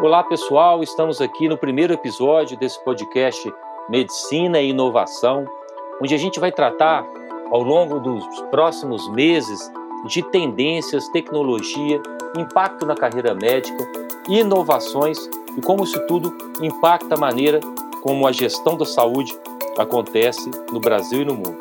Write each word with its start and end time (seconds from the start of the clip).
Olá 0.00 0.24
pessoal, 0.24 0.82
estamos 0.82 1.20
aqui 1.20 1.48
no 1.48 1.56
primeiro 1.56 1.92
episódio 1.92 2.56
desse 2.56 2.82
podcast 2.82 3.50
Medicina 3.88 4.60
e 4.60 4.70
Inovação, 4.70 5.46
onde 6.02 6.12
a 6.12 6.18
gente 6.18 6.40
vai 6.40 6.50
tratar 6.50 7.06
ao 7.52 7.62
longo 7.62 8.00
dos 8.00 8.26
próximos 8.50 9.08
meses 9.10 9.70
de 10.06 10.20
tendências, 10.20 11.08
tecnologia, 11.10 12.02
impacto 12.36 12.84
na 12.84 12.96
carreira 12.96 13.34
médica, 13.34 13.86
inovações 14.28 15.16
e 15.56 15.60
como 15.62 15.84
isso 15.84 16.04
tudo 16.08 16.36
impacta 16.60 17.14
a 17.14 17.18
maneira 17.18 17.60
como 18.02 18.26
a 18.26 18.32
gestão 18.32 18.76
da 18.76 18.84
saúde 18.84 19.32
acontece 19.78 20.50
no 20.72 20.80
Brasil 20.80 21.22
e 21.22 21.24
no 21.24 21.34
mundo. 21.34 21.56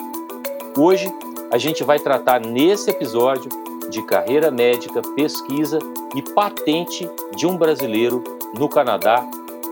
Hoje 0.75 1.07
a 1.51 1.59
gente 1.59 1.83
vai 1.83 1.99
tratar 1.99 2.41
nesse 2.41 2.89
episódio 2.89 3.49
de 3.91 4.01
carreira 4.01 4.49
médica, 4.49 5.03
pesquisa 5.15 5.77
e 6.15 6.21
patente 6.21 7.09
de 7.35 7.47
um 7.47 7.57
brasileiro 7.57 8.23
no 8.55 8.69
Canadá. 8.69 9.27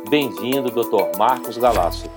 Bem-vindo, 0.09 0.71
Dr. 0.71 1.15
Marcos 1.15 1.55
Galasso. 1.55 2.09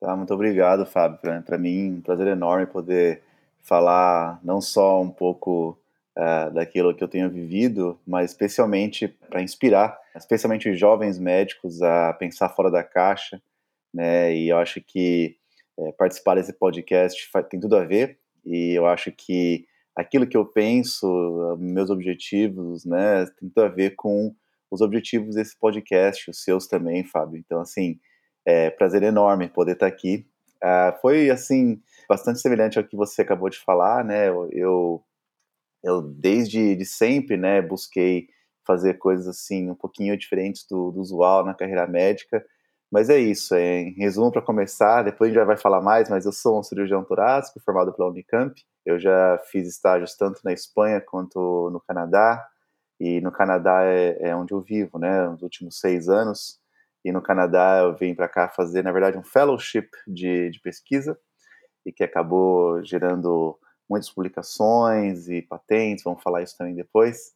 Tá, 0.00 0.16
muito 0.16 0.34
obrigado, 0.34 0.84
Fábio. 0.84 1.18
Para 1.44 1.56
mim, 1.56 1.98
um 1.98 2.00
prazer 2.00 2.26
enorme 2.26 2.66
poder 2.66 3.22
falar 3.60 4.40
não 4.42 4.60
só 4.60 5.00
um 5.00 5.10
pouco 5.10 5.78
uh, 6.18 6.52
daquilo 6.52 6.94
que 6.94 7.04
eu 7.04 7.08
tenho 7.08 7.30
vivido, 7.30 7.96
mas 8.04 8.32
especialmente 8.32 9.06
para 9.06 9.40
inspirar, 9.40 9.96
especialmente 10.16 10.68
os 10.68 10.80
jovens 10.80 11.16
médicos 11.16 11.80
a 11.80 12.12
pensar 12.14 12.48
fora 12.48 12.70
da 12.70 12.82
caixa, 12.82 13.40
né? 13.94 14.34
E 14.34 14.48
eu 14.48 14.58
acho 14.58 14.80
que 14.80 15.36
é, 15.78 15.92
participar 15.92 16.34
desse 16.34 16.52
podcast 16.54 17.30
tem 17.48 17.60
tudo 17.60 17.76
a 17.76 17.84
ver. 17.84 18.18
E 18.44 18.72
eu 18.72 18.86
acho 18.86 19.12
que 19.12 19.68
aquilo 20.00 20.26
que 20.26 20.36
eu 20.36 20.44
penso, 20.44 21.56
meus 21.58 21.90
objetivos, 21.90 22.84
né, 22.84 23.26
tem 23.38 23.48
tudo 23.48 23.64
a 23.64 23.68
ver 23.68 23.94
com 23.96 24.34
os 24.70 24.80
objetivos 24.80 25.34
desse 25.34 25.58
podcast, 25.58 26.30
os 26.30 26.42
seus 26.42 26.66
também, 26.66 27.04
Fábio. 27.04 27.38
Então, 27.38 27.60
assim, 27.60 27.98
é 28.46 28.70
prazer 28.70 29.02
enorme 29.02 29.48
poder 29.48 29.72
estar 29.72 29.86
aqui. 29.86 30.26
Uh, 30.62 31.00
foi, 31.00 31.30
assim, 31.30 31.80
bastante 32.08 32.40
semelhante 32.40 32.78
ao 32.78 32.84
que 32.84 32.96
você 32.96 33.22
acabou 33.22 33.48
de 33.48 33.58
falar, 33.58 34.04
né? 34.04 34.28
Eu, 34.28 35.02
eu 35.82 36.02
desde 36.02 36.76
de 36.76 36.84
sempre, 36.84 37.36
né, 37.36 37.60
busquei 37.60 38.28
fazer 38.66 38.94
coisas 38.94 39.26
assim 39.26 39.70
um 39.70 39.74
pouquinho 39.74 40.16
diferentes 40.16 40.66
do, 40.68 40.90
do 40.92 41.00
usual 41.00 41.44
na 41.44 41.54
carreira 41.54 41.86
médica. 41.86 42.44
Mas 42.90 43.08
é 43.08 43.18
isso, 43.18 43.54
é, 43.54 43.82
em 43.82 43.92
resumo 43.92 44.32
para 44.32 44.42
começar, 44.42 45.02
depois 45.02 45.28
a 45.28 45.30
gente 45.30 45.40
já 45.40 45.44
vai 45.44 45.56
falar 45.56 45.80
mais, 45.80 46.08
mas 46.10 46.26
eu 46.26 46.32
sou 46.32 46.58
um 46.58 46.62
cirurgião 46.62 47.04
torácico 47.04 47.60
formado 47.60 47.92
pela 47.92 48.08
Unicamp. 48.08 48.60
Eu 48.84 48.98
já 48.98 49.38
fiz 49.50 49.68
estágios 49.68 50.16
tanto 50.16 50.40
na 50.44 50.52
Espanha 50.52 51.00
quanto 51.00 51.70
no 51.70 51.80
Canadá. 51.80 52.44
E 52.98 53.20
no 53.20 53.30
Canadá 53.30 53.84
é, 53.84 54.30
é 54.30 54.36
onde 54.36 54.52
eu 54.52 54.60
vivo, 54.60 54.98
né, 54.98 55.28
nos 55.28 55.40
últimos 55.42 55.78
seis 55.78 56.08
anos. 56.08 56.58
E 57.04 57.12
no 57.12 57.22
Canadá 57.22 57.78
eu 57.84 57.96
vim 57.96 58.14
para 58.14 58.28
cá 58.28 58.48
fazer, 58.48 58.82
na 58.82 58.92
verdade, 58.92 59.16
um 59.16 59.22
fellowship 59.22 59.88
de, 60.06 60.50
de 60.50 60.60
pesquisa 60.60 61.16
e 61.86 61.92
que 61.92 62.02
acabou 62.04 62.84
gerando 62.84 63.56
muitas 63.88 64.10
publicações 64.10 65.28
e 65.28 65.42
patentes, 65.42 66.04
vamos 66.04 66.22
falar 66.22 66.42
isso 66.42 66.56
também 66.58 66.74
depois 66.74 67.32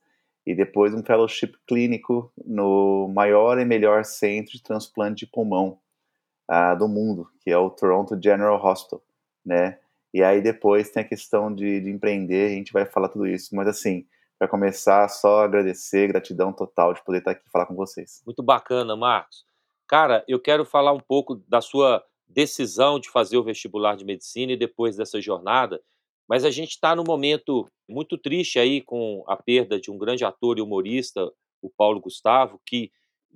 e 0.47 0.55
depois 0.55 0.93
um 0.95 1.03
fellowship 1.03 1.55
clínico 1.67 2.33
no 2.45 3.09
maior 3.15 3.59
e 3.59 3.65
melhor 3.65 4.05
centro 4.05 4.53
de 4.53 4.63
transplante 4.63 5.25
de 5.25 5.31
pulmão 5.31 5.79
uh, 6.51 6.79
do 6.79 6.89
mundo, 6.89 7.29
que 7.41 7.51
é 7.51 7.57
o 7.57 7.71
Toronto 7.71 8.19
General 8.23 8.63
Hospital, 8.63 9.03
né? 9.45 9.79
E 10.13 10.23
aí 10.23 10.41
depois 10.41 10.91
tem 10.91 11.03
a 11.03 11.09
questão 11.09 11.53
de, 11.53 11.81
de 11.81 11.91
empreender, 11.91 12.47
a 12.47 12.55
gente 12.55 12.73
vai 12.73 12.87
falar 12.87 13.09
tudo 13.09 13.27
isso, 13.27 13.55
mas 13.57 13.67
assim, 13.67 14.07
para 14.39 14.47
começar, 14.47 15.09
só 15.09 15.43
agradecer, 15.45 16.09
gratidão 16.09 16.53
total 16.53 16.93
de 16.93 17.03
poder 17.03 17.19
estar 17.19 17.33
aqui 17.33 17.43
falar 17.51 17.67
com 17.67 17.75
vocês. 17.75 18.23
Muito 18.25 18.43
bacana, 18.43 18.95
Marcos. 18.95 19.45
Cara, 19.89 20.25
eu 20.29 20.41
quero 20.41 20.65
falar 20.65 20.93
um 20.93 21.01
pouco 21.01 21.37
da 21.49 21.61
sua 21.61 22.05
decisão 22.29 22.99
de 22.99 23.11
fazer 23.11 23.37
o 23.37 23.45
vestibular 23.45 23.97
de 23.97 24.05
medicina 24.05 24.53
e 24.53 24.57
depois 24.57 24.97
dessa 24.97 25.21
jornada, 25.21 25.81
mas 26.29 26.45
a 26.45 26.51
gente 26.51 26.71
está 26.71 26.95
num 26.97 27.05
momento 27.05 27.67
muito 27.89 28.17
triste 28.17 28.59
aí 28.59 28.81
com 28.81 29.23
a 29.27 29.37
perda 29.37 29.81
de 29.81 29.91
um 29.91 29.99
grande 29.99 30.25
ator 30.25 30.59
e 30.59 30.63
humorista, 30.63 31.31
o 31.61 31.71
Paulo 31.71 32.01
Gustavo, 32.01 32.61
que 32.67 32.91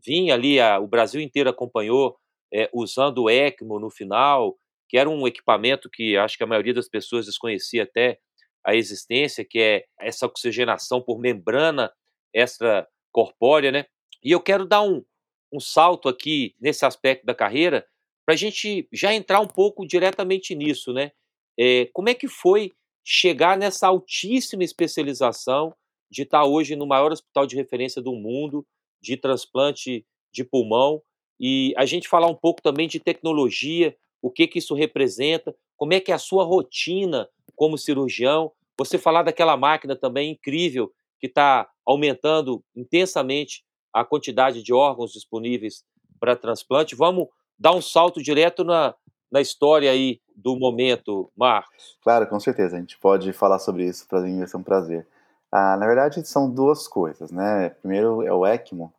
vinha 0.05 0.35
ali, 0.35 0.61
a, 0.61 0.79
o 0.79 0.87
Brasil 0.87 1.21
inteiro 1.21 1.51
acompanhou, 1.51 2.17
é, 2.53 2.69
usando 2.73 3.25
o 3.25 3.31
ECMO 3.31 3.79
no 3.79 3.91
final, 3.91 4.57
que 4.89 4.97
era 4.97 5.09
um 5.09 5.27
equipamento 5.27 5.91
que 5.91 6.17
acho 6.17 6.37
que 6.37 6.45
a 6.45 6.47
maioria 6.47 6.73
das 6.73 6.89
pessoas 6.89 7.27
desconhecia 7.27 7.83
até 7.83 8.19
a 8.65 8.75
existência, 8.75 9.45
que 9.45 9.59
é 9.59 9.85
essa 10.01 10.27
oxigenação 10.27 11.01
por 11.01 11.19
membrana 11.19 11.93
extracorpórea, 12.35 13.71
né? 13.71 13.87
E 14.23 14.31
eu 14.31 14.41
quero 14.41 14.67
dar 14.67 14.83
um, 14.83 15.05
um 15.53 15.61
salto 15.61 16.09
aqui 16.09 16.55
nesse 16.61 16.85
aspecto 16.85 17.25
da 17.25 17.35
carreira 17.35 17.87
para 18.25 18.35
a 18.35 18.37
gente 18.37 18.89
já 18.93 19.13
entrar 19.15 19.41
um 19.41 19.47
pouco 19.47 19.87
diretamente 19.87 20.55
nisso, 20.55 20.93
né? 20.93 21.13
É, 21.59 21.89
como 21.93 22.09
é 22.09 22.15
que 22.15 22.29
foi 22.29 22.73
chegar 23.11 23.57
nessa 23.57 23.87
altíssima 23.87 24.63
especialização 24.63 25.75
de 26.11 26.25
estar 26.25 26.45
hoje 26.45 26.77
no 26.77 26.87
maior 26.87 27.11
hospital 27.11 27.47
de 27.47 27.57
referência 27.57 28.03
do 28.03 28.13
mundo 28.13 28.67
de 29.01 29.17
transplante 29.17 30.05
de 30.31 30.45
pulmão 30.45 31.01
e 31.41 31.73
a 31.79 31.87
gente 31.87 32.07
falar 32.07 32.27
um 32.27 32.35
pouco 32.35 32.61
também 32.61 32.87
de 32.87 33.01
tecnologia, 33.01 33.97
o 34.21 34.31
que 34.31 34.47
que 34.47 34.59
isso 34.59 34.75
representa, 34.75 35.57
como 35.75 35.95
é 35.95 36.01
que 36.01 36.13
é 36.13 36.15
a 36.15 36.19
sua 36.19 36.45
rotina 36.45 37.27
como 37.57 37.79
cirurgião, 37.79 38.53
você 38.77 38.99
falar 38.99 39.23
daquela 39.23 39.57
máquina 39.57 39.97
também 39.97 40.33
incrível 40.33 40.93
que 41.19 41.29
está 41.29 41.67
aumentando 41.87 42.63
intensamente 42.77 43.65
a 43.91 44.05
quantidade 44.05 44.63
de 44.63 44.75
órgãos 44.75 45.13
disponíveis 45.13 45.83
para 46.21 46.37
transplante. 46.37 46.95
Vamos 46.95 47.27
dar 47.59 47.75
um 47.75 47.81
salto 47.81 48.23
direto 48.23 48.65
na, 48.65 48.95
na 49.31 49.41
história 49.41 49.91
aí 49.91 50.21
do 50.35 50.57
momento, 50.57 51.31
Marcos? 51.37 51.99
Claro, 52.03 52.27
com 52.27 52.39
certeza. 52.41 52.77
A 52.77 52.81
gente 52.81 52.99
pode 52.99 53.33
falar 53.33 53.59
sobre 53.59 53.85
isso, 53.85 54.07
para 54.09 54.21
mim 54.21 54.39
vai 54.39 54.47
ser 54.47 54.57
um 54.57 54.63
prazer. 54.63 55.07
Ah, 55.51 55.77
na 55.77 55.87
verdade, 55.87 56.27
são 56.27 56.51
duas 56.51 56.87
coisas, 56.87 57.31
né? 57.31 57.71
Primeiro 57.71 58.23
é 58.23 58.33
o 58.33 58.47
ECMO, 58.47 58.93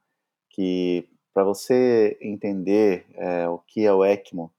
que 0.50 1.08
para 1.34 1.44
você 1.44 2.18
entender 2.22 3.06
é, 3.14 3.48
o 3.48 3.60
que 3.60 3.86
é 3.86 3.94
o 3.94 4.04
ECMO, 4.04 4.52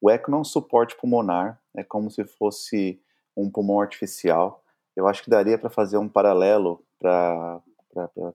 o 0.00 0.10
ECMO 0.10 0.36
é 0.36 0.40
um 0.40 0.44
suporte 0.44 0.96
pulmonar, 0.96 1.60
é 1.74 1.82
como 1.82 2.10
se 2.10 2.24
fosse 2.24 3.00
um 3.36 3.50
pulmão 3.50 3.80
artificial. 3.80 4.62
Eu 4.94 5.06
acho 5.06 5.22
que 5.22 5.30
daria 5.30 5.58
para 5.58 5.70
fazer 5.70 5.98
um 5.98 6.08
paralelo 6.08 6.84
para 6.98 7.62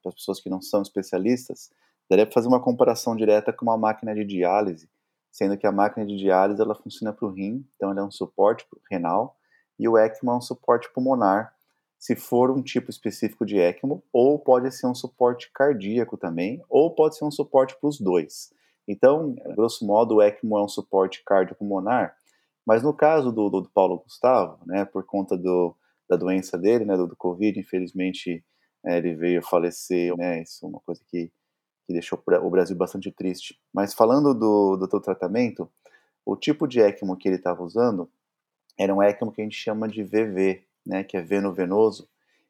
as 0.06 0.13
pessoas 0.16 0.40
que 0.40 0.50
não 0.50 0.62
são 0.62 0.81
especialistas, 0.81 1.72
daria 2.09 2.25
para 2.25 2.34
fazer 2.34 2.47
uma 2.47 2.62
comparação 2.62 3.16
direta 3.16 3.52
com 3.52 3.66
uma 3.66 3.78
máquina 3.78 4.13
de 4.13 4.23
diálise, 4.23 4.90
sendo 5.31 5.58
que 5.58 5.66
a 5.66 5.72
máquina 5.72 6.06
de 6.06 6.18
diálise 6.18 6.62
ela 6.62 6.75
funciona 6.75 7.14
para 7.14 7.25
o 7.25 7.31
rim, 7.31 7.66
então 7.75 7.92
ela 7.92 8.02
é 8.02 8.03
um 8.03 8.12
suporte 8.12 8.66
renal, 8.90 9.38
e 9.80 9.88
o 9.88 9.97
ECMO 9.97 10.31
é 10.31 10.36
um 10.36 10.42
suporte 10.42 10.92
pulmonar, 10.94 11.56
se 11.97 12.16
for 12.16 12.52
um 12.52 12.62
tipo 12.62 12.90
específico 12.90 13.46
de 13.46 13.58
ECMO, 13.58 14.03
ou 14.12 14.38
pode 14.38 14.72
ser 14.72 14.88
um 14.88 14.96
suporte 14.96 15.52
cardíaco 15.53 16.18
também, 16.18 16.62
ou 16.70 16.94
pode 16.94 17.16
ser 17.16 17.25
um 17.25 17.31
suporte 17.31 17.75
para 17.80 17.88
os 17.88 18.00
dois. 18.00 18.52
Então, 18.88 19.36
grosso 19.56 19.86
modo, 19.86 20.16
o 20.16 20.22
ECMO 20.22 20.58
é 20.58 20.64
um 20.64 20.68
suporte 20.68 21.24
cardiopulmonar, 21.24 22.16
mas 22.66 22.84
no 22.84 22.94
caso 22.94 23.31
do, 23.31 23.50
do, 23.50 23.70
Paulo 23.70 24.00
Gustavo, 24.00 24.59
né, 24.66 24.86
por 24.86 25.03
conta 25.06 25.38
do, 25.38 25.75
da 26.09 26.16
doença 26.16 26.58
dele, 26.58 26.86
né, 26.86 26.97
do, 26.97 27.08
do 27.08 27.16
Covid, 27.16 27.59
infelizmente 27.59 28.44
é, 28.86 28.97
ele 28.97 29.16
veio 29.16 29.41
falecer, 29.41 30.16
né, 30.18 30.41
isso 30.41 30.66
é 30.66 30.70
uma 30.70 30.80
coisa 30.80 31.02
que 31.08 31.31
que 31.91 31.94
deixou 31.94 32.22
o 32.25 32.50
Brasil 32.50 32.75
bastante 32.75 33.12
triste. 33.12 33.59
Mas 33.74 33.94
falando 33.94 34.34
do, 34.34 34.78
do 34.78 34.88
teu 34.88 35.02
tratamento, 35.02 35.69
o 36.25 36.35
tipo 36.35 36.68
de 36.68 36.79
ECMO 36.79 37.18
que 37.18 37.28
ele 37.28 37.35
estava 37.35 37.62
usando 37.62 38.09
era 38.79 38.96
um 38.96 39.03
ECMO 39.03 39.31
que 39.31 39.41
a 39.41 39.44
gente 39.44 39.57
chama 39.57 39.88
de 39.88 40.03
VV, 40.03 40.63
né, 40.85 41.03
que 41.03 41.18
é 41.18 41.22
veno-venoso. 41.22 42.07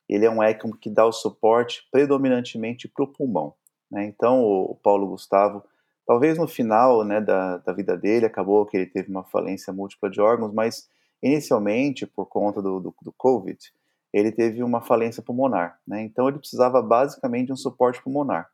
Ele 0.07 0.25
é 0.25 0.29
um 0.29 0.43
ECMO 0.43 0.77
que 0.77 0.89
dá 0.89 1.05
o 1.05 1.11
suporte 1.11 1.87
predominantemente 1.91 2.87
para 2.87 3.03
o 3.03 3.07
pulmão. 3.07 3.53
Né? 3.89 4.05
Então, 4.05 4.43
o, 4.43 4.71
o, 4.71 4.75
Paulo 4.75 5.07
Gustavo, 5.07 5.63
talvez 6.05 6.37
no 6.37 6.47
final 6.47 7.03
né, 7.03 7.19
da, 7.19 7.57
da 7.57 7.73
vida 7.73 7.97
dele, 7.97 8.25
acabou 8.25 8.65
que 8.65 8.77
ele 8.77 8.85
teve 8.85 9.09
uma 9.09 9.23
falência 9.23 9.73
múltipla 9.73 10.09
de 10.09 10.21
órgãos, 10.21 10.53
mas 10.53 10.87
inicialmente, 11.23 12.05
por 12.05 12.27
conta 12.27 12.61
do, 12.61 12.79
do, 12.79 12.95
do 13.01 13.11
Covid, 13.13 13.57
ele 14.13 14.31
teve 14.31 14.61
uma 14.61 14.81
falência 14.81 15.23
pulmonar. 15.23 15.79
Né? 15.87 16.01
Então, 16.03 16.27
ele 16.27 16.39
precisava 16.39 16.81
basicamente 16.81 17.47
de 17.47 17.53
um 17.53 17.57
suporte 17.57 18.01
pulmonar. 18.01 18.49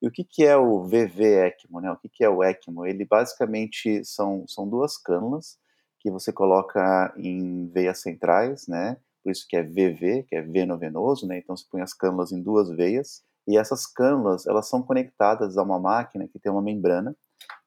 E 0.00 0.06
o 0.06 0.10
que, 0.10 0.24
que 0.24 0.44
é 0.44 0.56
o 0.56 0.84
VV-ECMO? 0.84 1.80
Né? 1.80 1.90
O 1.90 1.96
que, 1.96 2.08
que 2.08 2.24
é 2.24 2.28
o 2.28 2.42
ECMO? 2.42 2.86
Ele 2.86 3.04
basicamente 3.04 4.04
são, 4.04 4.46
são 4.46 4.68
duas 4.68 4.96
cânulas 4.96 5.58
que 6.00 6.10
você 6.10 6.32
coloca 6.32 7.12
em 7.16 7.68
veias 7.68 8.00
centrais, 8.00 8.68
né? 8.68 8.96
Por 9.22 9.32
isso 9.32 9.44
que 9.48 9.56
é 9.56 9.62
VV, 9.62 10.24
que 10.28 10.36
é 10.36 10.42
veno-venoso, 10.42 11.26
né? 11.26 11.38
Então 11.38 11.56
você 11.56 11.64
põe 11.68 11.82
as 11.82 11.92
cânulas 11.92 12.30
em 12.30 12.40
duas 12.40 12.70
veias 12.70 13.24
e 13.48 13.58
essas 13.58 13.86
cânulas 13.86 14.46
elas 14.46 14.68
são 14.68 14.80
conectadas 14.80 15.58
a 15.58 15.62
uma 15.62 15.80
máquina 15.80 16.28
que 16.28 16.38
tem 16.38 16.52
uma 16.52 16.62
membrana 16.62 17.16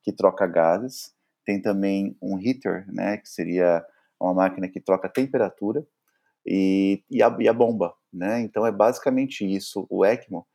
que 0.02 0.14
troca 0.14 0.48
gases. 0.48 1.14
Tem 1.46 1.62
também 1.62 2.16
um 2.22 2.40
heater, 2.40 2.86
né? 2.88 3.18
Que 3.18 3.28
seria 3.28 3.86
uma 4.20 4.34
máquina 4.34 4.70
que 4.70 4.80
troca 4.80 5.10
temperatura 5.10 5.86
e, 6.46 7.04
e, 7.10 7.22
a, 7.22 7.36
e 7.40 7.50
a 7.50 7.54
bomba, 7.54 7.94
né? 8.14 8.40
Então 8.40 8.66
é 8.66 8.72
basicamente 8.72 9.44
isso. 9.46 9.86
O 9.90 10.06
ECMO 10.06 10.48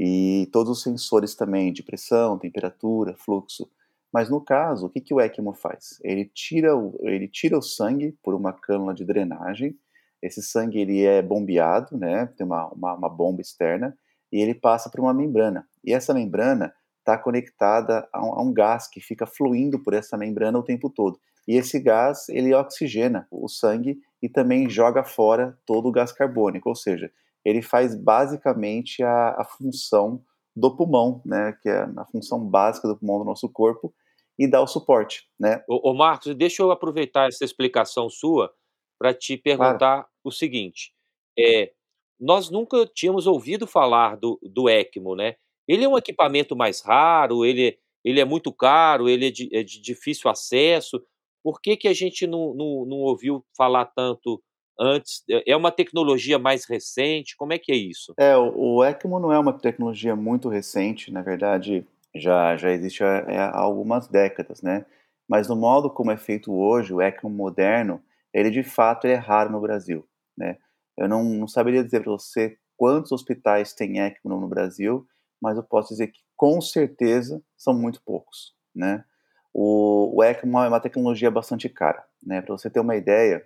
e 0.00 0.48
todos 0.52 0.70
os 0.70 0.82
sensores 0.84 1.34
também 1.34 1.72
de 1.72 1.82
pressão, 1.82 2.38
temperatura, 2.38 3.16
fluxo. 3.16 3.68
Mas 4.12 4.30
no 4.30 4.40
caso, 4.40 4.86
o 4.86 4.88
que, 4.88 5.00
que 5.00 5.12
o 5.12 5.20
ECMO 5.20 5.52
faz? 5.52 5.98
Ele 6.04 6.24
tira 6.24 6.76
o, 6.76 6.96
ele 7.02 7.26
tira 7.26 7.58
o 7.58 7.62
sangue 7.62 8.16
por 8.22 8.32
uma 8.32 8.52
cânula 8.52 8.94
de 8.94 9.04
drenagem. 9.04 9.76
Esse 10.22 10.40
sangue 10.40 10.78
ele 10.78 11.04
é 11.04 11.20
bombeado, 11.20 11.98
né? 11.98 12.26
Tem 12.36 12.46
uma, 12.46 12.68
uma, 12.68 12.94
uma 12.94 13.08
bomba 13.08 13.40
externa 13.40 13.98
e 14.32 14.40
ele 14.40 14.54
passa 14.54 14.88
por 14.88 15.00
uma 15.00 15.12
membrana. 15.12 15.66
E 15.84 15.92
essa 15.92 16.14
membrana 16.14 16.72
está 17.00 17.18
conectada 17.18 18.08
a 18.12 18.24
um, 18.24 18.34
a 18.34 18.42
um, 18.42 18.52
gás 18.52 18.86
que 18.86 19.00
fica 19.00 19.26
fluindo 19.26 19.80
por 19.80 19.94
essa 19.94 20.16
membrana 20.16 20.60
o 20.60 20.62
tempo 20.62 20.88
todo. 20.88 21.18
E 21.46 21.56
esse 21.56 21.80
gás 21.80 22.28
ele 22.28 22.54
oxigena 22.54 23.26
o 23.32 23.48
sangue 23.48 23.98
e 24.22 24.28
também 24.28 24.70
joga 24.70 25.02
fora 25.02 25.58
todo 25.66 25.88
o 25.88 25.92
gás 25.92 26.12
carbônico, 26.12 26.68
ou 26.68 26.76
seja, 26.76 27.10
ele 27.44 27.62
faz 27.62 27.94
basicamente 27.94 29.02
a, 29.02 29.40
a 29.40 29.44
função 29.44 30.22
do 30.54 30.76
pulmão, 30.76 31.22
né, 31.24 31.56
que 31.62 31.68
é 31.68 31.82
a 31.96 32.04
função 32.06 32.44
básica 32.44 32.88
do 32.88 32.96
pulmão 32.96 33.18
do 33.18 33.24
nosso 33.24 33.48
corpo, 33.48 33.94
e 34.38 34.46
dá 34.46 34.60
o 34.60 34.66
suporte, 34.66 35.28
né. 35.38 35.62
Ô, 35.68 35.90
ô 35.90 35.94
Marcos, 35.94 36.34
deixa 36.34 36.62
eu 36.62 36.70
aproveitar 36.70 37.28
essa 37.28 37.44
explicação 37.44 38.08
sua 38.10 38.52
para 38.98 39.14
te 39.14 39.36
perguntar 39.36 39.78
claro. 39.78 40.06
o 40.24 40.30
seguinte, 40.30 40.92
é, 41.38 41.72
nós 42.18 42.50
nunca 42.50 42.84
tínhamos 42.86 43.26
ouvido 43.26 43.66
falar 43.66 44.16
do, 44.16 44.38
do 44.42 44.68
ECMO, 44.68 45.14
né? 45.14 45.36
Ele 45.68 45.84
é 45.84 45.88
um 45.88 45.98
equipamento 45.98 46.56
mais 46.56 46.80
raro, 46.80 47.44
ele, 47.44 47.78
ele 48.04 48.20
é 48.20 48.24
muito 48.24 48.52
caro, 48.52 49.08
ele 49.08 49.28
é 49.28 49.30
de, 49.30 49.48
é 49.52 49.62
de 49.62 49.80
difícil 49.80 50.30
acesso. 50.30 51.00
Por 51.44 51.60
que, 51.60 51.76
que 51.76 51.86
a 51.86 51.92
gente 51.92 52.26
não, 52.26 52.54
não, 52.54 52.84
não 52.84 52.96
ouviu 52.98 53.44
falar 53.56 53.84
tanto 53.84 54.42
antes? 54.78 55.22
É, 55.28 55.52
é 55.52 55.56
uma 55.56 55.70
tecnologia 55.70 56.38
mais 56.38 56.64
recente? 56.64 57.36
Como 57.36 57.52
é 57.52 57.58
que 57.58 57.72
é 57.72 57.76
isso? 57.76 58.14
É, 58.18 58.36
o, 58.36 58.84
ECMO 58.84 59.18
não 59.18 59.32
é 59.32 59.38
uma 59.38 59.52
tecnologia 59.52 60.14
muito 60.14 60.48
recente, 60.48 61.12
na 61.12 61.22
verdade, 61.22 61.86
já, 62.14 62.56
já 62.56 62.70
existe 62.70 63.02
há, 63.02 63.18
há 63.50 63.58
algumas 63.58 64.08
décadas, 64.08 64.62
né? 64.62 64.84
Mas 65.28 65.48
no 65.48 65.56
modo 65.56 65.90
como 65.90 66.10
é 66.10 66.16
feito 66.16 66.52
hoje, 66.52 66.94
o 66.94 67.02
ECMO 67.02 67.28
moderno, 67.28 68.02
ele 68.32 68.50
de 68.50 68.62
fato 68.62 69.06
é 69.06 69.14
raro 69.14 69.50
no 69.50 69.60
Brasil, 69.60 70.06
né? 70.36 70.56
Eu 70.96 71.08
não, 71.08 71.22
não 71.22 71.46
saberia 71.46 71.84
dizer 71.84 72.02
para 72.02 72.12
você 72.12 72.56
quantos 72.76 73.12
hospitais 73.12 73.72
tem 73.72 73.98
ECMO 73.98 74.40
no 74.40 74.48
Brasil, 74.48 75.06
mas 75.40 75.56
eu 75.56 75.62
posso 75.62 75.90
dizer 75.90 76.08
que 76.08 76.20
com 76.36 76.60
certeza 76.60 77.42
são 77.56 77.74
muito 77.74 78.02
poucos, 78.02 78.54
né? 78.74 79.04
O, 79.52 80.16
o 80.16 80.24
ECMO 80.24 80.62
é 80.62 80.68
uma 80.68 80.80
tecnologia 80.80 81.30
bastante 81.30 81.68
cara, 81.68 82.04
né? 82.24 82.40
Para 82.40 82.56
você 82.56 82.70
ter 82.70 82.80
uma 82.80 82.96
ideia, 82.96 83.44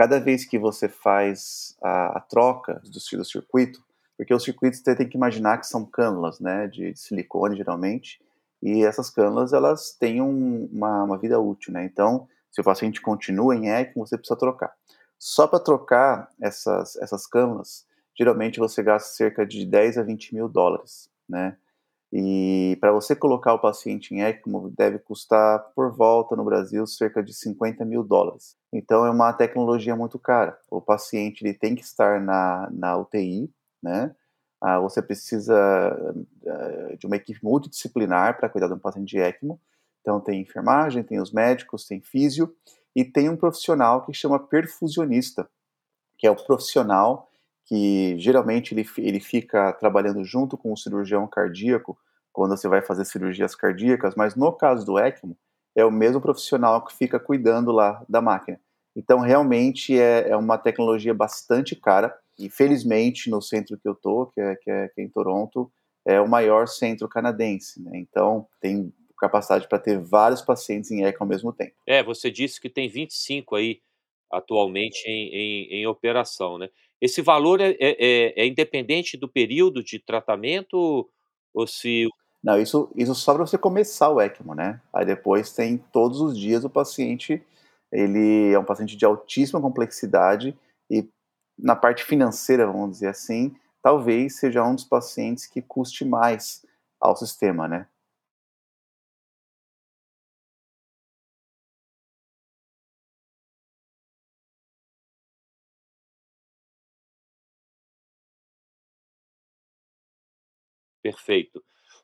cada 0.00 0.18
vez 0.18 0.46
que 0.46 0.58
você 0.58 0.88
faz 0.88 1.76
a, 1.82 2.16
a 2.16 2.20
troca 2.20 2.80
do, 2.82 3.18
do, 3.18 3.24
circuito, 3.26 3.84
porque 4.16 4.32
os 4.32 4.42
circuitos 4.42 4.80
você 4.80 4.96
tem 4.96 5.06
que 5.06 5.14
imaginar 5.14 5.58
que 5.58 5.66
são 5.66 5.84
cânulas, 5.84 6.40
né, 6.40 6.66
de, 6.68 6.94
de 6.94 6.98
silicone 6.98 7.54
geralmente, 7.54 8.18
e 8.62 8.82
essas 8.82 9.10
cânulas 9.10 9.52
elas 9.52 9.92
têm 9.92 10.22
um, 10.22 10.70
uma, 10.72 11.04
uma, 11.04 11.18
vida 11.18 11.38
útil, 11.38 11.74
né? 11.74 11.84
Então, 11.84 12.26
se 12.50 12.62
o 12.62 12.64
paciente 12.64 12.98
continua 12.98 13.54
em 13.54 13.68
ECMO, 13.68 14.06
você 14.06 14.16
precisa 14.16 14.38
trocar. 14.38 14.72
Só 15.18 15.46
para 15.46 15.60
trocar 15.60 16.30
essas 16.40 16.96
essas 16.96 17.26
cânulas, 17.26 17.86
geralmente 18.18 18.58
você 18.58 18.82
gasta 18.82 19.10
cerca 19.10 19.44
de 19.44 19.66
10 19.66 19.98
a 19.98 20.02
20 20.02 20.34
mil 20.34 20.48
dólares, 20.48 21.10
né? 21.28 21.58
E 22.12 22.76
para 22.80 22.90
você 22.90 23.14
colocar 23.14 23.54
o 23.54 23.58
paciente 23.58 24.12
em 24.12 24.20
ECMO, 24.20 24.70
deve 24.76 24.98
custar 24.98 25.60
por 25.76 25.94
volta 25.94 26.34
no 26.34 26.44
Brasil 26.44 26.84
cerca 26.86 27.22
de 27.22 27.32
50 27.32 27.84
mil 27.84 28.02
dólares. 28.02 28.56
Então 28.72 29.06
é 29.06 29.10
uma 29.10 29.32
tecnologia 29.32 29.94
muito 29.94 30.18
cara. 30.18 30.58
O 30.68 30.80
paciente 30.80 31.44
ele 31.44 31.54
tem 31.54 31.74
que 31.74 31.82
estar 31.82 32.20
na, 32.20 32.68
na 32.72 32.96
UTI, 32.96 33.48
né? 33.80 34.14
Ah, 34.60 34.78
você 34.78 35.00
precisa 35.00 35.56
uh, 35.56 36.96
de 36.98 37.06
uma 37.06 37.16
equipe 37.16 37.42
multidisciplinar 37.42 38.36
para 38.36 38.48
cuidar 38.48 38.66
de 38.66 38.74
um 38.74 38.78
paciente 38.78 39.08
de 39.08 39.18
ECMO. 39.18 39.60
Então 40.00 40.20
tem 40.20 40.42
enfermagem, 40.42 41.02
tem 41.02 41.20
os 41.20 41.32
médicos, 41.32 41.86
tem 41.86 42.00
físio 42.00 42.54
e 42.94 43.04
tem 43.04 43.28
um 43.28 43.36
profissional 43.36 44.04
que 44.04 44.12
chama 44.12 44.38
perfusionista, 44.38 45.48
que 46.18 46.26
é 46.26 46.30
o 46.30 46.36
profissional 46.36 47.29
que 47.70 48.18
geralmente 48.18 48.74
ele, 48.74 48.84
ele 48.98 49.20
fica 49.20 49.72
trabalhando 49.74 50.24
junto 50.24 50.58
com 50.58 50.72
o 50.72 50.76
cirurgião 50.76 51.28
cardíaco 51.28 51.96
quando 52.32 52.56
você 52.56 52.66
vai 52.66 52.82
fazer 52.82 53.04
cirurgias 53.04 53.54
cardíacas, 53.54 54.16
mas 54.16 54.34
no 54.34 54.52
caso 54.52 54.84
do 54.84 54.98
ECMO, 54.98 55.36
é 55.76 55.84
o 55.84 55.90
mesmo 55.90 56.20
profissional 56.20 56.84
que 56.84 56.92
fica 56.92 57.20
cuidando 57.20 57.70
lá 57.70 58.04
da 58.08 58.20
máquina. 58.20 58.60
Então, 58.96 59.20
realmente 59.20 59.96
é, 59.96 60.30
é 60.30 60.36
uma 60.36 60.58
tecnologia 60.58 61.14
bastante 61.14 61.76
cara 61.76 62.12
e, 62.36 62.50
felizmente, 62.50 63.30
no 63.30 63.40
centro 63.40 63.78
que 63.78 63.88
eu 63.88 63.94
tô, 63.94 64.26
que 64.26 64.40
é, 64.40 64.56
que 64.56 64.68
é, 64.68 64.88
que 64.88 65.00
é 65.00 65.04
em 65.04 65.08
Toronto, 65.08 65.70
é 66.04 66.20
o 66.20 66.28
maior 66.28 66.66
centro 66.66 67.08
canadense, 67.08 67.80
né? 67.80 67.92
Então, 67.94 68.48
tem 68.60 68.92
capacidade 69.16 69.68
para 69.68 69.78
ter 69.78 69.96
vários 70.00 70.42
pacientes 70.42 70.90
em 70.90 71.04
ECMO 71.04 71.22
ao 71.22 71.28
mesmo 71.28 71.52
tempo. 71.52 71.76
É, 71.86 72.02
você 72.02 72.32
disse 72.32 72.60
que 72.60 72.68
tem 72.68 72.88
25 72.88 73.54
aí 73.54 73.80
atualmente 74.32 75.04
em, 75.06 75.28
em, 75.28 75.82
em 75.82 75.86
operação, 75.86 76.58
né? 76.58 76.68
Esse 77.00 77.22
valor 77.22 77.60
é, 77.60 77.70
é, 77.70 77.76
é, 77.80 78.42
é 78.42 78.46
independente 78.46 79.16
do 79.16 79.28
período 79.28 79.82
de 79.82 79.98
tratamento 79.98 81.08
ou 81.54 81.66
se... 81.66 82.06
Não, 82.42 82.60
isso, 82.60 82.90
isso 82.96 83.14
só 83.14 83.34
para 83.34 83.46
você 83.46 83.58
começar 83.58 84.10
o 84.10 84.20
ECMO, 84.20 84.54
né? 84.54 84.80
Aí 84.92 85.04
depois 85.04 85.52
tem 85.52 85.78
todos 85.92 86.20
os 86.20 86.38
dias 86.38 86.64
o 86.64 86.70
paciente, 86.70 87.42
ele 87.92 88.52
é 88.52 88.58
um 88.58 88.64
paciente 88.64 88.96
de 88.96 89.04
altíssima 89.04 89.60
complexidade 89.60 90.56
e 90.90 91.06
na 91.58 91.76
parte 91.76 92.04
financeira, 92.04 92.66
vamos 92.66 92.92
dizer 92.92 93.08
assim, 93.08 93.54
talvez 93.82 94.36
seja 94.36 94.64
um 94.64 94.74
dos 94.74 94.84
pacientes 94.84 95.46
que 95.46 95.60
custe 95.60 96.04
mais 96.04 96.64
ao 96.98 97.16
sistema, 97.16 97.68
né? 97.68 97.86
Perfeito. 111.10 111.62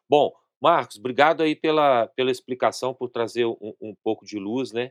Bom, 0.08 0.32
Marcos, 0.60 0.98
obrigado 0.98 1.42
aí 1.42 1.54
pela 1.54 2.06
pela 2.08 2.30
explicação, 2.30 2.94
por 2.94 3.08
trazer 3.10 3.44
um 3.46 3.56
um 3.80 3.94
pouco 4.02 4.24
de 4.24 4.38
luz, 4.38 4.72
né, 4.72 4.90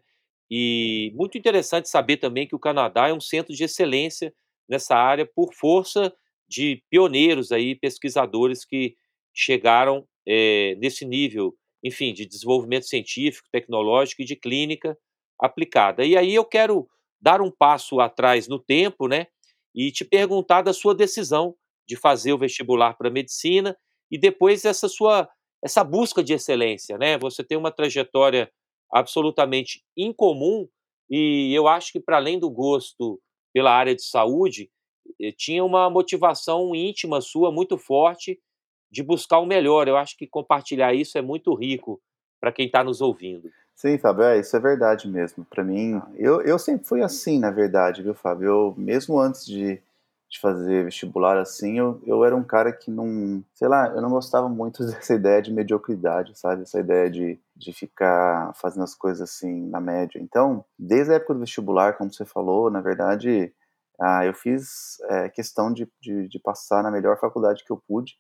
e 0.50 1.12
muito 1.16 1.38
interessante 1.38 1.90
saber 1.90 2.18
também 2.18 2.48
que 2.48 2.56
o 2.56 2.60
Canadá 2.60 3.08
é 3.10 3.14
um 3.14 3.20
centro 3.20 3.54
de 3.54 3.64
excelência 3.64 4.34
nessa 4.70 4.96
área 4.96 5.26
por 5.26 5.54
força 5.54 6.14
de 6.48 6.84
pioneiros 6.90 7.52
aí, 7.52 7.76
pesquisadores 7.76 8.64
que 8.66 8.96
chegaram, 9.34 10.08
eh, 10.28 10.76
nesse 10.80 11.04
nível, 11.06 11.56
enfim, 11.84 12.14
de 12.14 12.26
desenvolvimento 12.26 12.86
científico, 12.88 13.50
tecnológico 13.52 14.22
e 14.22 14.26
de 14.26 14.36
clínica 14.36 14.98
aplicada. 15.40 16.06
E 16.06 16.16
aí 16.18 16.34
eu 16.36 16.46
quero 16.46 16.88
dar 17.20 17.42
um 17.42 17.52
passo 17.52 18.00
atrás 18.00 18.48
no 18.48 18.60
tempo, 18.60 19.08
né, 19.08 19.28
e 19.74 19.92
te 19.92 20.06
perguntar 20.06 20.62
da 20.62 20.74
sua 20.74 20.96
decisão 20.96 21.56
de 21.88 21.96
fazer 21.98 22.34
o 22.34 22.38
vestibular 22.38 22.94
para 22.96 23.10
medicina 23.10 23.76
e 24.12 24.18
depois 24.18 24.66
essa 24.66 24.88
sua 24.88 25.30
essa 25.64 25.84
busca 25.84 26.24
de 26.24 26.34
excelência, 26.34 26.98
né? 26.98 27.18
Você 27.18 27.44
tem 27.44 27.58
uma 27.58 27.72
trajetória 27.72 28.52
absolutamente 28.92 29.84
incomum 29.98 30.68
e 31.10 31.52
eu 31.54 31.68
acho 31.68 31.92
que 31.92 32.00
para 32.00 32.18
além 32.18 32.40
do 32.40 32.50
gosto 32.50 33.20
pela 33.54 33.72
área 33.72 33.96
de 33.96 34.04
saúde, 34.04 34.70
eh, 35.20 35.32
tinha 35.32 35.64
uma 35.64 35.90
motivação 35.90 36.76
íntima 36.76 37.22
sua 37.22 37.52
muito 37.52 37.78
forte 37.78 38.40
de 38.92 39.02
buscar 39.02 39.40
o 39.40 39.46
melhor. 39.46 39.88
Eu 39.88 39.98
acho 39.98 40.18
que 40.18 40.28
compartilhar 40.28 40.94
isso 40.94 41.18
é 41.18 41.22
muito 41.22 41.54
rico 41.56 42.02
para 42.40 42.52
quem 42.52 42.68
está 42.68 42.84
nos 42.84 43.02
ouvindo. 43.02 43.50
Sim, 43.76 43.98
Fábio, 43.98 44.24
é, 44.24 44.40
isso 44.40 44.56
é 44.56 44.60
verdade 44.60 45.08
mesmo. 45.08 45.46
Para 45.46 45.64
mim, 45.64 46.02
eu, 46.16 46.42
eu 46.42 46.58
sempre 46.58 46.88
fui 46.88 47.02
assim, 47.02 47.40
na 47.40 47.52
verdade, 47.52 48.02
viu, 48.02 48.14
Fábio? 48.14 48.48
Eu, 48.48 48.76
mesmo 48.78 49.20
antes 49.20 49.46
de, 49.46 49.82
de 50.36 50.40
fazer 50.40 50.84
vestibular 50.84 51.38
assim, 51.38 51.80
eu, 51.80 52.02
eu 52.06 52.24
era 52.26 52.36
um 52.36 52.44
cara 52.44 52.72
que 52.72 52.92
não, 52.92 53.44
sei 53.54 53.68
lá, 53.68 53.88
eu 53.88 54.02
não 54.02 54.10
gostava 54.10 54.50
muito 54.50 54.84
dessa 54.86 55.14
ideia 55.14 55.42
de 55.42 55.52
mediocridade, 55.52 56.38
sabe? 56.38 56.64
Essa 56.64 56.80
ideia 56.80 57.10
de, 57.10 57.40
de 57.56 57.74
ficar 57.74 58.54
fazendo 58.56 58.84
as 58.84 58.94
coisas 58.94 59.22
assim 59.22 59.68
na 59.68 59.80
média. 59.80 60.20
Então, 60.20 60.64
desde 60.78 61.14
a 61.14 61.16
época 61.16 61.34
do 61.34 61.40
vestibular, 61.40 61.98
como 61.98 62.14
você 62.14 62.26
falou, 62.26 62.70
na 62.70 62.82
verdade, 62.82 63.54
ah, 64.00 64.26
eu 64.26 64.34
fiz 64.34 64.98
é, 65.10 65.30
questão 65.30 65.72
de, 65.72 65.88
de, 66.02 66.28
de, 66.28 66.40
passar 66.40 66.84
na 66.84 66.92
melhor 66.92 67.18
faculdade 67.18 67.64
que 67.64 67.72
eu 67.72 67.82
pude 67.88 68.18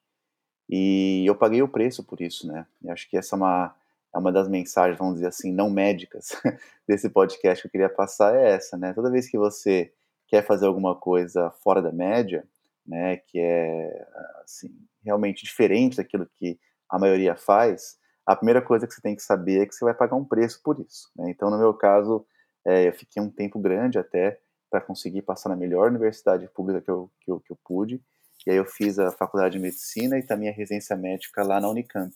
e 0.70 1.26
eu 1.28 1.36
paguei 1.36 1.62
o 1.62 1.68
preço 1.68 2.04
por 2.04 2.22
isso, 2.22 2.48
né? 2.48 2.66
Eu 2.84 2.94
acho 2.94 3.10
que 3.10 3.18
essa 3.18 3.36
é 3.36 3.38
uma, 3.38 3.76
é 4.14 4.18
uma 4.18 4.32
das 4.32 4.48
mensagens, 4.48 4.98
vamos 4.98 5.16
dizer 5.16 5.28
assim, 5.28 5.52
não 5.52 5.70
médicas 5.70 6.30
desse 6.88 7.10
podcast 7.10 7.62
que 7.62 7.68
eu 7.68 7.72
queria 7.72 7.90
passar 7.90 8.36
é 8.36 8.52
essa, 8.52 8.78
né? 8.78 8.94
Toda 8.94 9.12
vez 9.12 9.28
que 9.28 9.38
você 9.38 9.92
quer 10.28 10.46
fazer 10.46 10.66
alguma 10.66 10.96
coisa 10.96 11.52
fora 11.64 11.82
da 11.82 11.92
média, 11.92 12.48
né, 12.86 13.18
que 13.18 13.40
é 13.40 14.08
assim, 14.44 14.70
realmente 15.04 15.44
diferente 15.44 15.98
daquilo 15.98 16.28
que 16.36 16.60
a 16.90 17.00
maioria 17.00 17.36
faz, 17.36 17.98
a 18.26 18.36
primeira 18.36 18.62
coisa 18.62 18.88
que 18.88 18.94
você 18.94 19.02
tem 19.02 19.16
que 19.16 19.22
saber 19.22 19.62
é 19.62 19.66
que 19.66 19.74
você 19.74 19.86
vai 19.86 19.94
pagar 19.94 20.16
um 20.16 20.26
preço 20.26 20.62
por 20.64 20.80
isso. 20.80 21.12
Né? 21.16 21.30
Então, 21.30 21.50
no 21.50 21.58
meu 21.58 21.74
caso, 21.74 22.26
é, 22.66 22.88
eu 22.88 22.94
fiquei 22.94 23.22
um 23.22 23.30
tempo 23.30 23.60
grande 23.60 24.00
até 24.00 24.40
para 24.70 24.82
conseguir 24.82 25.22
passar 25.22 25.50
na 25.50 25.56
melhor 25.56 25.90
universidade 25.90 26.48
pública 26.48 26.82
que 26.82 26.90
eu, 26.90 27.12
que 27.22 27.32
eu, 27.32 27.40
que 27.40 27.52
eu 27.54 27.58
pude, 27.64 28.02
E 28.46 28.52
aí 28.52 28.58
eu 28.58 28.66
fiz 28.66 29.00
a 29.00 29.12
faculdade 29.12 29.54
de 29.54 29.62
medicina 29.62 30.18
e 30.18 30.24
também 30.24 30.50
a 30.50 30.52
residência 30.52 30.96
médica 30.96 31.44
lá 31.44 31.60
na 31.60 31.70
Unicamp. 31.70 32.14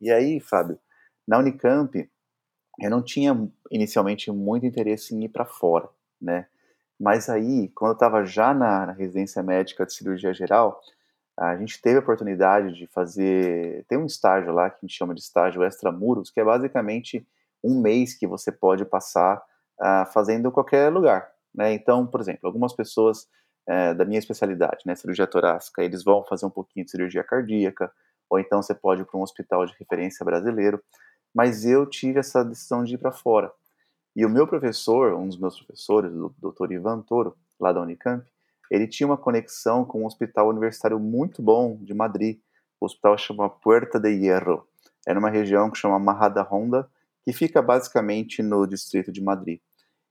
E 0.00 0.10
aí, 0.10 0.40
Fábio, 0.40 0.78
na 1.26 1.38
Unicamp, 1.38 2.10
eu 2.78 2.90
não 2.90 3.02
tinha 3.02 3.48
inicialmente 3.70 4.30
muito 4.30 4.66
interesse 4.66 5.14
em 5.14 5.24
ir 5.24 5.28
para 5.28 5.44
fora, 5.44 5.88
né? 6.20 6.46
Mas 7.00 7.30
aí, 7.30 7.70
quando 7.70 7.92
eu 7.92 7.94
estava 7.94 8.26
já 8.26 8.52
na, 8.52 8.92
residência 8.92 9.42
médica 9.42 9.86
de 9.86 9.94
cirurgia 9.94 10.34
geral, 10.34 10.78
a 11.34 11.56
gente 11.56 11.80
teve 11.80 11.96
a 11.96 12.00
oportunidade 12.00 12.74
de 12.74 12.86
fazer. 12.88 13.86
Tem 13.88 13.96
um 13.96 14.04
estágio 14.04 14.52
lá 14.52 14.68
que 14.68 14.76
a 14.76 14.86
gente 14.86 14.98
chama 14.98 15.14
de 15.14 15.22
estágio 15.22 15.64
extramuros, 15.64 16.30
que 16.30 16.38
é 16.38 16.44
basicamente 16.44 17.26
um 17.64 17.80
mês 17.80 18.12
que 18.12 18.26
você 18.26 18.52
pode 18.52 18.84
passar 18.84 19.42
uh, 19.80 20.12
fazendo 20.12 20.52
qualquer 20.52 20.92
lugar. 20.92 21.30
Né? 21.54 21.72
Então, 21.72 22.06
por 22.06 22.20
exemplo, 22.20 22.40
algumas 22.46 22.74
pessoas 22.74 23.26
uh, 23.66 23.94
da 23.96 24.04
minha 24.04 24.18
especialidade, 24.18 24.82
né, 24.84 24.94
cirurgia 24.94 25.26
torácica, 25.26 25.82
eles 25.82 26.04
vão 26.04 26.22
fazer 26.24 26.44
um 26.44 26.50
pouquinho 26.50 26.84
de 26.84 26.90
cirurgia 26.90 27.24
cardíaca, 27.24 27.90
ou 28.28 28.38
então 28.38 28.62
você 28.62 28.74
pode 28.74 29.00
ir 29.00 29.04
para 29.06 29.18
um 29.18 29.22
hospital 29.22 29.64
de 29.64 29.74
referência 29.78 30.22
brasileiro. 30.22 30.82
Mas 31.34 31.64
eu 31.64 31.86
tive 31.86 32.18
essa 32.18 32.44
decisão 32.44 32.84
de 32.84 32.96
ir 32.96 32.98
para 32.98 33.12
fora. 33.12 33.50
E 34.20 34.26
o 34.26 34.28
meu 34.28 34.46
professor, 34.46 35.14
um 35.14 35.26
dos 35.26 35.38
meus 35.38 35.56
professores, 35.56 36.12
o 36.12 36.30
Dr. 36.36 36.72
Ivan 36.72 37.00
Toro, 37.00 37.34
lá 37.58 37.72
da 37.72 37.80
Unicamp, 37.80 38.22
ele 38.70 38.86
tinha 38.86 39.06
uma 39.06 39.16
conexão 39.16 39.82
com 39.82 40.02
um 40.02 40.04
hospital 40.04 40.50
universitário 40.50 41.00
muito 41.00 41.40
bom 41.40 41.78
de 41.80 41.94
Madrid. 41.94 42.38
O 42.78 42.84
hospital 42.84 43.16
chama 43.16 43.48
Puerta 43.48 43.98
de 43.98 44.10
Hierro. 44.10 44.68
É 45.08 45.14
numa 45.14 45.30
região 45.30 45.70
que 45.70 45.78
chama 45.78 45.98
Mahada 45.98 46.42
Honda, 46.42 46.86
que 47.24 47.32
fica 47.32 47.62
basicamente 47.62 48.42
no 48.42 48.66
distrito 48.66 49.10
de 49.10 49.22
Madrid. 49.22 49.58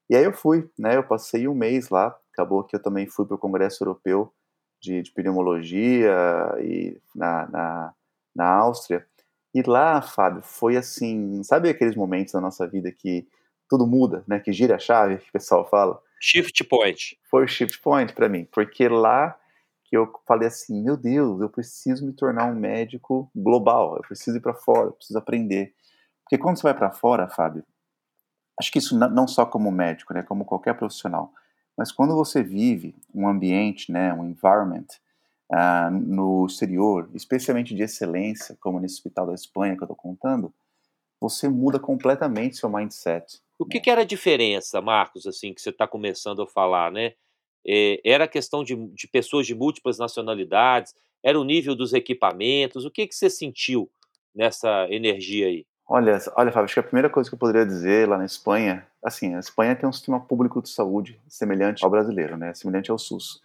E 0.10 0.16
aí 0.16 0.24
eu 0.24 0.34
fui, 0.34 0.68
né? 0.76 0.96
Eu 0.96 1.04
passei 1.04 1.48
um 1.48 1.54
mês 1.54 1.90
lá. 1.90 2.18
Acabou 2.34 2.64
que 2.64 2.76
eu 2.76 2.82
também 2.82 3.06
fui 3.06 3.28
para 3.28 3.36
o 3.36 3.40
Congresso 3.40 3.84
Europeu 3.84 4.34
de, 4.82 5.04
de 5.04 5.12
Pneumologia 5.12 6.16
e 6.60 7.00
na, 7.14 7.48
na, 7.48 7.94
na 8.36 8.48
Áustria. 8.56 9.06
E 9.54 9.62
lá, 9.62 10.02
Fábio, 10.02 10.42
foi 10.42 10.78
assim, 10.78 11.44
sabe 11.44 11.70
aqueles 11.70 11.96
momentos 11.96 12.34
da 12.34 12.42
nossa 12.42 12.66
vida 12.66 12.92
que 12.92 13.28
tudo 13.70 13.86
muda, 13.86 14.24
né? 14.28 14.40
Que 14.40 14.52
gira 14.52 14.76
a 14.76 14.80
chave, 14.80 15.18
que 15.18 15.30
o 15.30 15.34
pessoal 15.34 15.68
fala. 15.70 16.02
Shift 16.20 16.64
point. 16.66 17.18
Foi 17.30 17.46
o 17.46 17.48
shift 17.48 17.80
point 17.82 18.14
para 18.14 18.28
mim, 18.28 18.46
porque 18.52 18.90
lá 18.90 19.38
que 19.86 19.98
eu 19.98 20.12
falei 20.28 20.48
assim, 20.48 20.84
meu 20.84 20.96
Deus, 20.96 21.42
eu 21.42 21.50
preciso 21.50 22.06
me 22.06 22.14
tornar 22.14 22.46
um 22.46 22.54
médico 22.54 23.30
global, 23.36 23.96
eu 23.96 24.04
preciso 24.04 24.38
ir 24.38 24.40
para 24.40 24.54
fora, 24.54 24.90
eu 24.90 24.92
preciso 24.92 25.18
aprender. 25.18 25.74
Porque 26.24 26.38
quando 26.38 26.58
você 26.58 26.64
vai 26.64 26.76
para 26.76 26.92
fora, 26.92 27.28
Fábio, 27.28 27.66
acho 28.60 28.72
que 28.72 28.78
isso 28.78 28.96
não 28.96 29.28
só 29.28 29.48
como 29.48 29.72
médico, 29.72 30.14
né, 30.14 30.22
como 30.22 30.46
qualquer 30.46 30.76
profissional, 30.76 31.34
mas 31.76 31.92
quando 31.92 32.14
você 32.14 32.44
vive 32.44 32.96
um 33.16 33.28
ambiente, 33.28 33.92
né, 33.92 34.14
um 34.14 34.26
environment 34.26 34.86
uh, 35.52 35.90
no 35.90 36.46
exterior, 36.46 37.10
especialmente 37.16 37.74
de 37.74 37.82
excelência, 37.82 38.56
como 38.60 38.80
nesse 38.80 38.96
hospital 38.96 39.26
da 39.26 39.34
Espanha 39.34 39.76
que 39.76 39.82
eu 39.82 39.86
estou 39.86 39.96
contando, 39.96 40.54
você 41.20 41.50
muda 41.50 41.80
completamente 41.80 42.58
seu 42.58 42.70
mindset. 42.70 43.42
O 43.58 43.66
que, 43.66 43.80
que 43.80 43.90
era 43.90 44.02
a 44.02 44.06
diferença, 44.06 44.82
Marcos, 44.82 45.28
assim, 45.28 45.54
que 45.54 45.62
você 45.62 45.70
está 45.70 45.86
começando 45.86 46.42
a 46.42 46.48
falar, 46.48 46.92
né? 46.92 47.14
É, 47.68 48.00
era 48.06 48.24
a 48.24 48.28
questão 48.28 48.64
de, 48.64 48.76
de, 48.76 49.08
pessoas 49.08 49.46
de 49.46 49.54
múltiplas 49.54 49.98
nacionalidades, 49.98 50.96
era 51.22 51.38
o 51.38 51.44
nível 51.44 51.76
dos 51.76 51.92
equipamentos, 51.92 52.86
o 52.86 52.92
que, 52.92 53.06
que 53.06 53.14
você 53.14 53.30
sentiu 53.30 53.90
nessa 54.34 54.88
energia 54.90 55.48
aí? 55.48 55.66
Olha, 55.86 56.18
olha, 56.38 56.52
Fábio, 56.52 56.66
acho 56.66 56.76
que 56.76 56.80
a 56.80 56.84
primeira 56.84 57.10
coisa 57.10 57.30
que 57.30 57.34
eu 57.34 57.40
poderia 57.40 57.66
dizer 57.66 58.08
lá 58.08 58.18
na 58.18 58.24
Espanha, 58.24 58.88
assim, 59.04 59.36
a 59.36 59.40
Espanha 59.40 59.76
tem 59.76 59.90
um 59.90 59.92
sistema 59.92 60.20
público 60.20 60.62
de 60.62 60.70
saúde 60.70 61.20
semelhante 61.28 61.84
ao 61.84 61.90
brasileiro, 61.90 62.38
né? 62.38 62.54
Semelhante 62.54 62.92
ao 62.92 62.98
SUS, 62.98 63.42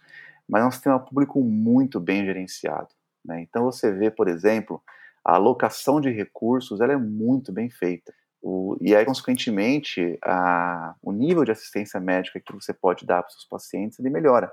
mas 0.47 0.63
é 0.63 0.65
um 0.65 0.71
sistema 0.71 0.99
público 0.99 1.41
muito 1.41 1.99
bem 1.99 2.23
gerenciado, 2.23 2.89
né? 3.23 3.41
Então 3.41 3.65
você 3.65 3.91
vê, 3.91 4.09
por 4.09 4.27
exemplo, 4.27 4.81
a 5.25 5.35
alocação 5.35 5.99
de 5.99 6.11
recursos, 6.11 6.79
ela 6.79 6.93
é 6.93 6.97
muito 6.97 7.51
bem 7.51 7.67
feita. 7.69 8.13
O, 8.41 8.77
e 8.79 8.95
aí, 8.95 9.03
consequentemente, 9.03 10.19
a, 10.23 10.93
o 11.01 11.11
nível 11.11 11.43
de 11.43 11.51
assistência 11.51 11.99
médica 11.99 12.39
que 12.39 12.53
você 12.53 12.71
pode 12.71 13.03
dar 13.07 13.23
para 13.23 13.29
os 13.29 13.33
seus 13.33 13.45
pacientes, 13.45 13.97
ele 13.97 14.11
melhora. 14.11 14.51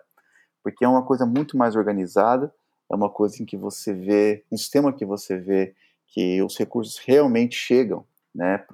Porque 0.64 0.82
é 0.82 0.88
uma 0.88 1.04
coisa 1.04 1.26
muito 1.26 1.58
mais 1.58 1.76
organizada, 1.76 2.50
é 2.90 2.94
uma 2.94 3.10
coisa 3.10 3.42
em 3.42 3.44
que 3.44 3.56
você 3.56 3.92
vê, 3.92 4.44
um 4.50 4.56
sistema 4.56 4.94
que 4.94 5.04
você 5.04 5.36
vê 5.36 5.74
que 6.06 6.42
os 6.42 6.56
recursos 6.56 6.98
realmente 6.98 7.54
chegam 7.54 8.06
né, 8.34 8.64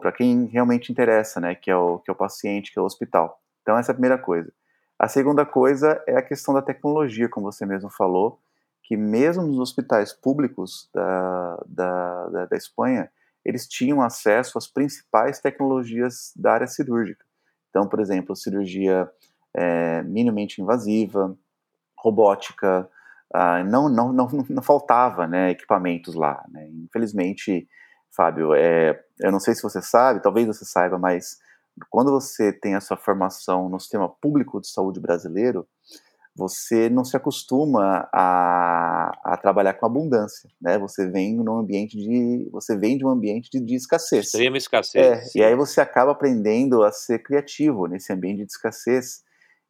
para 0.00 0.12
quem 0.12 0.46
realmente 0.46 0.90
interessa, 0.90 1.40
né, 1.40 1.54
que, 1.54 1.70
é 1.70 1.76
o, 1.76 1.98
que 1.98 2.10
é 2.10 2.12
o 2.12 2.16
paciente, 2.16 2.72
que 2.72 2.78
é 2.78 2.82
o 2.82 2.86
hospital. 2.86 3.38
Então, 3.60 3.76
essa 3.76 3.90
é 3.90 3.92
a 3.92 3.94
primeira 3.94 4.16
coisa. 4.16 4.50
A 4.98 5.08
segunda 5.08 5.44
coisa 5.44 6.02
é 6.06 6.16
a 6.16 6.22
questão 6.22 6.54
da 6.54 6.62
tecnologia, 6.62 7.28
como 7.28 7.52
você 7.52 7.66
mesmo 7.66 7.90
falou, 7.90 8.40
que 8.90 8.96
mesmo 8.96 9.44
nos 9.44 9.60
hospitais 9.60 10.12
públicos 10.12 10.90
da, 10.92 11.62
da, 11.64 12.28
da, 12.28 12.46
da 12.46 12.56
Espanha, 12.56 13.08
eles 13.44 13.68
tinham 13.68 14.02
acesso 14.02 14.58
às 14.58 14.66
principais 14.66 15.38
tecnologias 15.38 16.32
da 16.34 16.54
área 16.54 16.66
cirúrgica. 16.66 17.24
Então, 17.68 17.88
por 17.88 18.00
exemplo, 18.00 18.34
cirurgia 18.34 19.08
é, 19.54 20.02
minimamente 20.02 20.60
invasiva, 20.60 21.38
robótica, 21.96 22.90
ah, 23.32 23.62
não, 23.62 23.88
não, 23.88 24.12
não, 24.12 24.26
não 24.48 24.62
faltava 24.62 25.24
né, 25.24 25.52
equipamentos 25.52 26.16
lá. 26.16 26.44
Né? 26.48 26.68
Infelizmente, 26.70 27.68
Fábio, 28.10 28.54
é, 28.54 29.00
eu 29.20 29.30
não 29.30 29.38
sei 29.38 29.54
se 29.54 29.62
você 29.62 29.80
sabe, 29.80 30.20
talvez 30.20 30.48
você 30.48 30.64
saiba, 30.64 30.98
mas 30.98 31.38
quando 31.88 32.10
você 32.10 32.52
tem 32.52 32.74
a 32.74 32.80
sua 32.80 32.96
formação 32.96 33.68
no 33.68 33.78
sistema 33.78 34.08
público 34.08 34.60
de 34.60 34.66
saúde 34.66 34.98
brasileiro, 34.98 35.64
você 36.34 36.88
não 36.88 37.04
se 37.04 37.16
acostuma 37.16 38.08
a, 38.12 39.12
a, 39.24 39.36
trabalhar 39.36 39.74
com 39.74 39.84
abundância, 39.84 40.48
né? 40.60 40.78
Você 40.78 41.08
vem 41.10 41.36
num 41.36 41.58
ambiente 41.58 41.96
de, 41.96 42.48
você 42.52 42.76
vem 42.76 42.96
de 42.96 43.04
um 43.04 43.08
ambiente 43.08 43.50
de, 43.50 43.60
de 43.60 43.74
escassez. 43.74 44.26
Extrema 44.26 44.56
escassez. 44.56 45.04
É, 45.04 45.38
e 45.38 45.42
aí 45.42 45.54
você 45.54 45.80
acaba 45.80 46.12
aprendendo 46.12 46.82
a 46.82 46.92
ser 46.92 47.20
criativo 47.20 47.86
nesse 47.86 48.12
ambiente 48.12 48.44
de 48.44 48.52
escassez. 48.52 49.22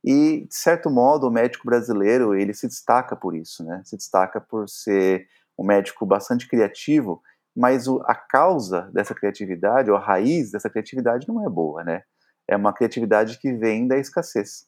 E 0.05 0.47
de 0.47 0.55
certo 0.55 0.91
modo 0.91 1.27
o 1.27 1.31
médico 1.31 1.67
brasileiro 1.67 2.35
ele 2.35 2.55
se 2.55 2.67
destaca 2.67 3.17
por 3.17 3.35
isso, 3.35 3.65
né? 3.65 3.83
Se 3.85 3.97
destaca 3.97 4.41
por 4.41 4.69
ser 4.69 5.27
um 5.59 5.65
médico 5.65 6.07
bastante 6.07 6.49
criativo, 6.49 7.23
mas 7.55 7.87
o, 7.87 8.03
a 8.07 8.15
causa 8.15 8.91
dessa 8.93 9.15
criatividade, 9.15 9.91
ou 9.91 9.97
a 9.97 10.01
raiz 10.01 10.51
dessa 10.51 10.71
criatividade 10.71 11.29
não 11.29 11.45
é 11.45 11.49
boa, 11.51 11.85
né? 11.85 12.03
É 12.49 12.57
uma 12.57 12.73
criatividade 12.73 13.39
que 13.39 13.53
vem 13.53 13.87
da 13.87 13.99
escassez. 13.99 14.67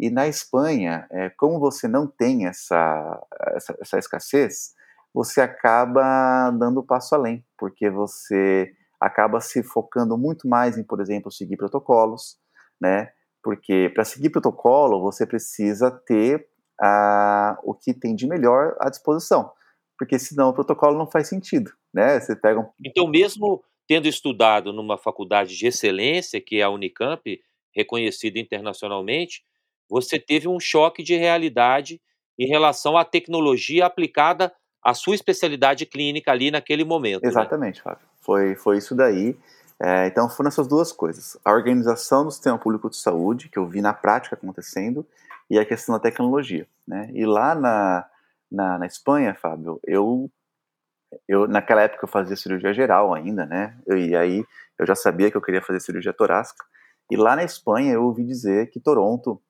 E 0.00 0.08
na 0.08 0.26
Espanha, 0.26 1.06
é, 1.10 1.28
como 1.28 1.60
você 1.60 1.86
não 1.86 2.06
tem 2.06 2.46
essa, 2.46 3.22
essa, 3.54 3.76
essa 3.78 3.98
escassez, 3.98 4.74
você 5.12 5.42
acaba 5.42 6.50
dando 6.52 6.80
o 6.80 6.86
passo 6.86 7.14
além, 7.14 7.44
porque 7.58 7.90
você 7.90 8.72
acaba 8.98 9.42
se 9.42 9.62
focando 9.62 10.16
muito 10.16 10.48
mais 10.48 10.78
em, 10.78 10.82
por 10.82 11.02
exemplo, 11.02 11.30
seguir 11.30 11.58
protocolos, 11.58 12.38
né? 12.80 13.10
Porque 13.42 13.90
para 13.94 14.04
seguir 14.04 14.30
protocolo 14.30 15.02
você 15.02 15.26
precisa 15.26 15.90
ter 15.90 16.48
a, 16.80 17.58
o 17.62 17.74
que 17.74 17.92
tem 17.92 18.14
de 18.14 18.26
melhor 18.26 18.74
à 18.80 18.88
disposição, 18.88 19.52
porque 19.98 20.18
senão 20.18 20.48
o 20.48 20.54
protocolo 20.54 20.96
não 20.96 21.10
faz 21.10 21.28
sentido, 21.28 21.72
né? 21.92 22.18
Você 22.18 22.34
pega 22.34 22.58
um... 22.58 22.66
Então, 22.82 23.06
mesmo 23.06 23.62
tendo 23.86 24.08
estudado 24.08 24.72
numa 24.72 24.96
faculdade 24.96 25.54
de 25.54 25.66
excelência, 25.66 26.40
que 26.40 26.60
é 26.60 26.62
a 26.62 26.70
Unicamp, 26.70 27.38
reconhecida 27.74 28.38
internacionalmente, 28.38 29.44
você 29.90 30.20
teve 30.20 30.46
um 30.46 30.60
choque 30.60 31.02
de 31.02 31.16
realidade 31.16 32.00
em 32.38 32.46
relação 32.46 32.96
à 32.96 33.04
tecnologia 33.04 33.84
aplicada 33.84 34.52
à 34.82 34.94
sua 34.94 35.14
especialidade 35.14 35.84
clínica 35.84 36.30
ali 36.30 36.50
naquele 36.50 36.84
momento. 36.84 37.22
Né? 37.22 37.28
Exatamente, 37.28 37.78
né? 37.78 37.82
Fábio. 37.82 38.06
Foi, 38.20 38.54
foi 38.54 38.78
isso 38.78 38.94
daí. 38.94 39.36
É, 39.82 40.06
então 40.06 40.28
foram 40.28 40.48
essas 40.48 40.68
duas 40.68 40.92
coisas. 40.92 41.36
A 41.44 41.52
organização 41.52 42.24
do 42.24 42.30
sistema 42.30 42.58
público 42.58 42.88
de 42.88 42.96
saúde, 42.96 43.48
que 43.48 43.58
eu 43.58 43.66
vi 43.66 43.82
na 43.82 43.92
prática 43.92 44.36
acontecendo, 44.36 45.06
e 45.50 45.58
a 45.58 45.64
questão 45.64 45.94
da 45.94 46.00
tecnologia. 46.00 46.66
Né? 46.86 47.10
E 47.12 47.26
lá 47.26 47.54
na, 47.54 48.06
na, 48.50 48.78
na 48.78 48.86
Espanha, 48.86 49.34
Fábio, 49.34 49.80
eu, 49.84 50.30
eu 51.26 51.48
naquela 51.48 51.82
época 51.82 52.04
eu 52.04 52.08
fazia 52.08 52.36
cirurgia 52.36 52.72
geral 52.72 53.12
ainda, 53.12 53.44
né? 53.44 53.76
Eu, 53.86 53.98
e 53.98 54.14
aí 54.14 54.44
eu 54.78 54.86
já 54.86 54.94
sabia 54.94 55.30
que 55.30 55.36
eu 55.36 55.42
queria 55.42 55.62
fazer 55.62 55.80
cirurgia 55.80 56.12
torácica. 56.12 56.64
E 57.10 57.16
lá 57.16 57.34
na 57.34 57.42
Espanha 57.42 57.94
eu 57.94 58.04
ouvi 58.04 58.24
dizer 58.24 58.70
que 58.70 58.78
Toronto 58.78 59.42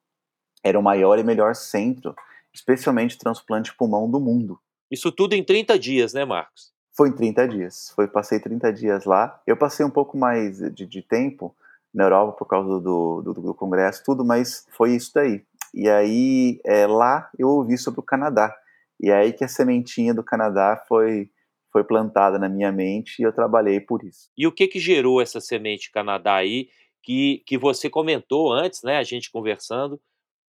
era 0.62 0.78
o 0.78 0.82
maior 0.82 1.18
e 1.18 1.24
melhor 1.24 1.54
centro, 1.54 2.14
especialmente 2.52 3.18
transplante 3.18 3.74
pulmão 3.76 4.10
do 4.10 4.20
mundo. 4.20 4.58
Isso 4.90 5.12
tudo 5.12 5.34
em 5.34 5.44
30 5.44 5.78
dias, 5.78 6.12
né, 6.12 6.24
Marcos? 6.24 6.72
Foi 6.96 7.08
em 7.08 7.12
30 7.12 7.48
dias. 7.48 7.92
Foi, 7.94 8.08
passei 8.08 8.40
30 8.40 8.72
dias 8.72 9.04
lá. 9.04 9.40
Eu 9.46 9.56
passei 9.56 9.86
um 9.86 9.90
pouco 9.90 10.18
mais 10.18 10.58
de, 10.58 10.84
de 10.84 11.02
tempo 11.02 11.54
na 11.94 12.04
Europa 12.04 12.38
por 12.38 12.46
causa 12.46 12.80
do, 12.80 13.22
do, 13.22 13.34
do, 13.34 13.54
congresso, 13.54 14.02
tudo, 14.04 14.24
mas 14.24 14.66
foi 14.70 14.94
isso 14.94 15.12
daí. 15.14 15.42
E 15.72 15.88
aí, 15.88 16.60
é, 16.64 16.86
lá 16.86 17.30
eu 17.38 17.48
ouvi 17.48 17.78
sobre 17.78 18.00
o 18.00 18.02
Canadá. 18.02 18.54
E 19.00 19.10
é 19.10 19.16
aí 19.16 19.32
que 19.32 19.44
a 19.44 19.48
sementinha 19.48 20.12
do 20.12 20.22
Canadá 20.22 20.84
foi, 20.86 21.30
foi 21.72 21.84
plantada 21.84 22.38
na 22.38 22.48
minha 22.48 22.70
mente 22.70 23.20
e 23.20 23.22
eu 23.22 23.32
trabalhei 23.32 23.80
por 23.80 24.04
isso. 24.04 24.28
E 24.36 24.46
o 24.46 24.52
que 24.52 24.68
que 24.68 24.78
gerou 24.78 25.22
essa 25.22 25.40
semente 25.40 25.90
Canadá 25.90 26.34
aí, 26.34 26.68
que, 27.02 27.42
que 27.46 27.56
você 27.56 27.88
comentou 27.88 28.52
antes, 28.52 28.82
né, 28.82 28.98
a 28.98 29.02
gente 29.02 29.30
conversando, 29.30 30.00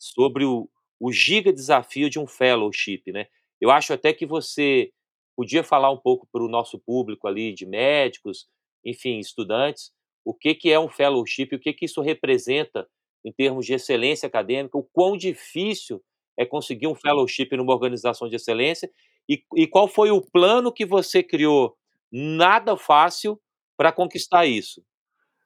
sobre 0.02 0.44
o, 0.44 0.68
o 1.00 1.12
giga 1.12 1.54
desafio 1.54 2.10
de 2.10 2.20
um 2.20 2.26
fellowship, 2.26 3.04
né? 3.08 3.28
Eu 3.60 3.70
acho 3.70 3.94
até 3.94 4.12
que 4.12 4.26
você 4.26 4.92
podia 5.36 5.64
falar 5.64 5.92
um 5.92 5.98
pouco 5.98 6.28
para 6.32 6.44
o 6.44 6.50
nosso 6.50 6.80
público 6.80 7.28
ali 7.28 7.54
de 7.54 7.66
médicos, 7.66 8.48
enfim, 8.84 9.20
estudantes, 9.20 9.92
o 10.26 10.34
que, 10.34 10.56
que 10.56 10.72
é 10.72 10.80
um 10.80 10.90
fellowship, 10.90 11.50
o 11.54 11.60
que, 11.60 11.72
que 11.72 11.86
isso 11.86 12.02
representa 12.02 12.88
em 13.24 13.32
termos 13.32 13.66
de 13.66 13.74
excelência 13.74 14.26
acadêmica, 14.26 14.78
o 14.78 14.84
quão 14.84 15.16
difícil 15.16 16.02
é 16.38 16.46
conseguir 16.46 16.88
um 16.88 16.96
fellowship 16.96 17.50
numa 17.56 17.74
organização 17.74 18.28
de 18.28 18.36
excelência 18.36 18.92
e, 19.30 19.44
e 19.56 19.68
qual 19.68 19.88
foi 19.88 20.10
o 20.10 20.22
plano 20.22 20.72
que 20.72 20.86
você 20.86 21.22
criou 21.22 21.78
nada 22.12 22.76
fácil 22.76 23.40
para 23.78 23.92
conquistar 23.92 24.48
isso. 24.48 24.84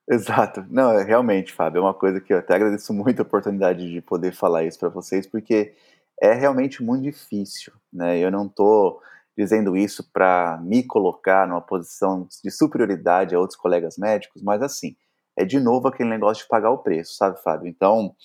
Exato. 0.10 0.64
Não, 0.70 0.92
é, 0.92 1.04
realmente, 1.04 1.52
Fábio, 1.52 1.80
é 1.80 1.82
uma 1.82 1.94
coisa 1.94 2.22
que 2.22 2.32
eu 2.34 2.38
até 2.38 2.56
agradeço 2.56 2.94
muito 2.94 3.20
a 3.20 3.24
oportunidade 3.24 3.90
de 3.92 4.02
poder 4.02 4.34
falar 4.34 4.64
isso 4.64 4.80
para 4.80 4.90
vocês, 4.90 5.26
porque 5.26 5.74
é 6.22 6.34
realmente 6.34 6.84
muito 6.84 7.04
difícil, 7.04 7.74
né? 7.92 8.18
Eu 8.20 8.30
não 8.32 8.46
estou 8.46 9.02
dizendo 9.38 9.76
isso 9.76 10.04
para 10.14 10.60
me 10.64 10.84
colocar 10.84 11.48
numa 11.48 11.62
posição 11.62 12.28
de 12.44 12.52
superioridade 12.52 13.36
a 13.36 13.40
outros 13.40 13.60
colegas 13.60 13.98
médicos, 13.98 14.42
mas 14.44 14.62
assim, 14.62 14.96
é 15.38 15.44
de 15.44 15.60
novo 15.60 15.88
aquele 15.88 16.10
negócio 16.10 16.44
de 16.44 16.50
pagar 16.50 16.70
o 16.72 16.78
preço, 16.78 17.16
sabe, 17.16 17.42
Fábio? 17.42 17.68
Então, 17.68 18.16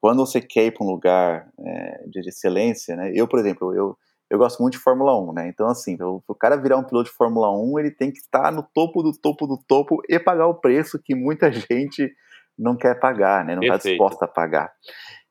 quando 0.00 0.24
você 0.24 0.40
quer 0.40 0.66
ir 0.66 0.72
para 0.72 0.84
um 0.86 0.90
lugar 0.90 1.50
é, 1.58 2.04
de 2.06 2.20
excelência, 2.28 2.94
né? 2.96 3.12
Eu, 3.14 3.26
por 3.26 3.38
exemplo, 3.40 3.74
eu 3.74 3.96
eu 4.30 4.38
gosto 4.38 4.62
muito 4.62 4.74
de 4.74 4.78
Fórmula 4.78 5.20
1, 5.20 5.32
né? 5.32 5.48
Então, 5.48 5.66
assim, 5.68 5.96
o 6.00 6.34
cara 6.34 6.56
virar 6.56 6.78
um 6.78 6.84
piloto 6.84 7.10
de 7.10 7.16
Fórmula 7.16 7.50
1, 7.50 7.80
ele 7.80 7.90
tem 7.90 8.12
que 8.12 8.18
estar 8.18 8.52
no 8.52 8.62
topo 8.62 9.02
do 9.02 9.12
topo 9.12 9.44
do 9.44 9.58
topo 9.58 10.00
e 10.08 10.18
pagar 10.20 10.46
o 10.46 10.54
preço 10.54 11.00
que 11.02 11.16
muita 11.16 11.50
gente 11.52 12.14
não 12.56 12.76
quer 12.76 13.00
pagar, 13.00 13.44
né? 13.44 13.56
Não 13.56 13.62
está 13.62 13.76
disposta 13.76 14.26
a 14.26 14.28
pagar. 14.28 14.72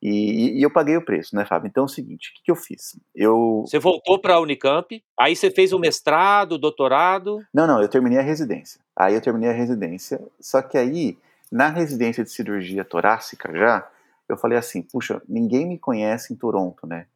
E, 0.02 0.58
e, 0.58 0.62
eu 0.62 0.70
paguei 0.70 0.96
o 0.96 1.04
preço, 1.04 1.34
né, 1.34 1.46
Fábio? 1.46 1.68
Então 1.68 1.84
é 1.84 1.86
o 1.86 1.88
seguinte, 1.88 2.30
o 2.30 2.34
que, 2.34 2.44
que 2.44 2.50
eu 2.50 2.56
fiz? 2.56 2.98
Eu... 3.14 3.64
Você 3.66 3.78
voltou 3.78 4.18
para 4.18 4.34
a 4.34 4.40
Unicamp, 4.40 5.02
aí 5.18 5.36
você 5.36 5.50
fez 5.50 5.72
o 5.72 5.78
mestrado, 5.78 6.52
o 6.52 6.58
doutorado? 6.58 7.38
Não, 7.54 7.66
não, 7.66 7.80
eu 7.80 7.88
terminei 7.88 8.18
a 8.18 8.22
residência. 8.22 8.80
Aí 8.96 9.14
eu 9.14 9.20
terminei 9.20 9.48
a 9.48 9.54
residência, 9.54 10.20
só 10.40 10.60
que 10.60 10.76
aí, 10.76 11.16
na 11.50 11.68
residência 11.68 12.24
de 12.24 12.30
cirurgia 12.30 12.84
torácica 12.84 13.50
já, 13.56 13.88
eu 14.28 14.36
falei 14.36 14.58
assim, 14.58 14.82
puxa, 14.82 15.22
ninguém 15.28 15.66
me 15.66 15.78
conhece 15.78 16.32
em 16.32 16.36
Toronto, 16.36 16.86
né? 16.86 17.06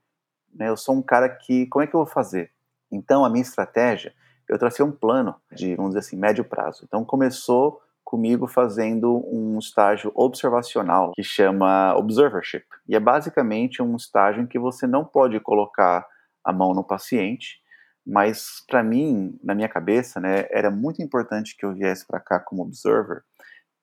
Né? 0.54 0.68
Eu 0.68 0.76
sou 0.76 0.94
um 0.94 1.02
cara 1.02 1.28
que, 1.28 1.66
como 1.66 1.82
é 1.82 1.86
que 1.86 1.94
eu 1.94 2.00
vou 2.00 2.06
fazer? 2.06 2.50
Então, 2.90 3.24
a 3.24 3.30
minha 3.30 3.42
estratégia, 3.42 4.14
eu 4.48 4.58
tracei 4.58 4.84
um 4.84 4.92
plano 4.92 5.34
de, 5.52 5.74
vamos 5.74 5.90
dizer 5.90 6.00
assim, 6.00 6.16
médio 6.16 6.44
prazo. 6.44 6.84
Então, 6.86 7.04
começou 7.04 7.80
comigo 8.04 8.46
fazendo 8.46 9.24
um 9.26 9.58
estágio 9.58 10.12
observacional 10.14 11.12
que 11.14 11.22
chama 11.22 11.94
observership. 11.96 12.64
E 12.86 12.94
é 12.94 13.00
basicamente 13.00 13.82
um 13.82 13.96
estágio 13.96 14.42
em 14.42 14.46
que 14.46 14.58
você 14.58 14.86
não 14.86 15.04
pode 15.04 15.40
colocar 15.40 16.06
a 16.44 16.52
mão 16.52 16.74
no 16.74 16.84
paciente, 16.84 17.58
mas 18.06 18.62
para 18.68 18.82
mim, 18.82 19.38
na 19.42 19.54
minha 19.54 19.68
cabeça, 19.68 20.20
né, 20.20 20.46
era 20.50 20.70
muito 20.70 21.02
importante 21.02 21.56
que 21.56 21.64
eu 21.64 21.72
viesse 21.72 22.06
para 22.06 22.20
cá 22.20 22.38
como 22.38 22.62
observer 22.62 23.22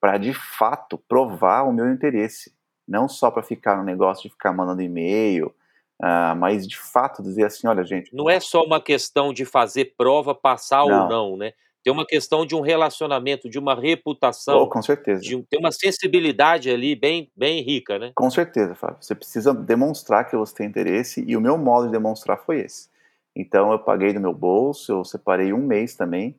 para 0.02 0.18
de 0.18 0.34
fato 0.34 0.98
provar 0.98 1.62
o 1.62 1.72
meu 1.72 1.92
interesse, 1.92 2.52
não 2.88 3.08
só 3.08 3.30
para 3.30 3.44
ficar 3.44 3.78
no 3.78 3.84
negócio 3.84 4.24
de 4.24 4.30
ficar 4.30 4.52
mandando 4.52 4.82
e-mail, 4.82 5.54
Uh, 6.02 6.36
mas 6.36 6.68
de 6.68 6.78
fato 6.78 7.22
dizer 7.22 7.46
assim, 7.46 7.68
olha 7.68 7.84
gente. 7.84 8.14
Não 8.14 8.28
é 8.28 8.40
só 8.40 8.64
uma 8.64 8.82
questão 8.82 9.32
de 9.32 9.46
fazer 9.46 9.94
prova, 9.96 10.34
passar 10.34 10.84
não. 10.86 11.04
ou 11.04 11.10
não, 11.10 11.38
né? 11.38 11.54
Tem 11.84 11.94
uma 11.94 12.06
questão 12.06 12.46
de 12.46 12.56
um 12.56 12.62
relacionamento, 12.62 13.50
de 13.50 13.60
uma 13.60 13.76
reputação. 13.76 14.62
Oh, 14.62 14.68
com 14.68 14.82
certeza. 14.82 15.22
De, 15.22 15.42
tem 15.44 15.60
uma 15.60 15.72
sensibilidade 15.72 16.70
ali 16.70 16.96
bem, 16.96 17.32
bem 17.36 17.62
rica, 17.62 18.00
né? 18.00 18.12
Com 18.16 18.30
certeza, 18.32 18.74
Fábio. 18.74 18.98
Você 19.00 19.14
precisa 19.14 19.54
demonstrar 19.54 20.28
que 20.28 20.36
você 20.36 20.56
tem 20.56 20.68
interesse 20.68 21.24
e 21.28 21.38
o 21.38 21.42
meu 21.42 21.58
modo 21.58 21.88
de 21.88 21.92
demonstrar 21.92 22.38
foi 22.38 22.62
esse. 22.62 22.90
Então 23.36 23.72
eu 23.72 23.80
paguei 23.80 24.12
do 24.12 24.20
meu 24.20 24.34
bolso, 24.34 24.92
eu 24.92 25.04
separei 25.04 25.54
um 25.54 25.66
mês 25.66 25.96
também. 25.96 26.36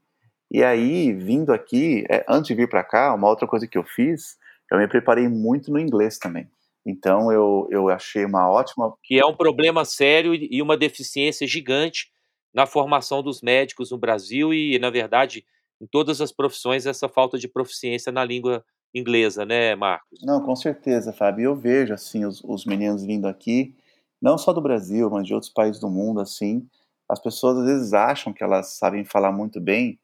E 0.51 0.62
aí, 0.62 1.12
vindo 1.12 1.53
aqui, 1.53 2.05
é, 2.11 2.25
antes 2.29 2.48
de 2.48 2.55
vir 2.55 2.68
para 2.68 2.85
cá, 2.85 3.14
uma 3.14 3.29
outra 3.29 3.46
coisa 3.46 3.66
que 3.66 3.79
eu 3.79 3.85
fiz, 3.85 4.37
eu 4.70 4.79
me 4.79 4.87
preparei 4.87 5.29
muito 5.29 5.72
no 5.72 5.79
inglês 5.79 6.18
também. 6.18 6.48
Então 6.85 7.31
eu, 7.33 7.68
eu 7.71 7.88
achei 7.88 8.25
uma 8.25 8.51
ótima. 8.51 8.92
Que 9.03 9.18
é 9.18 9.25
um 9.25 9.35
problema 9.35 9.85
sério 9.85 10.35
e 10.35 10.61
uma 10.61 10.77
deficiência 10.77 11.47
gigante 11.47 12.11
na 12.53 12.66
formação 12.66 13.23
dos 13.23 13.40
médicos 13.40 13.90
no 13.90 13.99
Brasil 13.99 14.53
e, 14.53 14.79
na 14.79 14.90
verdade, 14.90 15.45
em 15.81 15.87
todas 15.87 16.21
as 16.21 16.33
profissões, 16.33 16.87
essa 16.87 17.09
falta 17.09 17.38
de 17.38 17.49
proficiência 17.49 18.12
na 18.12 18.25
língua 18.25 18.64
inglesa, 18.95 19.45
né, 19.47 19.75
Marcos? 19.75 20.18
Não, 20.23 20.42
com 20.42 20.55
certeza, 20.55 21.12
Fábio. 21.12 21.45
Eu 21.45 21.57
vejo, 21.57 21.95
assim, 21.95 22.25
os, 22.25 22.42
os 22.45 22.66
meninos 22.66 23.05
vindo 23.05 23.27
aqui, 23.27 23.75
não 24.21 24.37
só 24.37 24.53
do 24.53 24.61
Brasil, 24.61 25.09
mas 25.11 25.27
de 25.27 25.35
outros 25.35 25.51
países 25.51 25.81
do 25.81 25.88
mundo, 25.88 26.21
assim, 26.21 26.68
as 27.09 27.18
pessoas 27.18 27.59
às 27.59 27.64
vezes 27.64 27.92
acham 27.92 28.33
que 28.33 28.45
elas 28.45 28.75
sabem 28.77 29.05
falar 29.05 29.33
muito 29.33 29.61
bem, 29.61 29.99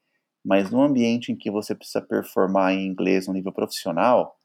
mas 0.45 0.71
no 0.71 0.83
ambiente 0.83 1.31
em 1.31 1.37
que 1.37 1.51
você 1.51 1.75
precisa 1.75 2.01
performar 2.01 2.73
em 2.73 2.87
inglês 2.87 3.27
no 3.27 3.35
nível 3.35 3.53
profissional, 3.53 4.38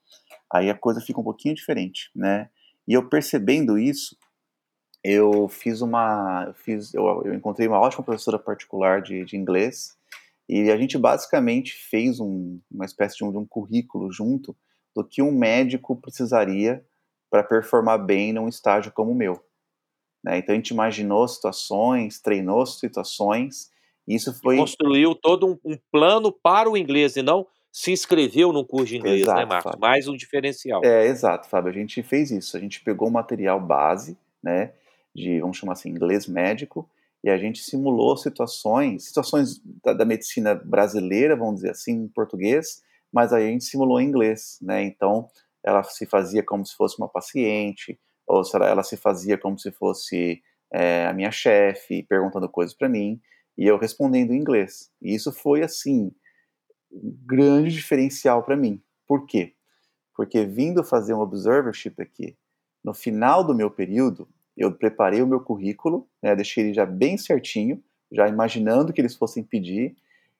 aí 0.53 0.69
a 0.69 0.75
coisa 0.75 1.01
fica 1.01 1.19
um 1.19 1.23
pouquinho 1.23 1.55
diferente, 1.55 2.11
né? 2.15 2.49
E 2.87 2.93
eu 2.93 3.09
percebendo 3.09 3.77
isso, 3.79 4.15
eu 5.03 5.49
fiz 5.49 5.81
uma, 5.81 6.45
eu 6.47 6.53
fiz, 6.53 6.93
eu, 6.93 7.23
eu 7.25 7.33
encontrei 7.33 7.67
uma 7.67 7.79
ótima 7.79 8.03
professora 8.03 8.37
particular 8.37 9.01
de, 9.01 9.25
de, 9.25 9.35
inglês 9.35 9.97
e 10.47 10.69
a 10.69 10.77
gente 10.77 10.97
basicamente 10.97 11.73
fez 11.73 12.19
um, 12.19 12.59
uma 12.71 12.85
espécie 12.85 13.17
de 13.17 13.23
um, 13.23 13.31
de 13.31 13.37
um 13.37 13.45
currículo 13.45 14.11
junto 14.11 14.55
do 14.95 15.03
que 15.03 15.21
um 15.21 15.31
médico 15.31 15.95
precisaria 15.95 16.85
para 17.31 17.43
performar 17.43 17.97
bem 18.05 18.31
num 18.31 18.47
estágio 18.47 18.91
como 18.91 19.11
o 19.11 19.15
meu. 19.15 19.43
Né? 20.23 20.37
Então 20.37 20.53
a 20.53 20.55
gente 20.55 20.69
imaginou 20.69 21.27
situações, 21.27 22.21
treinou 22.21 22.65
situações, 22.65 23.71
e 24.07 24.15
isso 24.15 24.33
foi... 24.39 24.57
construiu 24.57 25.15
todo 25.15 25.47
um, 25.47 25.57
um 25.65 25.77
plano 25.91 26.31
para 26.31 26.69
o 26.69 26.77
inglês 26.77 27.15
e 27.15 27.23
não 27.23 27.47
se 27.73 27.91
inscreveu 27.91 28.53
no 28.53 28.63
curso 28.63 28.85
de 28.85 28.97
inglês, 28.97 29.15
né, 29.15 29.21
exato, 29.23 29.39
né, 29.39 29.45
Marcos? 29.47 29.71
Fábio. 29.71 29.79
Mais 29.79 30.07
um 30.07 30.15
diferencial. 30.15 30.85
É, 30.85 31.07
exato, 31.07 31.49
Fábio. 31.49 31.71
A 31.71 31.73
gente 31.73 32.03
fez 32.03 32.29
isso. 32.29 32.55
A 32.55 32.59
gente 32.59 32.79
pegou 32.83 33.07
o 33.07 33.11
material 33.11 33.59
base, 33.59 34.15
né, 34.43 34.73
de, 35.13 35.39
vamos 35.41 35.57
chamar 35.57 35.73
assim, 35.73 35.89
inglês 35.89 36.27
médico, 36.27 36.87
e 37.23 37.31
a 37.31 37.37
gente 37.37 37.63
simulou 37.63 38.15
situações, 38.15 39.05
situações 39.05 39.59
da, 39.83 39.93
da 39.93 40.05
medicina 40.05 40.53
brasileira, 40.53 41.35
vamos 41.35 41.55
dizer 41.55 41.71
assim, 41.71 41.93
em 41.93 42.07
português, 42.07 42.83
mas 43.11 43.33
aí 43.33 43.47
a 43.47 43.49
gente 43.49 43.63
simulou 43.63 43.99
em 43.99 44.05
inglês, 44.05 44.59
né? 44.61 44.83
Então, 44.83 45.27
ela 45.63 45.81
se 45.81 46.05
fazia 46.05 46.43
como 46.43 46.63
se 46.63 46.75
fosse 46.75 46.97
uma 46.99 47.07
paciente, 47.07 47.99
ou 48.27 48.43
ela 48.61 48.83
se 48.83 48.97
fazia 48.97 49.37
como 49.37 49.57
se 49.57 49.71
fosse 49.71 50.43
é, 50.71 51.07
a 51.07 51.13
minha 51.13 51.31
chefe, 51.31 52.03
perguntando 52.03 52.47
coisas 52.47 52.75
para 52.75 52.89
mim, 52.89 53.19
e 53.57 53.65
eu 53.65 53.77
respondendo 53.77 54.31
em 54.31 54.37
inglês. 54.37 54.91
E 55.01 55.15
isso 55.15 55.31
foi 55.31 55.63
assim, 55.63 56.11
grande 56.93 57.71
diferencial 57.71 58.43
para 58.43 58.55
mim. 58.55 58.81
Por 59.07 59.25
quê? 59.25 59.53
Porque 60.15 60.45
vindo 60.45 60.83
fazer 60.83 61.13
um 61.13 61.19
observership 61.19 62.01
aqui, 62.01 62.37
no 62.83 62.93
final 62.93 63.43
do 63.43 63.55
meu 63.55 63.71
período, 63.71 64.27
eu 64.55 64.71
preparei 64.71 65.21
o 65.21 65.27
meu 65.27 65.39
currículo, 65.39 66.07
né, 66.21 66.35
deixei 66.35 66.65
ele 66.65 66.73
já 66.73 66.85
bem 66.85 67.17
certinho, 67.17 67.83
já 68.11 68.27
imaginando 68.27 68.93
que 68.93 69.01
eles 69.01 69.15
fossem 69.15 69.43
pedir, 69.43 69.95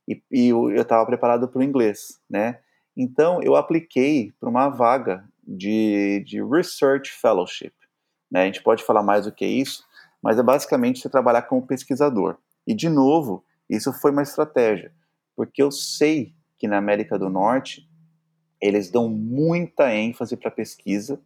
e, 0.08 0.22
e 0.32 0.50
eu 0.50 0.82
estava 0.82 1.06
preparado 1.06 1.48
para 1.48 1.60
o 1.60 1.64
inglês, 1.64 2.22
né? 2.30 2.60
Então, 2.96 3.42
eu 3.42 3.56
apliquei 3.56 4.32
para 4.40 4.50
uma 4.50 4.70
vaga 4.70 5.28
de, 5.46 6.24
de 6.26 6.44
Research 6.44 7.12
Fellowship. 7.12 7.74
Né? 8.30 8.44
A 8.44 8.46
gente 8.46 8.62
pode 8.62 8.84
falar 8.84 9.02
mais 9.02 9.26
do 9.26 9.32
que 9.32 9.46
isso, 9.46 9.84
mas 10.22 10.38
é 10.38 10.44
basicamente 10.44 11.00
você 11.00 11.10
trabalhar 11.10 11.44
como 11.44 11.66
pesquisador. 11.66 12.38
E, 12.68 12.74
de 12.76 12.90
novo, 12.90 13.44
isso 13.70 13.92
foi 13.94 14.12
uma 14.12 14.22
estratégia, 14.22 14.94
porque 15.36 15.62
eu 15.62 15.72
sei 15.72 16.34
que 16.64 16.68
na 16.70 16.78
América 16.78 17.20
do 17.20 17.30
Norte 17.30 17.86
eles 18.62 18.90
dão 18.90 19.10
muita 19.10 19.94
ênfase 19.94 20.38
para 20.38 20.50
pesquisa, 20.50 21.22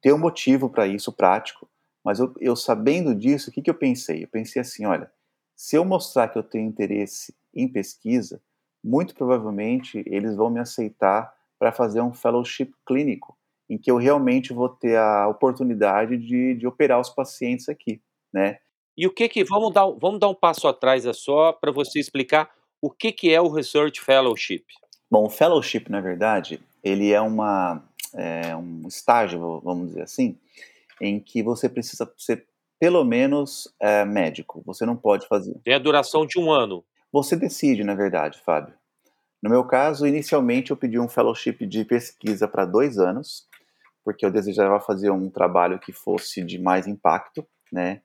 tem 0.00 0.14
um 0.14 0.18
motivo 0.18 0.70
para 0.70 0.86
isso 0.86 1.12
prático, 1.12 1.68
mas 2.02 2.18
eu, 2.18 2.34
eu, 2.40 2.56
sabendo 2.56 3.14
disso, 3.14 3.50
o 3.50 3.52
que, 3.52 3.60
que 3.60 3.68
eu 3.68 3.74
pensei? 3.74 4.24
Eu 4.24 4.28
pensei 4.28 4.62
assim, 4.62 4.86
olha, 4.86 5.12
se 5.54 5.76
eu 5.76 5.84
mostrar 5.84 6.28
que 6.28 6.38
eu 6.38 6.42
tenho 6.42 6.66
interesse 6.66 7.34
em 7.54 7.68
pesquisa, 7.68 8.40
muito 8.82 9.14
provavelmente 9.14 10.02
eles 10.06 10.34
vão 10.34 10.48
me 10.48 10.58
aceitar 10.58 11.34
para 11.58 11.70
fazer 11.70 12.00
um 12.00 12.14
fellowship 12.14 12.72
clínico, 12.86 13.36
em 13.68 13.76
que 13.76 13.90
eu 13.90 13.98
realmente 13.98 14.54
vou 14.54 14.70
ter 14.70 14.96
a 14.96 15.28
oportunidade 15.28 16.16
de, 16.16 16.54
de 16.54 16.66
operar 16.66 16.98
os 16.98 17.10
pacientes 17.10 17.68
aqui, 17.68 18.00
né? 18.32 18.56
E 18.96 19.06
o 19.06 19.12
que 19.12 19.28
que 19.28 19.44
vamos 19.44 19.70
dar 19.74 19.84
vamos 20.00 20.18
dar 20.18 20.30
um 20.30 20.34
passo 20.34 20.66
atrás 20.66 21.04
é 21.04 21.12
só 21.12 21.52
para 21.52 21.70
você 21.70 22.00
explicar 22.00 22.50
o 22.82 22.90
que, 22.90 23.12
que 23.12 23.32
é 23.32 23.40
o 23.40 23.48
Research 23.48 24.00
Fellowship? 24.00 24.64
Bom, 25.08 25.24
o 25.26 25.30
Fellowship, 25.30 25.84
na 25.88 26.00
verdade, 26.00 26.60
ele 26.82 27.12
é, 27.12 27.20
uma, 27.20 27.80
é 28.12 28.56
um 28.56 28.82
estágio, 28.88 29.60
vamos 29.60 29.88
dizer 29.88 30.02
assim, 30.02 30.36
em 31.00 31.20
que 31.20 31.42
você 31.42 31.68
precisa 31.68 32.12
ser 32.18 32.44
pelo 32.80 33.04
menos 33.04 33.72
é, 33.78 34.04
médico. 34.04 34.60
Você 34.66 34.84
não 34.84 34.96
pode 34.96 35.28
fazer. 35.28 35.54
Tem 35.62 35.74
a 35.74 35.78
duração 35.78 36.26
de 36.26 36.40
um 36.40 36.50
ano. 36.50 36.84
Você 37.12 37.36
decide, 37.36 37.84
na 37.84 37.94
verdade, 37.94 38.40
Fábio. 38.44 38.74
No 39.40 39.48
meu 39.48 39.64
caso, 39.64 40.06
inicialmente 40.06 40.72
eu 40.72 40.76
pedi 40.76 40.98
um 40.98 41.08
fellowship 41.08 41.64
de 41.66 41.84
pesquisa 41.84 42.48
para 42.48 42.64
dois 42.64 42.98
anos, 42.98 43.46
porque 44.04 44.26
eu 44.26 44.30
desejava 44.30 44.80
fazer 44.80 45.10
um 45.10 45.30
trabalho 45.30 45.78
que 45.78 45.92
fosse 45.92 46.42
de 46.42 46.58
mais 46.58 46.88
impacto, 46.88 47.46
né? 47.70 48.00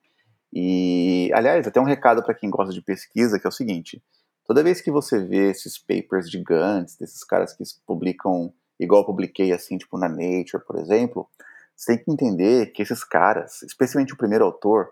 E, 0.53 1.31
aliás, 1.33 1.67
até 1.67 1.79
um 1.79 1.83
recado 1.83 2.23
para 2.23 2.33
quem 2.33 2.49
gosta 2.49 2.73
de 2.73 2.81
pesquisa, 2.81 3.39
que 3.39 3.47
é 3.47 3.49
o 3.49 3.51
seguinte: 3.51 4.01
toda 4.47 4.63
vez 4.63 4.81
que 4.81 4.89
você 4.89 5.23
vê 5.23 5.51
esses 5.51 5.77
papers 5.77 6.29
gigantes, 6.31 6.95
desses 6.95 7.23
caras 7.23 7.53
que 7.53 7.63
publicam, 7.85 8.53
igual 8.79 9.01
eu 9.01 9.05
publiquei 9.05 9.51
assim, 9.51 9.77
tipo 9.77 9.97
na 9.97 10.07
Nature, 10.07 10.63
por 10.65 10.77
exemplo, 10.77 11.29
você 11.75 11.95
tem 11.95 12.05
que 12.05 12.11
entender 12.11 12.67
que 12.67 12.81
esses 12.81 13.03
caras, 13.03 13.61
especialmente 13.61 14.13
o 14.13 14.17
primeiro 14.17 14.45
autor, 14.45 14.91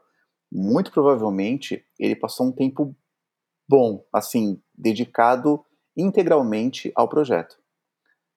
muito 0.52 0.92
provavelmente 0.92 1.84
ele 1.98 2.16
passou 2.16 2.48
um 2.48 2.52
tempo 2.52 2.96
bom, 3.68 4.06
assim, 4.14 4.62
dedicado 4.74 5.66
integralmente 5.98 6.92
ao 6.96 7.08
projeto, 7.08 7.58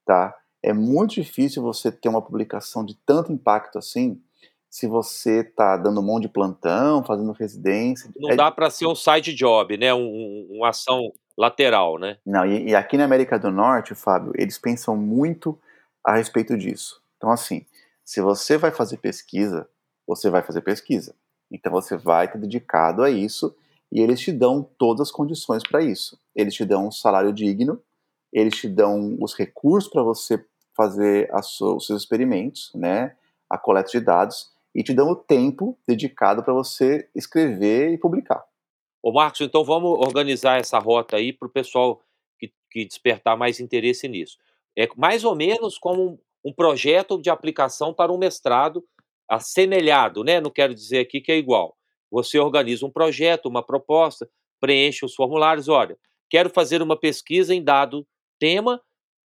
tá? 0.07 0.35
É 0.63 0.73
muito 0.73 1.15
difícil 1.15 1.63
você 1.63 1.93
ter 1.93 2.09
uma 2.09 2.23
publicação 2.23 2.85
de 2.85 2.97
tanto 3.05 3.33
impacto 3.33 3.79
assim 3.79 4.23
se 4.71 4.87
você 4.87 5.41
está 5.41 5.77
dando 5.77 6.03
mão 6.03 6.21
de 6.21 6.29
plantão, 6.29 7.03
fazendo 7.03 7.33
residência. 7.33 8.11
Não 8.17 8.31
é... 8.31 8.37
dá 8.37 8.51
para 8.51 8.71
ser 8.71 8.87
um 8.87 8.95
side 8.95 9.35
job, 9.35 9.77
né? 9.77 9.95
Um, 9.95 10.01
um, 10.01 10.49
uma 10.57 10.69
ação 10.69 11.13
lateral, 11.37 11.99
né? 11.99 12.19
Não, 12.27 12.45
e, 12.45 12.71
e, 12.71 12.75
aqui 12.75 12.97
na 12.97 13.05
América 13.05 13.39
do 13.39 13.51
Norte, 13.51 13.95
Fábio, 13.95 14.33
eles 14.37 14.59
pensam 14.59 14.97
muito 14.97 15.59
a 16.05 16.17
respeito 16.17 16.57
disso. 16.57 17.01
Então, 17.17 17.31
assim, 17.31 17.65
se 18.05 18.21
você 18.21 18.59
vai 18.59 18.71
fazer 18.71 18.99
pesquisa, 18.99 19.69
você 20.07 20.29
vai 20.29 20.43
fazer 20.43 20.61
pesquisa. 20.61 21.15
Então, 21.51 21.73
você 21.73 21.97
vai 21.97 22.27
estar 22.27 22.39
dedicado 22.39 23.03
a 23.03 23.11
isso 23.11 23.55
e 23.91 24.01
eles 24.01 24.21
te 24.21 24.33
dão 24.33 24.69
todas 24.77 25.09
as 25.09 25.13
condições 25.13 25.63
para 25.63 25.83
isso. 25.83 26.19
Eles 26.35 26.55
te 26.55 26.65
dão 26.65 26.89
um 26.89 26.93
salário 26.93 27.33
digno, 27.33 27.81
eles 28.33 28.57
te 28.57 28.69
dão 28.69 29.17
os 29.21 29.35
recursos 29.35 29.91
para 29.91 30.03
você 30.03 30.45
fazer 30.77 31.31
sua, 31.43 31.77
os 31.77 31.87
seus 31.87 32.03
experimentos, 32.03 32.71
né? 32.75 33.17
A 33.49 33.57
coleta 33.57 33.91
de 33.91 34.01
dados 34.01 34.53
e 34.75 34.83
te 34.83 34.95
dão 34.95 35.11
o 35.11 35.17
tempo 35.17 35.79
dedicado 35.87 36.43
para 36.43 36.53
você 36.53 37.09
escrever 37.15 37.93
e 37.93 37.99
publicar. 37.99 38.45
Ô 39.03 39.13
Marcos, 39.13 39.41
então 39.41 39.65
vamos 39.65 39.91
organizar 39.91 40.61
essa 40.61 40.79
rota 40.79 41.17
aí 41.17 41.33
para 41.33 41.47
o 41.49 41.51
pessoal 41.51 42.03
que, 42.39 42.53
que, 42.71 42.85
despertar 42.85 43.37
mais 43.37 43.61
interesse 43.61 44.09
nisso. 44.09 44.37
É 44.77 44.89
mais 44.97 45.25
ou 45.25 45.35
menos 45.35 45.79
como 45.79 46.03
um, 46.03 46.19
um 46.47 46.53
projeto 46.53 47.21
de 47.21 47.31
aplicação 47.31 47.95
para 47.95 48.13
um 48.13 48.19
mestrado 48.19 48.85
assemelhado, 49.29 50.25
né? 50.25 50.41
Não 50.41 50.51
quero 50.51 50.75
dizer 50.75 51.01
aqui 51.01 51.21
que 51.21 51.31
é 51.31 51.37
igual. 51.37 51.77
Você 52.11 52.39
organiza 52.39 52.87
um 52.87 52.91
projeto, 52.91 53.47
uma 53.47 53.63
proposta, 53.63 54.29
preenche 54.61 55.05
os 55.05 55.15
formulários. 55.15 55.69
Olha, 55.69 55.97
quero 56.31 56.51
fazer 56.51 56.83
uma 56.83 56.99
pesquisa 56.99 57.55
em 57.55 57.63
dado 57.63 58.07
tema, 58.39 58.81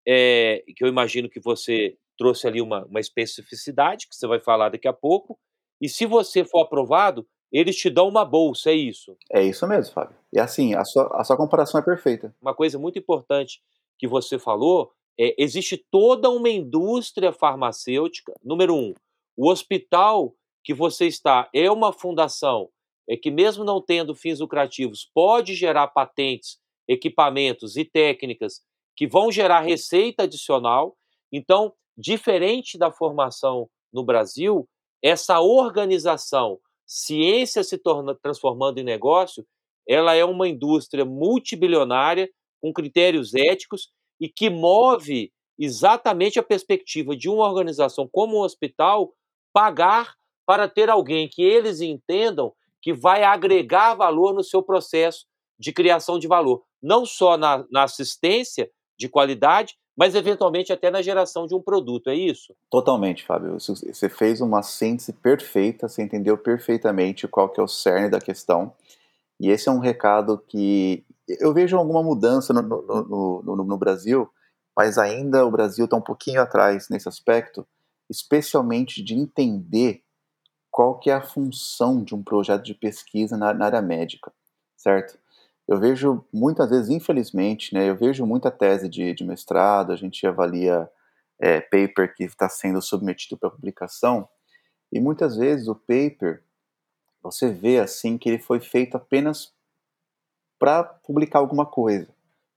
é, 0.08 0.64
que 0.76 0.84
eu 0.84 0.88
imagino 0.88 1.30
que 1.30 1.40
você 1.40 1.96
trouxe 2.22 2.48
ali 2.48 2.62
uma, 2.62 2.86
uma 2.86 3.00
especificidade, 3.00 4.08
que 4.08 4.16
você 4.16 4.28
vai 4.28 4.40
falar 4.40 4.70
daqui 4.70 4.88
a 4.88 4.94
pouco, 4.94 5.40
e 5.82 5.90
se 5.90 6.06
você 6.06 6.46
for 6.46 6.62
aprovado, 6.62 7.28
eles 7.52 7.76
te 7.76 7.90
dão 7.90 8.08
uma 8.08 8.24
bolsa, 8.24 8.70
é 8.70 8.76
isso? 8.76 9.18
É 9.32 9.44
isso 9.44 9.68
mesmo, 9.68 9.92
Fábio. 9.92 10.16
E 10.32 10.40
assim, 10.40 10.76
a 10.76 10.86
sua, 10.86 11.10
a 11.20 11.24
sua 11.24 11.36
comparação 11.36 11.82
é 11.82 11.84
perfeita. 11.84 12.32
Uma 12.40 12.54
coisa 12.54 12.78
muito 12.78 13.00
importante 13.00 13.60
que 13.98 14.08
você 14.08 14.38
falou 14.38 14.92
é 15.20 15.34
existe 15.36 15.84
toda 15.90 16.30
uma 16.30 16.48
indústria 16.48 17.34
farmacêutica. 17.34 18.34
Número 18.44 18.76
um, 18.76 18.94
o 19.36 19.50
hospital 19.50 20.36
que 20.64 20.76
você 20.76 21.08
está 21.08 21.50
é 21.52 21.72
uma 21.72 21.92
fundação 21.92 22.70
é 23.10 23.18
que 23.18 23.32
mesmo 23.32 23.64
não 23.64 23.82
tendo 23.82 24.14
fins 24.14 24.40
lucrativos 24.40 25.10
pode 25.12 25.56
gerar 25.56 25.88
patentes, 25.88 26.60
equipamentos 26.88 27.78
e 27.78 27.84
técnicas 27.84 28.62
que 28.96 29.08
vão 29.08 29.32
gerar 29.32 29.62
receita 29.62 30.24
adicional. 30.24 30.96
Então, 31.32 31.74
Diferente 32.02 32.80
da 32.80 32.92
formação 32.92 33.70
no 33.94 34.04
Brasil, 34.04 34.68
essa 35.04 35.40
organização, 35.40 36.60
ciência 36.84 37.64
se 37.64 37.78
torna, 37.78 38.16
transformando 38.16 38.80
em 38.80 38.84
negócio, 38.84 39.46
ela 39.88 40.16
é 40.16 40.26
uma 40.26 40.48
indústria 40.48 41.06
multibilionária, 41.06 42.28
com 42.60 42.74
critérios 42.74 43.36
éticos 43.36 43.92
e 44.20 44.28
que 44.28 44.50
move 44.50 45.32
exatamente 45.60 46.40
a 46.40 46.44
perspectiva 46.44 47.16
de 47.16 47.30
uma 47.30 47.48
organização 47.48 48.10
como 48.12 48.38
um 48.38 48.42
hospital 48.42 49.14
pagar 49.54 50.16
para 50.44 50.68
ter 50.68 50.90
alguém 50.90 51.30
que 51.30 51.44
eles 51.44 51.82
entendam 51.82 52.52
que 52.82 52.94
vai 52.94 53.24
agregar 53.24 53.94
valor 53.94 54.34
no 54.34 54.44
seu 54.44 54.64
processo 54.64 55.28
de 55.60 55.72
criação 55.72 56.18
de 56.18 56.28
valor, 56.28 56.64
não 56.82 57.06
só 57.06 57.38
na, 57.38 57.64
na 57.70 57.84
assistência 57.84 58.72
de 59.02 59.10
qualidade, 59.10 59.76
mas 59.98 60.16
eventualmente 60.16 60.72
até 60.72 60.90
na 60.90 61.02
geração 61.02 61.46
de 61.46 61.56
um 61.56 61.62
produto, 61.62 62.10
é 62.10 62.16
isso? 62.16 62.56
Totalmente, 62.70 63.26
Fábio. 63.26 63.60
Você 63.60 64.08
fez 64.08 64.40
uma 64.40 64.62
síntese 64.62 65.12
perfeita, 65.12 65.90
você 65.90 66.02
entendeu 66.04 66.38
perfeitamente 66.38 67.28
qual 67.28 67.50
que 67.50 67.60
é 67.60 67.64
o 67.64 67.68
cerne 67.68 68.10
da 68.10 68.22
questão. 68.22 68.74
E 69.40 69.50
esse 69.50 69.68
é 69.68 69.72
um 69.72 69.80
recado 69.80 70.38
que 70.48 71.04
eu 71.28 71.54
vejo 71.54 71.78
alguma 71.78 72.04
mudança 72.04 72.54
no, 72.54 72.62
no, 72.62 73.42
no, 73.44 73.56
no 73.64 73.78
Brasil, 73.78 74.30
mas 74.78 74.98
ainda 74.98 75.46
o 75.46 75.52
Brasil 75.52 75.86
está 75.86 75.98
um 75.98 76.02
pouquinho 76.02 76.42
atrás 76.42 76.88
nesse 76.90 77.10
aspecto, 77.10 77.66
especialmente 78.10 79.04
de 79.04 79.16
entender 79.16 80.04
qual 80.70 81.00
que 81.00 81.10
é 81.10 81.14
a 81.14 81.22
função 81.22 82.04
de 82.04 82.16
um 82.16 82.24
projeto 82.24 82.64
de 82.64 82.74
pesquisa 82.74 83.36
na, 83.36 83.54
na 83.54 83.66
área 83.66 83.82
médica, 83.82 84.32
certo? 84.78 85.20
Eu 85.72 85.80
vejo 85.80 86.26
muitas 86.34 86.70
vezes, 86.70 86.90
infelizmente, 86.90 87.74
né, 87.74 87.90
eu 87.90 87.96
vejo 87.96 88.26
muita 88.26 88.52
tese 88.52 88.90
de, 88.90 89.14
de 89.14 89.24
mestrado, 89.24 89.94
a 89.94 89.96
gente 89.96 90.28
avalia 90.28 90.92
é, 91.40 91.62
paper 91.62 92.14
que 92.14 92.26
está 92.26 92.50
sendo 92.50 92.82
submetido 92.82 93.38
para 93.38 93.50
publicação, 93.50 94.28
e 94.92 95.00
muitas 95.00 95.38
vezes 95.38 95.70
o 95.70 95.76
paper, 95.76 96.44
você 97.24 97.50
vê 97.50 97.80
assim 97.80 98.18
que 98.18 98.28
ele 98.28 98.38
foi 98.38 98.60
feito 98.60 98.98
apenas 98.98 99.54
para 100.60 100.84
publicar 100.84 101.40
alguma 101.40 101.66
coisa, 101.66 102.10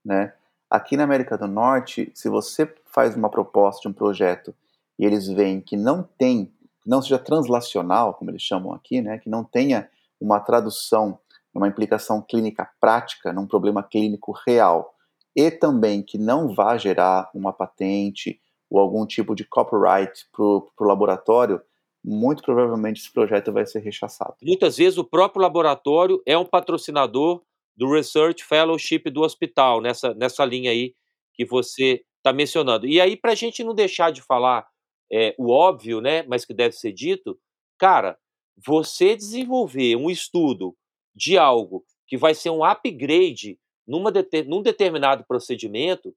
né? 0.03 0.33
Aqui 0.69 0.97
na 0.97 1.05
América 1.05 1.37
do 1.37 1.47
Norte, 1.47 2.11
se 2.13 2.27
você 2.27 2.65
faz 2.87 3.15
uma 3.15 3.29
proposta 3.29 3.83
de 3.83 3.87
um 3.87 3.93
projeto 3.93 4.53
e 4.99 5.05
eles 5.05 5.25
veem 5.27 5.61
que 5.61 5.77
não 5.77 6.03
tem, 6.03 6.51
não 6.85 7.01
seja 7.01 7.17
translacional, 7.17 8.13
como 8.15 8.29
eles 8.29 8.41
chamam 8.41 8.73
aqui, 8.73 8.99
né, 8.99 9.19
que 9.19 9.29
não 9.29 9.41
tenha 9.41 9.89
uma 10.19 10.41
tradução 10.41 11.17
uma 11.55 11.67
implicação 11.67 12.21
clínica 12.21 12.69
prática 12.79 13.31
num 13.31 13.47
problema 13.47 13.81
clínico 13.81 14.33
real 14.45 14.93
e 15.35 15.49
também 15.49 16.03
que 16.03 16.17
não 16.17 16.53
vá 16.53 16.77
gerar 16.77 17.29
uma 17.33 17.53
patente 17.53 18.39
ou 18.69 18.79
algum 18.79 19.05
tipo 19.05 19.33
de 19.33 19.45
copyright 19.45 20.27
para 20.31 20.43
o 20.43 20.71
laboratório, 20.81 21.61
muito 22.03 22.43
provavelmente 22.43 23.01
esse 23.01 23.11
projeto 23.11 23.51
vai 23.51 23.65
ser 23.65 23.79
rechaçado. 23.79 24.35
Muitas 24.43 24.77
vezes 24.77 24.97
o 24.97 25.03
próprio 25.03 25.41
laboratório 25.41 26.21
é 26.25 26.37
um 26.37 26.45
patrocinador 26.45 27.41
do 27.75 27.91
Research 27.91 28.43
Fellowship 28.43 29.09
do 29.09 29.21
hospital, 29.21 29.81
nessa, 29.81 30.13
nessa 30.13 30.45
linha 30.45 30.71
aí 30.71 30.93
que 31.33 31.45
você 31.45 32.03
está 32.17 32.31
mencionando. 32.31 32.87
E 32.87 32.99
aí, 33.01 33.17
para 33.17 33.33
a 33.33 33.35
gente 33.35 33.63
não 33.63 33.73
deixar 33.73 34.11
de 34.11 34.21
falar 34.21 34.65
é, 35.11 35.35
o 35.37 35.51
óbvio, 35.51 36.01
né, 36.01 36.23
mas 36.23 36.45
que 36.45 36.53
deve 36.53 36.75
ser 36.75 36.91
dito, 36.91 37.37
cara, 37.77 38.17
você 38.65 39.15
desenvolver 39.15 39.95
um 39.95 40.09
estudo 40.09 40.75
de 41.15 41.37
algo 41.37 41.85
que 42.07 42.17
vai 42.17 42.33
ser 42.33 42.49
um 42.49 42.63
upgrade 42.63 43.57
numa 43.87 44.11
num 44.47 44.61
determinado 44.61 45.23
procedimento, 45.27 46.15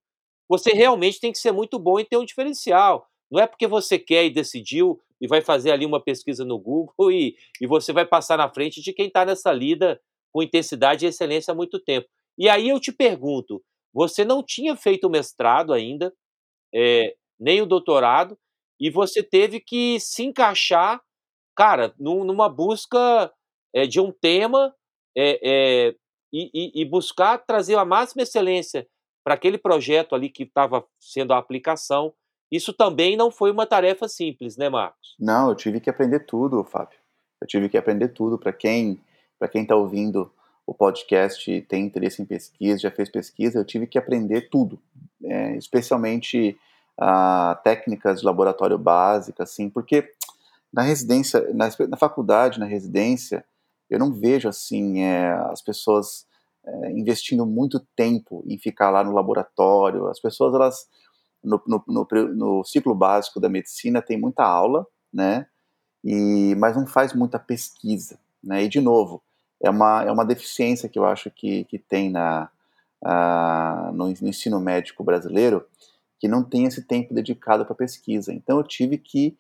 você 0.49 0.71
realmente 0.71 1.21
tem 1.21 1.31
que 1.31 1.39
ser 1.39 1.53
muito 1.53 1.79
bom 1.79 2.01
em 2.01 2.05
ter 2.05 2.17
um 2.17 2.25
diferencial. 2.25 3.07
Não 3.31 3.41
é 3.41 3.47
porque 3.47 3.67
você 3.67 3.99
quer 3.99 4.25
e 4.25 4.31
decidiu 4.31 5.01
e 5.21 5.27
vai 5.27 5.43
fazer 5.43 5.71
ali 5.71 5.85
uma 5.85 6.03
pesquisa 6.03 6.45
no 6.45 6.59
Google 6.59 7.11
e, 7.13 7.37
e 7.61 7.67
você 7.67 7.93
vai 7.93 8.07
passar 8.07 8.39
na 8.39 8.49
frente 8.49 8.81
de 8.81 8.93
quem 8.93 9.09
está 9.09 9.25
nessa 9.25 9.53
lida 9.53 10.01
com 10.33 10.43
intensidade 10.43 11.05
e 11.05 11.09
excelência 11.09 11.53
há 11.53 11.55
muito 11.55 11.79
tempo. 11.79 12.09
E 12.37 12.49
aí 12.49 12.69
eu 12.69 12.81
te 12.81 12.93
pergunto, 12.93 13.63
você 13.93 14.25
não 14.25 14.43
tinha 14.43 14.77
feito 14.77 15.07
o 15.07 15.11
mestrado 15.11 15.73
ainda, 15.73 16.13
é, 16.75 17.15
nem 17.39 17.61
o 17.61 17.67
doutorado, 17.67 18.39
e 18.81 18.91
você 18.91 19.23
teve 19.23 19.61
que 19.61 19.99
se 19.99 20.23
encaixar, 20.23 21.01
cara, 21.57 21.93
num, 21.99 22.25
numa 22.25 22.49
busca 22.49 23.33
é, 23.75 23.87
de 23.87 24.01
um 24.01 24.13
tema 24.13 24.75
é, 25.21 25.41
é, 25.43 25.95
e, 26.33 26.83
e, 26.83 26.85
buscar 26.85 27.39
trazer 27.39 27.75
a 27.77 27.85
máxima 27.85 28.23
excelência 28.23 28.87
para 29.25 29.35
aquele 29.35 29.59
projeto 29.59 30.15
ali 30.15 30.29
que 30.29 30.45
estava 30.45 30.85
sendo 31.01 31.33
a 31.33 31.39
aplicação. 31.39 32.13
Isso 32.53 32.73
também 32.73 33.17
não 33.17 33.31
foi 33.31 33.51
uma 33.51 33.67
tarefa 33.67 34.07
simples, 34.09 34.57
né, 34.57 34.69
Marcos? 34.69 35.17
Não, 35.19 35.49
eu 35.49 35.57
tive 35.57 35.81
que 35.81 35.91
aprender 35.91 36.21
tudo, 36.21 36.63
Fábio. 36.63 36.99
Eu 37.41 37.47
tive 37.47 37.69
que 37.69 37.77
aprender 37.77 38.09
tudo. 38.09 38.39
Para 38.39 38.53
quem 38.53 39.01
para 39.39 39.49
quem 39.49 39.63
está 39.63 39.77
ouvindo 39.77 40.33
o 40.67 40.75
podcast 40.75 41.63
tem 41.63 41.87
interesse 41.87 42.21
em 42.21 42.27
pesquisa, 42.27 42.81
já 42.81 42.91
fez 42.91 43.09
pesquisa, 43.09 43.59
eu 43.59 43.65
tive 43.65 43.87
que 43.87 43.97
aprender 43.97 44.51
tudo, 44.51 44.79
é, 45.25 45.57
especialmente 45.57 46.59
ah, 46.99 47.59
técnicas 47.65 48.21
de 48.21 48.27
laboratório 48.27 48.77
básicas, 48.77 49.51
assim, 49.51 49.71
porque 49.71 50.13
na 50.73 50.83
residência, 50.83 51.41
na, 51.55 51.71
na 51.89 51.97
faculdade, 51.97 52.61
na 52.61 52.67
residência, 52.67 53.45
eu 53.91 53.99
não 53.99 54.13
vejo 54.13 54.49
assim 54.49 55.03
é, 55.03 55.31
as 55.51 55.63
pessoas 55.63 56.27
é, 56.65 56.93
investindo 56.93 57.47
muito 57.47 57.81
tempo 57.97 58.45
em 58.47 58.59
ficar 58.59 58.91
lá 58.91 59.03
no 59.03 59.13
laboratório. 59.13 60.07
As 60.09 60.21
pessoas 60.21 60.55
elas 60.55 60.87
no, 61.43 61.61
no, 61.67 61.85
no, 61.87 62.07
no 62.35 62.65
ciclo 62.65 62.95
básico 62.95 63.41
da 63.41 63.49
medicina 63.49 64.03
tem 64.03 64.19
muita 64.19 64.45
aula, 64.45 64.87
né? 65.13 65.47
E, 66.05 66.55
mas 66.57 66.77
não 66.77 66.87
faz 66.87 67.13
muita 67.13 67.39
pesquisa, 67.39 68.19
né? 68.43 68.65
E 68.65 68.69
de 68.69 68.81
novo, 68.81 69.23
é 69.63 69.71
uma, 69.71 70.03
é 70.05 70.13
uma 70.13 70.25
deficiência 70.25 70.89
que 70.89 70.99
eu 70.99 71.05
acho 71.05 71.31
que, 71.31 71.65
que 71.65 71.79
tem 71.79 72.11
na, 72.11 72.51
a, 73.05 73.91
no, 73.93 74.07
no 74.07 74.29
ensino 74.29 74.61
médico 74.61 75.03
brasileiro, 75.03 75.65
que 76.19 76.29
não 76.29 76.43
tem 76.43 76.65
esse 76.65 76.83
tempo 76.83 77.15
dedicado 77.15 77.65
para 77.65 77.75
pesquisa. 77.75 78.33
Então 78.33 78.59
eu 78.59 78.65
tive 78.65 78.99
que 78.99 79.37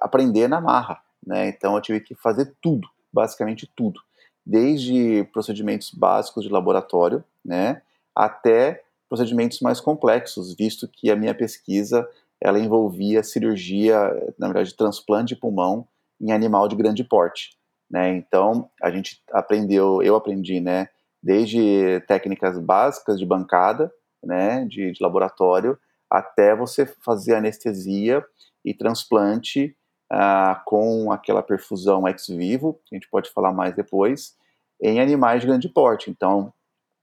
aprender 0.00 0.48
na 0.48 0.60
marra, 0.60 1.00
né? 1.26 1.48
Então 1.48 1.74
eu 1.74 1.80
tive 1.80 2.00
que 2.00 2.14
fazer 2.14 2.54
tudo, 2.60 2.88
basicamente 3.12 3.70
tudo, 3.74 4.00
desde 4.44 5.24
procedimentos 5.32 5.90
básicos 5.90 6.44
de 6.44 6.50
laboratório, 6.50 7.22
né, 7.44 7.82
até 8.14 8.82
procedimentos 9.08 9.60
mais 9.60 9.80
complexos, 9.80 10.54
visto 10.54 10.88
que 10.88 11.10
a 11.10 11.16
minha 11.16 11.34
pesquisa 11.34 12.08
ela 12.40 12.58
envolvia 12.58 13.22
cirurgia, 13.22 13.98
na 14.38 14.46
verdade, 14.46 14.76
transplante 14.76 15.34
de 15.34 15.40
pulmão 15.40 15.86
em 16.20 16.32
animal 16.32 16.68
de 16.68 16.76
grande 16.76 17.02
porte, 17.02 17.56
né? 17.90 18.10
Então 18.10 18.70
a 18.82 18.90
gente 18.90 19.22
aprendeu, 19.32 20.02
eu 20.02 20.14
aprendi, 20.14 20.60
né, 20.60 20.88
desde 21.22 22.00
técnicas 22.06 22.58
básicas 22.58 23.18
de 23.18 23.26
bancada, 23.26 23.92
né, 24.22 24.64
de, 24.66 24.92
de 24.92 25.02
laboratório, 25.02 25.78
até 26.10 26.54
você 26.54 26.86
fazer 26.86 27.34
anestesia 27.34 28.24
e 28.64 28.74
transplante 28.74 29.76
ah, 30.10 30.62
com 30.64 31.12
aquela 31.12 31.42
perfusão 31.42 32.06
ex 32.08 32.26
vivo, 32.28 32.80
a 32.90 32.94
gente 32.94 33.08
pode 33.08 33.30
falar 33.30 33.52
mais 33.52 33.74
depois, 33.74 34.36
em 34.80 35.00
animais 35.00 35.40
de 35.40 35.46
grande 35.46 35.68
porte. 35.68 36.10
Então, 36.10 36.52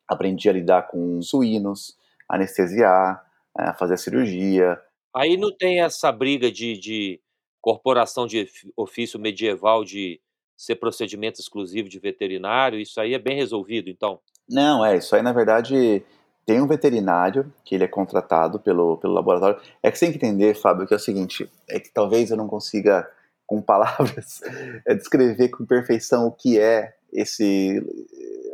aprendi 0.08 0.50
a 0.50 0.54
lidar 0.54 0.88
com 0.88 1.22
suínos, 1.22 1.98
anestesiar, 2.28 3.24
ah, 3.56 3.74
fazer 3.74 3.96
a 3.96 3.98
cirurgia. 3.98 4.80
Aí 5.16 5.38
não 5.38 5.56
tem 5.56 5.82
essa 5.82 6.12
briga 6.12 6.52
de, 6.52 6.78
de 6.78 7.22
corporação 7.62 8.28
de 8.28 8.48
ofício 8.76 9.20
medieval 9.20 9.84
de 9.84 10.20
ser 10.58 10.76
procedimento 10.76 11.40
exclusivo 11.40 11.90
de 11.90 12.00
veterinário, 12.00 12.80
isso 12.80 13.00
aí 13.00 13.14
é 13.14 13.20
bem 13.20 13.36
resolvido, 13.36 13.90
então? 13.90 14.20
Não, 14.50 14.86
é, 14.86 14.98
isso 14.98 15.16
aí 15.16 15.22
na 15.22 15.34
verdade 15.34 16.04
tem 16.46 16.62
um 16.62 16.68
veterinário 16.68 17.52
que 17.64 17.76
ele 17.76 17.84
é 17.84 17.88
contratado 17.88 18.60
pelo, 18.60 18.98
pelo 18.98 19.14
laboratório. 19.14 19.60
É 19.82 19.90
que 19.90 19.98
você 19.98 20.06
tem 20.06 20.18
que 20.18 20.24
entender, 20.24 20.56
Fábio, 20.56 20.86
que 20.86 20.94
é 20.94 20.98
o 20.98 21.00
seguinte, 21.00 21.50
é 21.68 21.80
que 21.80 21.92
talvez 21.92 22.30
eu 22.30 22.38
não 22.38 22.48
consiga, 22.48 23.10
com 23.48 23.62
palavras, 23.62 24.42
é 24.86 24.94
descrever 24.94 25.50
com 25.50 25.66
perfeição 25.66 26.28
o 26.28 26.32
que 26.32 26.60
é 26.60 26.94
esse 27.12 27.82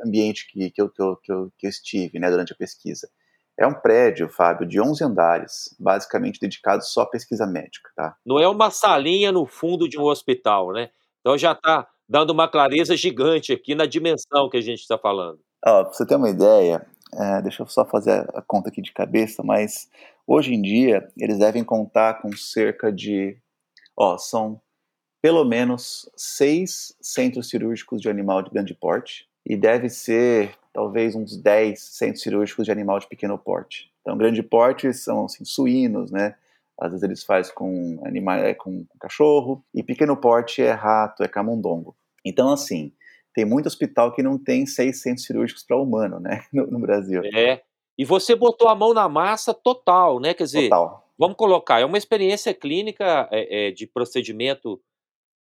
ambiente 0.06 0.48
que, 0.52 0.72
que, 0.72 0.82
eu, 0.82 0.90
que, 0.90 1.02
eu, 1.02 1.16
que, 1.18 1.32
eu, 1.32 1.52
que 1.58 1.68
eu 1.68 1.70
estive 1.70 2.20
né, 2.20 2.30
durante 2.30 2.54
a 2.54 2.56
pesquisa. 2.56 3.10
É 3.60 3.68
um 3.68 3.74
prédio, 3.74 4.30
Fábio, 4.30 4.66
de 4.66 4.82
11 4.82 5.04
andares, 5.04 5.76
basicamente 5.80 6.40
dedicado 6.40 6.84
só 6.84 7.02
à 7.02 7.06
pesquisa 7.06 7.46
médica, 7.46 7.90
tá? 7.96 8.16
Não 8.26 8.40
é 8.40 8.48
uma 8.48 8.72
salinha 8.72 9.32
no 9.32 9.46
fundo 9.46 9.88
de 9.88 10.00
um 10.00 10.04
hospital, 10.04 10.72
né? 10.72 10.90
Então 11.20 11.38
já 11.38 11.52
está 11.52 11.88
dando 12.10 12.32
uma 12.32 12.48
clareza 12.48 12.96
gigante 12.96 13.54
aqui 13.54 13.76
na 13.76 13.86
dimensão 13.86 14.50
que 14.50 14.58
a 14.58 14.62
gente 14.62 14.80
está 14.80 14.98
falando. 14.98 15.40
Ó, 15.64 15.84
pra 15.84 15.94
você 15.94 16.06
ter 16.06 16.16
uma 16.16 16.30
ideia, 16.30 16.86
é, 17.14 17.42
deixa 17.42 17.64
eu 17.64 17.68
só 17.68 17.86
fazer 17.86 18.28
a 18.34 18.42
conta 18.42 18.70
aqui 18.70 18.82
de 18.82 18.92
cabeça, 18.92 19.44
mas 19.44 19.90
hoje 20.26 20.54
em 20.54 20.62
dia 20.62 21.10
eles 21.18 21.40
devem 21.40 21.64
contar 21.64 22.22
com 22.22 22.36
cerca 22.36 22.92
de. 22.92 23.38
Ó, 23.98 24.18
são 24.18 24.62
pelo 25.22 25.44
menos 25.44 26.10
seis 26.16 26.96
centros 27.02 27.50
cirúrgicos 27.50 28.02
de 28.02 28.10
animal 28.10 28.42
de 28.42 28.50
grande 28.50 28.74
porte 28.74 29.28
e 29.46 29.56
deve 29.56 29.90
ser 29.90 30.56
talvez 30.74 31.16
uns 31.16 31.36
10 31.38 31.80
centros 31.80 32.24
cirúrgicos 32.24 32.66
de 32.66 32.72
animal 32.72 33.00
de 33.00 33.08
pequeno 33.08 33.38
porte. 33.38 33.92
Então, 34.02 34.18
grande 34.18 34.42
porte 34.42 34.94
são 34.94 35.26
assim, 35.26 35.46
suínos, 35.46 36.12
né? 36.12 36.36
Às 36.80 36.92
vezes 36.92 37.04
eles 37.04 37.24
fazem 37.24 37.54
com 37.54 38.00
animal, 38.04 38.38
é, 38.38 38.54
com 38.54 38.86
cachorro, 39.00 39.64
e 39.74 39.84
pequeno 39.84 40.18
porte 40.18 40.62
é 40.62 40.72
rato, 40.72 41.24
é 41.24 41.28
camundongo. 41.28 41.96
Então, 42.26 42.52
assim, 42.52 42.92
tem 43.34 43.46
muito 43.46 43.68
hospital 43.68 44.14
que 44.14 44.22
não 44.22 44.38
tem 44.38 44.66
seis 44.66 45.02
centros 45.02 45.26
cirúrgicos 45.26 45.64
para 45.64 45.78
humano, 45.78 46.20
né, 46.20 46.44
no, 46.52 46.68
no, 46.68 46.80
Brasil. 46.80 47.22
É. 47.34 47.62
E 47.98 48.06
você 48.06 48.36
botou 48.36 48.68
a 48.68 48.76
mão 48.76 48.94
na 48.94 49.08
massa 49.08 49.54
total, 49.54 50.20
né? 50.20 50.34
Quer 50.34 50.46
dizer, 50.46 50.70
total. 50.70 51.08
vamos 51.18 51.38
colocar, 51.38 51.80
é 51.80 51.86
uma 51.86 51.98
experiência 51.98 52.54
clínica 52.54 53.28
é, 53.32 53.68
é, 53.68 53.72
de 53.72 53.86
procedimento 53.86 54.82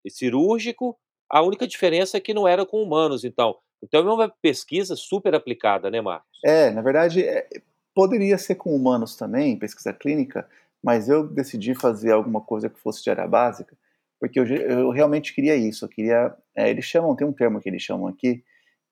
cirúrgico. 0.08 0.98
A 1.30 1.42
única 1.42 1.68
diferença 1.68 2.18
é 2.18 2.20
que 2.20 2.34
não 2.34 2.48
era 2.48 2.66
com 2.66 2.82
humanos, 2.84 3.24
então. 3.24 3.58
Então 3.82 4.08
é 4.08 4.14
uma 4.14 4.30
pesquisa 4.42 4.96
super 4.96 5.34
aplicada, 5.34 5.90
né, 5.90 6.02
Marcos? 6.02 6.40
É, 6.46 6.70
na 6.70 6.82
verdade, 6.82 7.24
é, 7.24 7.48
poderia 7.96 8.38
ser 8.38 8.56
com 8.56 8.76
humanos 8.76 9.16
também, 9.16 9.58
pesquisa 9.58 9.94
clínica, 9.94 10.48
mas 10.84 11.10
eu 11.10 11.28
decidi 11.28 11.74
fazer 11.74 12.12
alguma 12.12 12.42
coisa 12.42 12.70
que 12.70 12.80
fosse 12.80 13.04
de 13.04 13.10
área 13.10 13.28
básica, 13.28 13.76
porque 14.22 14.40
eu, 14.40 14.46
eu 14.46 14.92
realmente 14.92 15.34
queria 15.34 15.56
isso. 15.56 15.84
Eu 15.84 15.90
queria. 15.90 16.32
É, 16.56 16.70
eles 16.70 16.86
chamam, 16.86 17.16
tem 17.16 17.26
um 17.26 17.34
termo 17.34 17.60
que 17.60 17.68
eles 17.68 17.82
chamam 17.82 18.06
aqui, 18.06 18.44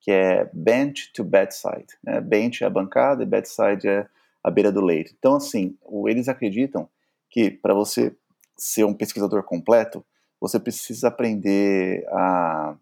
que 0.01 0.09
é 0.09 0.49
bench 0.51 1.13
to 1.13 1.23
bedside. 1.23 1.85
Né? 2.03 2.19
Bench 2.19 2.63
é 2.63 2.67
a 2.67 2.69
bancada 2.69 3.21
e 3.21 3.27
bedside 3.27 3.87
é 3.87 4.07
a 4.43 4.49
beira 4.49 4.71
do 4.71 4.81
leito. 4.81 5.13
Então, 5.19 5.35
assim, 5.35 5.77
eles 6.07 6.27
acreditam 6.27 6.89
que 7.29 7.51
para 7.51 7.75
você 7.75 8.11
ser 8.57 8.85
um 8.85 8.93
pesquisador 8.93 9.43
completo, 9.43 10.03
você 10.41 10.59
precisa 10.59 11.09
aprender 11.09 12.03
a, 12.09 12.75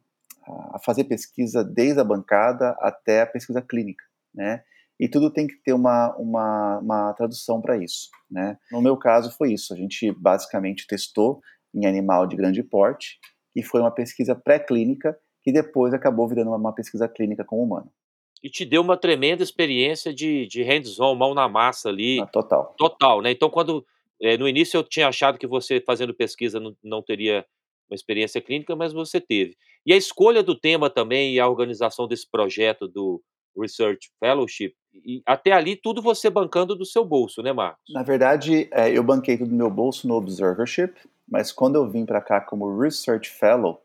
a 0.71 0.79
fazer 0.79 1.03
pesquisa 1.03 1.65
desde 1.65 1.99
a 1.99 2.05
bancada 2.05 2.77
até 2.79 3.23
a 3.23 3.27
pesquisa 3.27 3.61
clínica, 3.61 4.05
né? 4.33 4.63
E 4.97 5.09
tudo 5.09 5.29
tem 5.29 5.45
que 5.45 5.55
ter 5.57 5.73
uma, 5.73 6.15
uma, 6.15 6.79
uma 6.79 7.13
tradução 7.13 7.61
para 7.61 7.77
isso, 7.77 8.09
né? 8.31 8.57
No 8.71 8.81
meu 8.81 8.95
caso 8.95 9.31
foi 9.31 9.51
isso, 9.51 9.73
a 9.73 9.77
gente 9.77 10.11
basicamente 10.13 10.87
testou 10.87 11.41
em 11.77 11.85
animal 11.85 12.25
de 12.25 12.35
grande 12.35 12.63
porte, 12.63 13.19
e 13.55 13.63
foi 13.63 13.81
uma 13.81 13.91
pesquisa 13.91 14.35
pré-clínica 14.35 15.17
que 15.43 15.51
depois 15.51 15.93
acabou 15.93 16.27
virando 16.27 16.51
uma, 16.51 16.73
pesquisa 16.73 17.07
clínica 17.07 17.45
com 17.45 17.57
o 17.57 17.63
humano. 17.63 17.89
E 18.43 18.49
te 18.49 18.65
deu 18.65 18.81
uma 18.81 18.97
tremenda 18.97 19.43
experiência 19.43 20.13
de, 20.13 20.45
de 20.47 20.61
hands-on, 20.63 21.15
mão 21.15 21.33
na 21.33 21.47
massa 21.47 21.89
ali. 21.89 22.19
Ah, 22.19 22.27
total. 22.27 22.75
Total, 22.77 23.21
né? 23.21 23.31
Então, 23.31 23.49
quando 23.49 23.85
é, 24.21 24.37
no 24.37 24.47
início 24.47 24.77
eu 24.77 24.83
tinha 24.83 25.07
achado 25.07 25.37
que 25.37 25.47
você 25.47 25.79
fazendo 25.79 26.13
pesquisa 26.13 26.59
não, 26.59 26.75
não 26.83 27.01
teria 27.01 27.45
uma 27.89 27.95
experiência 27.95 28.41
clínica, 28.41 28.75
mas 28.75 28.93
você 28.93 29.21
teve. 29.21 29.55
E 29.85 29.93
a 29.93 29.97
escolha 29.97 30.43
do 30.43 30.53
tema 30.53 30.89
também 30.89 31.33
e 31.33 31.39
a 31.39 31.47
organização 31.47 32.07
desse 32.07 32.29
projeto 32.29 32.87
do 32.87 33.21
Research 33.57 34.11
Fellowship, 34.19 34.73
e 34.93 35.21
até 35.25 35.51
ali 35.51 35.75
tudo 35.75 36.01
você 36.01 36.29
bancando 36.29 36.75
do 36.75 36.85
seu 36.85 37.05
bolso, 37.05 37.41
né, 37.41 37.53
Marcos? 37.53 37.83
Na 37.89 38.03
verdade, 38.03 38.67
é, 38.71 38.91
eu 38.91 39.03
banquei 39.03 39.37
tudo 39.37 39.49
do 39.49 39.55
meu 39.55 39.69
bolso 39.69 40.07
no 40.07 40.15
Observership, 40.15 40.93
mas 41.27 41.51
quando 41.51 41.75
eu 41.75 41.89
vim 41.89 42.05
para 42.05 42.21
cá 42.21 42.39
como 42.39 42.79
Research 42.79 43.29
Fellow, 43.29 43.81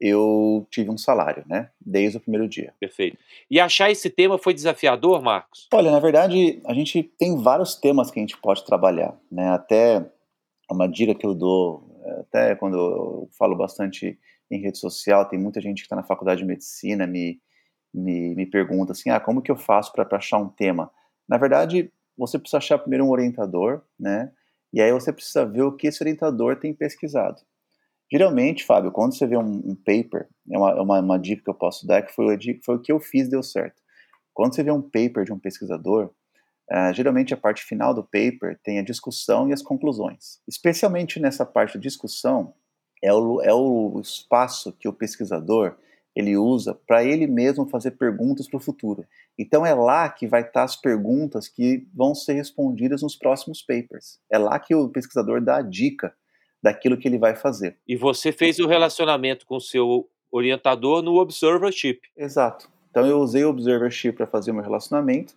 eu 0.00 0.66
tive 0.70 0.90
um 0.90 0.98
salário, 0.98 1.44
né? 1.46 1.70
Desde 1.80 2.18
o 2.18 2.20
primeiro 2.20 2.48
dia. 2.48 2.74
Perfeito. 2.80 3.16
E 3.50 3.60
achar 3.60 3.90
esse 3.90 4.10
tema 4.10 4.38
foi 4.38 4.52
desafiador, 4.52 5.22
Marcos? 5.22 5.68
Olha, 5.72 5.90
na 5.90 6.00
verdade, 6.00 6.60
a 6.66 6.74
gente 6.74 7.02
tem 7.02 7.40
vários 7.40 7.76
temas 7.76 8.10
que 8.10 8.18
a 8.18 8.22
gente 8.22 8.36
pode 8.36 8.64
trabalhar, 8.64 9.16
né? 9.30 9.50
Até 9.50 10.04
uma 10.70 10.88
dica 10.88 11.14
que 11.14 11.26
eu 11.26 11.34
dou, 11.34 12.00
até 12.20 12.54
quando 12.56 12.76
eu 12.76 13.28
falo 13.38 13.56
bastante 13.56 14.18
em 14.50 14.60
rede 14.60 14.78
social, 14.78 15.28
tem 15.28 15.38
muita 15.38 15.60
gente 15.60 15.78
que 15.78 15.86
está 15.86 15.96
na 15.96 16.02
faculdade 16.02 16.40
de 16.40 16.46
medicina 16.46 17.06
me, 17.06 17.40
me, 17.92 18.34
me 18.34 18.46
pergunta 18.46 18.92
assim, 18.92 19.10
ah, 19.10 19.20
como 19.20 19.42
que 19.42 19.50
eu 19.50 19.56
faço 19.56 19.92
para 19.92 20.06
achar 20.16 20.38
um 20.38 20.48
tema? 20.48 20.90
Na 21.28 21.38
verdade, 21.38 21.90
você 22.16 22.38
precisa 22.38 22.58
achar 22.58 22.78
primeiro 22.78 23.04
um 23.04 23.10
orientador, 23.10 23.82
né? 23.98 24.30
E 24.74 24.82
aí 24.82 24.90
você 24.90 25.12
precisa 25.12 25.46
ver 25.46 25.62
o 25.62 25.70
que 25.70 25.86
esse 25.86 26.02
orientador 26.02 26.56
tem 26.56 26.74
pesquisado. 26.74 27.40
Geralmente, 28.10 28.64
Fábio, 28.64 28.90
quando 28.90 29.16
você 29.16 29.24
vê 29.24 29.36
um, 29.36 29.62
um 29.64 29.76
paper, 29.76 30.26
é 30.50 30.58
uma, 30.58 30.82
uma, 30.82 31.00
uma, 31.00 31.18
dica 31.18 31.44
que 31.44 31.48
eu 31.48 31.54
posso 31.54 31.86
dar, 31.86 32.02
que 32.02 32.12
foi, 32.12 32.36
foi 32.64 32.74
o 32.74 32.80
que 32.80 32.90
eu 32.90 32.98
fiz 32.98 33.28
deu 33.28 33.40
certo. 33.40 33.80
Quando 34.32 34.52
você 34.52 34.64
vê 34.64 34.72
um 34.72 34.82
paper 34.82 35.24
de 35.24 35.32
um 35.32 35.38
pesquisador, 35.38 36.10
uh, 36.72 36.92
geralmente 36.92 37.32
a 37.32 37.36
parte 37.36 37.62
final 37.62 37.94
do 37.94 38.02
paper 38.02 38.58
tem 38.64 38.80
a 38.80 38.82
discussão 38.82 39.48
e 39.48 39.52
as 39.52 39.62
conclusões. 39.62 40.40
Especialmente 40.48 41.20
nessa 41.20 41.46
parte 41.46 41.74
da 41.74 41.80
discussão, 41.80 42.52
é 43.00 43.14
o, 43.14 43.40
é 43.42 43.54
o 43.54 44.00
espaço 44.00 44.72
que 44.72 44.88
o 44.88 44.92
pesquisador 44.92 45.76
ele 46.14 46.36
usa 46.36 46.78
para 46.86 47.04
ele 47.04 47.26
mesmo 47.26 47.66
fazer 47.66 47.92
perguntas 47.92 48.48
para 48.48 48.56
o 48.56 48.60
futuro. 48.60 49.04
Então 49.38 49.66
é 49.66 49.74
lá 49.74 50.08
que 50.08 50.26
vai 50.26 50.42
estar 50.42 50.52
tá 50.52 50.62
as 50.62 50.76
perguntas 50.76 51.48
que 51.48 51.86
vão 51.92 52.14
ser 52.14 52.34
respondidas 52.34 53.02
nos 53.02 53.16
próximos 53.16 53.60
papers. 53.60 54.20
É 54.30 54.38
lá 54.38 54.58
que 54.58 54.74
o 54.74 54.88
pesquisador 54.88 55.40
dá 55.40 55.56
a 55.56 55.62
dica 55.62 56.14
daquilo 56.62 56.96
que 56.96 57.08
ele 57.08 57.18
vai 57.18 57.34
fazer. 57.34 57.76
E 57.86 57.96
você 57.96 58.30
fez 58.30 58.58
o 58.58 58.66
relacionamento 58.66 59.44
com 59.44 59.56
o 59.56 59.60
seu 59.60 60.08
orientador 60.30 61.02
no 61.02 61.16
Observership. 61.16 62.00
Exato. 62.16 62.68
Então 62.90 63.04
eu 63.06 63.18
usei 63.18 63.44
o 63.44 63.50
Observership 63.50 64.16
para 64.16 64.26
fazer 64.26 64.52
o 64.52 64.54
meu 64.54 64.62
relacionamento 64.62 65.34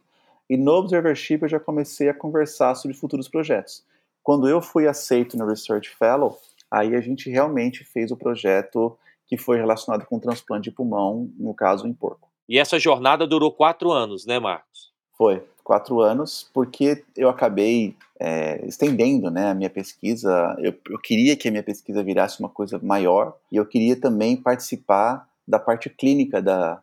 e 0.50 0.56
no 0.56 0.72
Observership 0.74 1.42
eu 1.42 1.50
já 1.50 1.60
comecei 1.60 2.08
a 2.08 2.14
conversar 2.14 2.76
sobre 2.76 2.96
futuros 2.96 3.28
projetos. 3.28 3.84
Quando 4.24 4.48
eu 4.48 4.62
fui 4.62 4.88
aceito 4.88 5.38
no 5.38 5.48
Research 5.48 5.90
Fellow, 5.90 6.38
aí 6.70 6.96
a 6.96 7.02
gente 7.02 7.30
realmente 7.30 7.84
fez 7.84 8.12
o 8.12 8.18
projeto 8.18 8.98
que 9.28 9.38
foi 9.38 9.58
relacionado 9.58 10.06
com 10.06 10.20
transplante 10.20 10.70
de 10.70 10.76
pulmão, 10.76 11.30
no 11.38 11.54
caso 11.54 11.88
em 11.88 11.94
porco. 11.94 12.30
E 12.48 12.58
essa 12.58 12.80
jornada 12.80 13.28
durou 13.28 13.52
quatro 13.52 13.92
anos, 13.92 14.26
né, 14.26 14.40
Marcos? 14.40 14.92
Foi, 15.18 15.44
quatro 15.64 16.00
anos, 16.00 16.50
porque 16.54 17.04
eu 17.16 17.28
acabei 17.28 17.96
é, 18.20 18.66
estendendo 18.66 19.30
né, 19.30 19.50
a 19.50 19.54
minha 19.54 19.70
pesquisa. 19.70 20.56
Eu, 20.60 20.74
eu 20.90 21.00
queria 21.00 21.36
que 21.36 21.48
a 21.48 21.52
minha 21.52 21.64
pesquisa 21.64 22.04
virasse 22.04 22.40
uma 22.40 22.50
coisa 22.50 22.80
maior 22.82 23.36
e 23.52 23.58
eu 23.58 23.66
queria 23.66 24.00
também 24.00 24.38
participar 24.38 25.28
da 25.46 25.60
parte 25.60 25.90
clínica 25.90 26.42
da, 26.42 26.82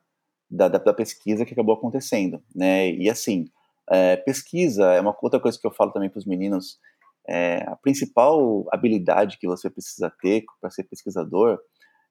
da, 0.50 0.68
da, 0.68 0.78
da 0.78 0.92
pesquisa 0.92 1.44
que 1.44 1.54
acabou 1.54 1.74
acontecendo. 1.74 2.42
Né? 2.54 2.90
E 2.90 3.08
assim, 3.08 3.48
é, 3.90 4.16
pesquisa 4.16 4.92
é 4.92 5.00
uma 5.00 5.16
outra 5.22 5.40
coisa 5.40 5.58
que 5.58 5.66
eu 5.66 5.72
falo 5.72 5.92
também 5.92 6.10
para 6.10 6.18
os 6.18 6.26
meninos. 6.26 6.78
É, 7.26 7.64
a 7.66 7.76
principal 7.76 8.66
habilidade 8.70 9.38
que 9.38 9.46
você 9.46 9.70
precisa 9.70 10.12
ter 10.20 10.44
para 10.60 10.70
ser 10.70 10.84
pesquisador 10.84 11.58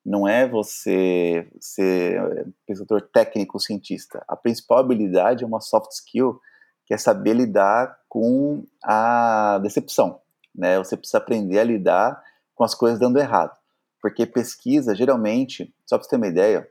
não 0.05 0.27
é 0.27 0.47
você 0.47 1.47
ser 1.59 2.47
pesquisador 2.65 3.01
técnico 3.01 3.59
cientista. 3.59 4.23
A 4.27 4.35
principal 4.35 4.79
habilidade 4.79 5.43
é 5.43 5.47
uma 5.47 5.61
soft 5.61 5.91
skill, 5.91 6.39
que 6.85 6.93
é 6.93 6.97
saber 6.97 7.33
lidar 7.33 7.97
com 8.09 8.65
a 8.83 9.59
decepção. 9.63 10.19
Né? 10.53 10.77
Você 10.77 10.97
precisa 10.97 11.19
aprender 11.19 11.59
a 11.59 11.63
lidar 11.63 12.21
com 12.53 12.63
as 12.63 12.75
coisas 12.75 12.99
dando 12.99 13.19
errado. 13.19 13.55
Porque 14.01 14.25
pesquisa, 14.25 14.93
geralmente, 14.93 15.73
só 15.85 15.97
para 15.97 16.03
você 16.03 16.09
ter 16.09 16.17
uma 16.17 16.27
ideia, 16.27 16.69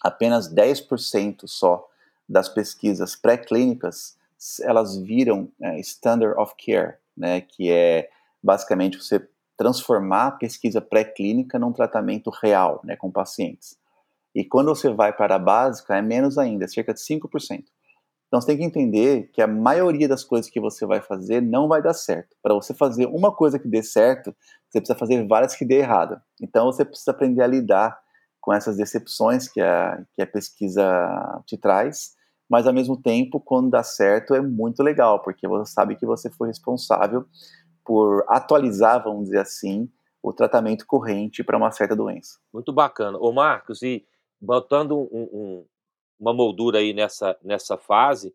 apenas 0.00 0.52
10% 0.52 1.42
só 1.46 1.88
das 2.28 2.48
pesquisas 2.48 3.16
pré-clínicas 3.16 4.16
elas 4.62 4.96
viram 4.96 5.50
é, 5.60 5.80
standard 5.80 6.38
of 6.38 6.54
care, 6.58 6.96
né, 7.16 7.40
que 7.40 7.70
é 7.70 8.10
basicamente 8.42 8.98
você 8.98 9.26
transformar 9.56 10.26
a 10.26 10.32
pesquisa 10.32 10.80
pré-clínica 10.80 11.58
num 11.58 11.72
tratamento 11.72 12.30
real, 12.42 12.80
né, 12.84 12.96
com 12.96 13.10
pacientes. 13.10 13.76
E 14.34 14.44
quando 14.44 14.68
você 14.68 14.90
vai 14.90 15.12
para 15.12 15.36
a 15.36 15.38
básica, 15.38 15.96
é 15.96 16.02
menos 16.02 16.36
ainda, 16.36 16.66
é 16.66 16.68
cerca 16.68 16.92
de 16.92 17.00
5%. 17.00 17.64
Então 18.26 18.40
você 18.40 18.48
tem 18.48 18.58
que 18.58 18.64
entender 18.64 19.30
que 19.32 19.40
a 19.40 19.46
maioria 19.46 20.08
das 20.08 20.24
coisas 20.24 20.50
que 20.50 20.60
você 20.60 20.84
vai 20.84 21.00
fazer 21.00 21.40
não 21.40 21.68
vai 21.68 21.80
dar 21.80 21.94
certo. 21.94 22.36
Para 22.42 22.54
você 22.54 22.74
fazer 22.74 23.06
uma 23.06 23.32
coisa 23.32 23.58
que 23.58 23.68
dê 23.68 23.82
certo, 23.82 24.34
você 24.68 24.80
precisa 24.80 24.98
fazer 24.98 25.26
várias 25.26 25.54
que 25.54 25.64
dê 25.64 25.76
errado. 25.76 26.20
Então 26.42 26.66
você 26.66 26.84
precisa 26.84 27.12
aprender 27.12 27.42
a 27.42 27.46
lidar 27.46 27.98
com 28.40 28.52
essas 28.52 28.76
decepções 28.76 29.48
que 29.48 29.60
a, 29.60 30.04
que 30.14 30.22
a 30.22 30.26
pesquisa 30.26 30.84
te 31.46 31.56
traz, 31.56 32.14
mas 32.48 32.66
ao 32.66 32.72
mesmo 32.72 32.96
tempo, 32.96 33.40
quando 33.40 33.70
dá 33.70 33.82
certo, 33.82 34.34
é 34.34 34.40
muito 34.40 34.82
legal, 34.82 35.20
porque 35.22 35.48
você 35.48 35.72
sabe 35.72 35.96
que 35.96 36.06
você 36.06 36.30
foi 36.30 36.48
responsável 36.48 37.24
por 37.86 38.24
atualizar, 38.28 39.02
vamos 39.02 39.26
dizer 39.26 39.38
assim, 39.38 39.88
o 40.22 40.32
tratamento 40.32 40.84
corrente 40.86 41.44
para 41.44 41.56
uma 41.56 41.70
certa 41.70 41.94
doença. 41.94 42.40
Muito 42.52 42.72
bacana. 42.72 43.16
Ô 43.18 43.32
Marcos, 43.32 43.80
e 43.82 44.04
botando 44.40 44.98
um, 45.12 45.22
um, 45.32 45.66
uma 46.18 46.34
moldura 46.34 46.80
aí 46.80 46.92
nessa, 46.92 47.38
nessa 47.42 47.78
fase, 47.78 48.34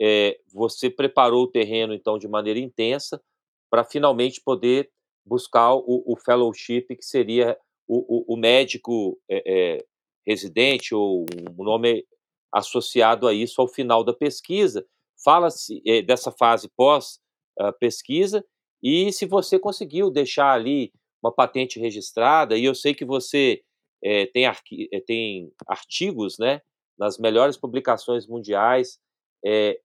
é, 0.00 0.38
você 0.52 0.88
preparou 0.88 1.44
o 1.44 1.50
terreno, 1.50 1.92
então, 1.92 2.16
de 2.16 2.28
maneira 2.28 2.60
intensa 2.60 3.20
para 3.68 3.84
finalmente 3.84 4.40
poder 4.40 4.90
buscar 5.24 5.74
o, 5.74 6.02
o 6.06 6.16
fellowship, 6.16 6.86
que 6.96 7.04
seria 7.04 7.58
o, 7.88 8.32
o, 8.32 8.34
o 8.34 8.36
médico 8.36 9.18
é, 9.28 9.42
é, 9.46 9.84
residente, 10.24 10.94
ou 10.94 11.26
um 11.58 11.64
nome 11.64 12.06
associado 12.52 13.26
a 13.26 13.34
isso 13.34 13.60
ao 13.60 13.66
final 13.66 14.04
da 14.04 14.12
pesquisa. 14.12 14.86
Fala-se 15.24 15.82
é, 15.86 16.02
dessa 16.02 16.30
fase 16.30 16.70
pós-pesquisa 16.76 18.44
e 18.82 19.12
se 19.12 19.26
você 19.26 19.58
conseguiu 19.58 20.10
deixar 20.10 20.52
ali 20.52 20.92
uma 21.22 21.32
patente 21.32 21.78
registrada, 21.78 22.56
e 22.56 22.64
eu 22.64 22.74
sei 22.74 22.94
que 22.94 23.04
você 23.04 23.62
é, 24.02 24.26
tem, 24.26 24.44
é, 24.44 25.00
tem, 25.00 25.52
artigos 25.68 26.36
né, 26.38 26.60
nas 26.98 27.16
melhores 27.18 27.56
publicações 27.56 28.26
mundiais, 28.26 28.98
é, 29.44 29.78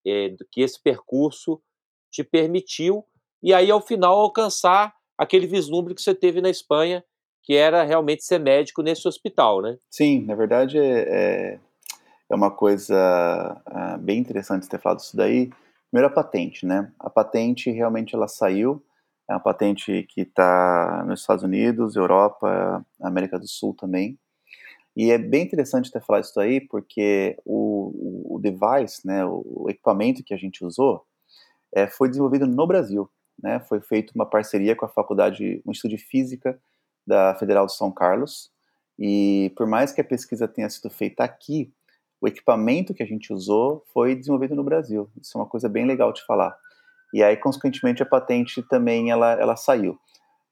que 0.50 0.60
esse 0.60 0.82
percurso 0.82 1.62
te 2.10 2.24
permitiu, 2.24 3.04
e 3.42 3.54
aí 3.54 3.70
ao 3.70 3.80
final 3.80 4.18
alcançar 4.18 4.92
aquele 5.16 5.46
vislumbre 5.46 5.94
que 5.94 6.02
você 6.02 6.14
teve 6.14 6.40
na 6.40 6.50
Espanha, 6.50 7.04
que 7.44 7.54
era 7.54 7.84
realmente 7.84 8.24
ser 8.24 8.40
médico 8.40 8.82
nesse 8.82 9.06
hospital, 9.06 9.62
né? 9.62 9.78
Sim, 9.88 10.24
na 10.24 10.34
verdade 10.34 10.78
é, 10.78 11.58
é 12.30 12.34
uma 12.34 12.50
coisa 12.50 13.62
é, 13.66 13.98
bem 13.98 14.18
interessante 14.18 14.68
ter 14.68 14.80
falado 14.80 15.00
isso 15.00 15.16
daí. 15.16 15.50
Primeiro 15.90 16.12
a 16.12 16.14
patente, 16.14 16.66
né? 16.66 16.92
A 16.98 17.08
patente 17.08 17.70
realmente 17.70 18.14
ela 18.14 18.28
saiu 18.28 18.82
é 19.28 19.34
uma 19.34 19.40
patente 19.40 20.04
que 20.08 20.22
está 20.22 21.04
nos 21.06 21.20
Estados 21.20 21.44
Unidos, 21.44 21.96
Europa, 21.96 22.84
América 23.00 23.38
do 23.38 23.46
Sul 23.46 23.74
também. 23.74 24.18
E 24.96 25.10
é 25.10 25.18
bem 25.18 25.44
interessante 25.44 25.92
ter 25.92 26.02
falado 26.02 26.24
isso 26.24 26.40
aí, 26.40 26.60
porque 26.60 27.36
o, 27.44 28.34
o 28.34 28.38
device, 28.40 29.06
né, 29.06 29.24
o 29.24 29.66
equipamento 29.68 30.24
que 30.24 30.34
a 30.34 30.36
gente 30.36 30.64
usou, 30.64 31.04
é, 31.72 31.86
foi 31.86 32.08
desenvolvido 32.08 32.46
no 32.46 32.66
Brasil. 32.66 33.08
Né, 33.40 33.60
foi 33.60 33.80
feita 33.80 34.12
uma 34.14 34.26
parceria 34.26 34.74
com 34.74 34.84
a 34.84 34.88
faculdade, 34.88 35.62
o 35.64 35.70
Instituto 35.70 35.96
de 35.96 36.02
Física 36.02 36.58
da 37.06 37.34
Federal 37.36 37.66
de 37.66 37.74
São 37.74 37.92
Carlos. 37.92 38.50
E 38.98 39.52
por 39.56 39.66
mais 39.66 39.92
que 39.92 40.00
a 40.00 40.04
pesquisa 40.04 40.48
tenha 40.48 40.68
sido 40.68 40.90
feita 40.90 41.22
aqui, 41.22 41.72
o 42.20 42.26
equipamento 42.26 42.92
que 42.92 43.02
a 43.02 43.06
gente 43.06 43.32
usou 43.32 43.84
foi 43.92 44.16
desenvolvido 44.16 44.56
no 44.56 44.64
Brasil. 44.64 45.08
Isso 45.20 45.38
é 45.38 45.40
uma 45.40 45.46
coisa 45.46 45.68
bem 45.68 45.86
legal 45.86 46.12
de 46.12 46.24
falar. 46.24 46.58
E 47.12 47.22
aí, 47.22 47.36
consequentemente, 47.36 48.02
a 48.02 48.06
patente 48.06 48.62
também 48.68 49.10
ela, 49.10 49.32
ela 49.32 49.56
saiu. 49.56 49.98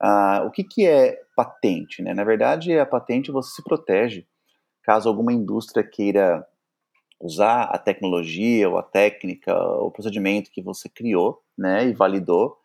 Ah, 0.01 0.43
o 0.47 0.51
que, 0.51 0.65
que 0.65 0.87
é 0.87 1.19
patente? 1.37 2.03
Né? 2.03 2.15
Na 2.15 2.25
verdade, 2.25 2.79
a 2.79 2.87
patente 2.87 3.31
você 3.31 3.55
se 3.55 3.63
protege 3.63 4.27
caso 4.83 5.09
alguma 5.09 5.33
indústria 5.33 5.83
queira 5.83 6.47
usar 7.21 7.65
a 7.65 7.79
tecnologia 7.79 8.69
ou 8.69 8.79
a 8.79 8.83
técnica, 8.83 9.53
o 9.81 9.91
procedimento 9.91 10.51
que 10.51 10.63
você 10.63 10.89
criou 10.89 11.43
né, 11.59 11.89
e 11.89 11.93
validou. 11.93 12.57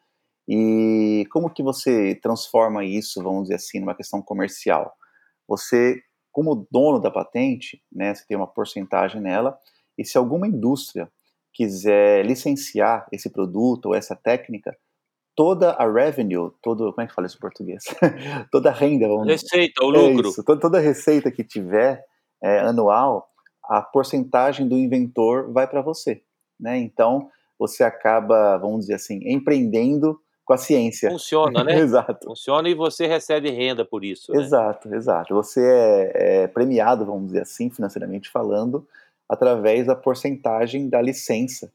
E 0.48 1.26
como 1.32 1.50
que 1.50 1.64
você 1.64 2.16
transforma 2.16 2.84
isso, 2.84 3.24
vamos 3.24 3.44
dizer 3.44 3.56
assim, 3.56 3.80
numa 3.80 3.96
questão 3.96 4.22
comercial? 4.22 4.94
Você, 5.48 6.02
como 6.32 6.68
dono 6.70 7.00
da 7.00 7.10
patente, 7.10 7.82
né, 7.92 8.14
você 8.14 8.26
tem 8.28 8.38
uma 8.38 8.48
porcentagem 8.48 9.22
nela, 9.22 9.58
e 9.98 10.06
se 10.06 10.18
alguma 10.18 10.48
indústria 10.48 11.10
quiser 11.54 12.26
licenciar 12.26 13.08
esse 13.12 13.30
produto 13.30 13.88
ou 13.88 13.96
essa 13.96 14.16
técnica, 14.16 14.76
toda 15.36 15.72
a 15.72 15.92
revenue, 15.92 16.52
todo, 16.62 16.92
como 16.92 17.02
é 17.02 17.08
que 17.08 17.14
fala 17.14 17.28
isso 17.28 17.38
em 17.38 17.42
português? 17.42 17.84
toda 18.52 18.70
a 18.70 18.74
renda, 18.74 19.08
vamos 19.08 19.28
Receita, 19.28 19.84
o 19.84 19.90
lucro. 19.90 20.28
É 20.28 20.30
isso, 20.30 20.44
toda, 20.44 20.62
toda 20.62 20.78
a 20.78 20.82
receita 20.82 21.32
que 21.32 21.44
tiver 21.44 22.04
é, 22.42 22.60
anual, 22.60 23.30
a 23.64 23.82
porcentagem 23.82 24.68
do 24.68 24.78
inventor 24.78 25.52
vai 25.52 25.68
para 25.68 25.82
você, 25.82 26.22
né? 26.60 26.78
Então, 26.78 27.30
você 27.58 27.84
acaba, 27.84 28.58
vamos 28.58 28.82
dizer 28.82 28.96
assim, 28.96 29.20
empreendendo 29.24 30.20
com 30.44 30.54
a 30.54 30.58
ciência. 30.58 31.10
Funciona, 31.12 31.64
né? 31.64 31.80
exato. 31.80 32.28
Funciona 32.28 32.68
e 32.68 32.74
você 32.74 33.08
recebe 33.08 33.50
renda 33.52 33.86
por 33.86 34.04
isso. 34.04 34.34
Né? 34.34 34.42
Exato, 34.42 34.94
exato. 34.94 35.34
Você 35.36 35.62
é, 35.64 36.44
é 36.44 36.48
premiado, 36.48 37.06
vamos 37.06 37.28
dizer 37.28 37.42
assim, 37.42 37.70
financeiramente 37.70 38.30
falando, 38.30 38.86
através 39.32 39.88
da 39.88 39.96
porcentagem 39.96 40.90
da 40.90 41.02
licença 41.02 41.72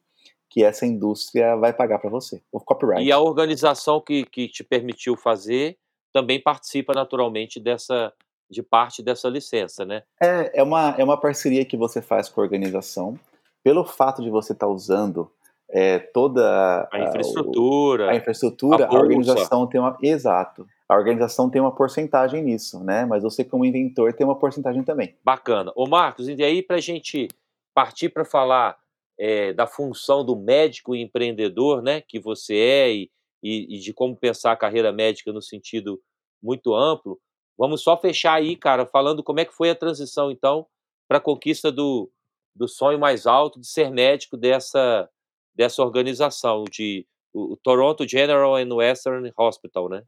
que 0.50 0.62
essa 0.62 0.84
indústria 0.84 1.56
vai 1.56 1.72
pagar 1.72 1.98
para 1.98 2.10
você, 2.10 2.42
o 2.52 2.60
copyright. 2.60 3.02
E 3.02 3.10
a 3.10 3.18
organização 3.18 3.98
que, 3.98 4.26
que 4.26 4.46
te 4.46 4.62
permitiu 4.62 5.16
fazer 5.16 5.78
também 6.12 6.40
participa 6.40 6.92
naturalmente 6.92 7.58
dessa 7.58 8.12
de 8.48 8.62
parte 8.62 9.02
dessa 9.02 9.28
licença, 9.28 9.84
né? 9.84 10.02
É, 10.22 10.60
é 10.60 10.62
uma, 10.62 10.94
é 10.96 11.02
uma 11.02 11.18
parceria 11.18 11.64
que 11.64 11.76
você 11.76 12.00
faz 12.00 12.28
com 12.28 12.40
a 12.40 12.44
organização, 12.44 13.18
pelo 13.64 13.84
fato 13.84 14.22
de 14.22 14.30
você 14.30 14.52
estar 14.52 14.66
tá 14.66 14.72
usando 14.72 15.28
é, 15.68 15.98
toda 15.98 16.88
a 16.92 17.00
infraestrutura, 17.00 18.06
a, 18.06 18.10
a 18.12 18.16
infraestrutura, 18.16 18.84
a, 18.84 18.88
a, 18.88 18.94
organização 18.94 19.66
tem 19.66 19.80
uma 19.80 19.98
exato, 20.00 20.64
a 20.88 20.94
organização 20.94 21.50
tem 21.50 21.60
uma 21.60 21.74
porcentagem 21.74 22.40
nisso, 22.40 22.84
né? 22.84 23.04
Mas 23.04 23.24
você 23.24 23.42
como 23.42 23.64
inventor 23.64 24.12
tem 24.12 24.24
uma 24.24 24.38
porcentagem 24.38 24.84
também. 24.84 25.16
Bacana. 25.24 25.72
Ô 25.74 25.88
Marcos, 25.88 26.28
e 26.28 26.44
aí 26.44 26.62
para 26.62 26.76
a 26.76 26.80
gente 26.80 27.26
partir 27.76 28.08
para 28.08 28.24
falar 28.24 28.74
é, 29.20 29.52
da 29.52 29.66
função 29.66 30.24
do 30.24 30.34
médico 30.34 30.96
e 30.96 31.02
empreendedor, 31.02 31.82
né, 31.82 32.00
que 32.00 32.18
você 32.18 32.56
é, 32.56 32.90
e, 32.90 33.10
e, 33.42 33.76
e, 33.76 33.78
de 33.78 33.92
como 33.92 34.16
pensar 34.16 34.52
a 34.52 34.56
carreira 34.56 34.90
médica 34.90 35.30
no 35.30 35.42
sentido 35.42 36.00
muito 36.42 36.74
amplo, 36.74 37.20
vamos 37.58 37.82
só 37.82 37.94
fechar 38.00 38.32
aí, 38.32 38.56
cara, 38.56 38.86
falando 38.86 39.22
como 39.22 39.40
é 39.40 39.44
que 39.44 39.52
foi 39.52 39.68
a 39.68 39.74
transição, 39.74 40.30
então, 40.30 40.66
para 41.06 41.18
a 41.18 41.20
conquista 41.20 41.70
do, 41.70 42.10
do 42.54 42.66
sonho 42.66 42.98
mais 42.98 43.26
alto 43.26 43.60
de 43.60 43.66
ser 43.66 43.90
médico 43.90 44.38
dessa, 44.38 45.06
dessa 45.54 45.82
organização, 45.82 46.64
de 46.64 47.06
o, 47.34 47.52
o 47.52 47.56
Toronto 47.58 48.08
General 48.08 48.56
and 48.56 48.74
Western 48.74 49.30
Hospital, 49.36 49.90
né? 49.90 50.02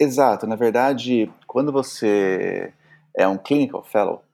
Exato. 0.00 0.44
Na 0.44 0.56
verdade, 0.56 1.32
quando 1.46 1.70
você 1.70 2.74
é 3.16 3.28
um 3.28 3.38
clinical 3.38 3.84
fellow, 3.84 4.24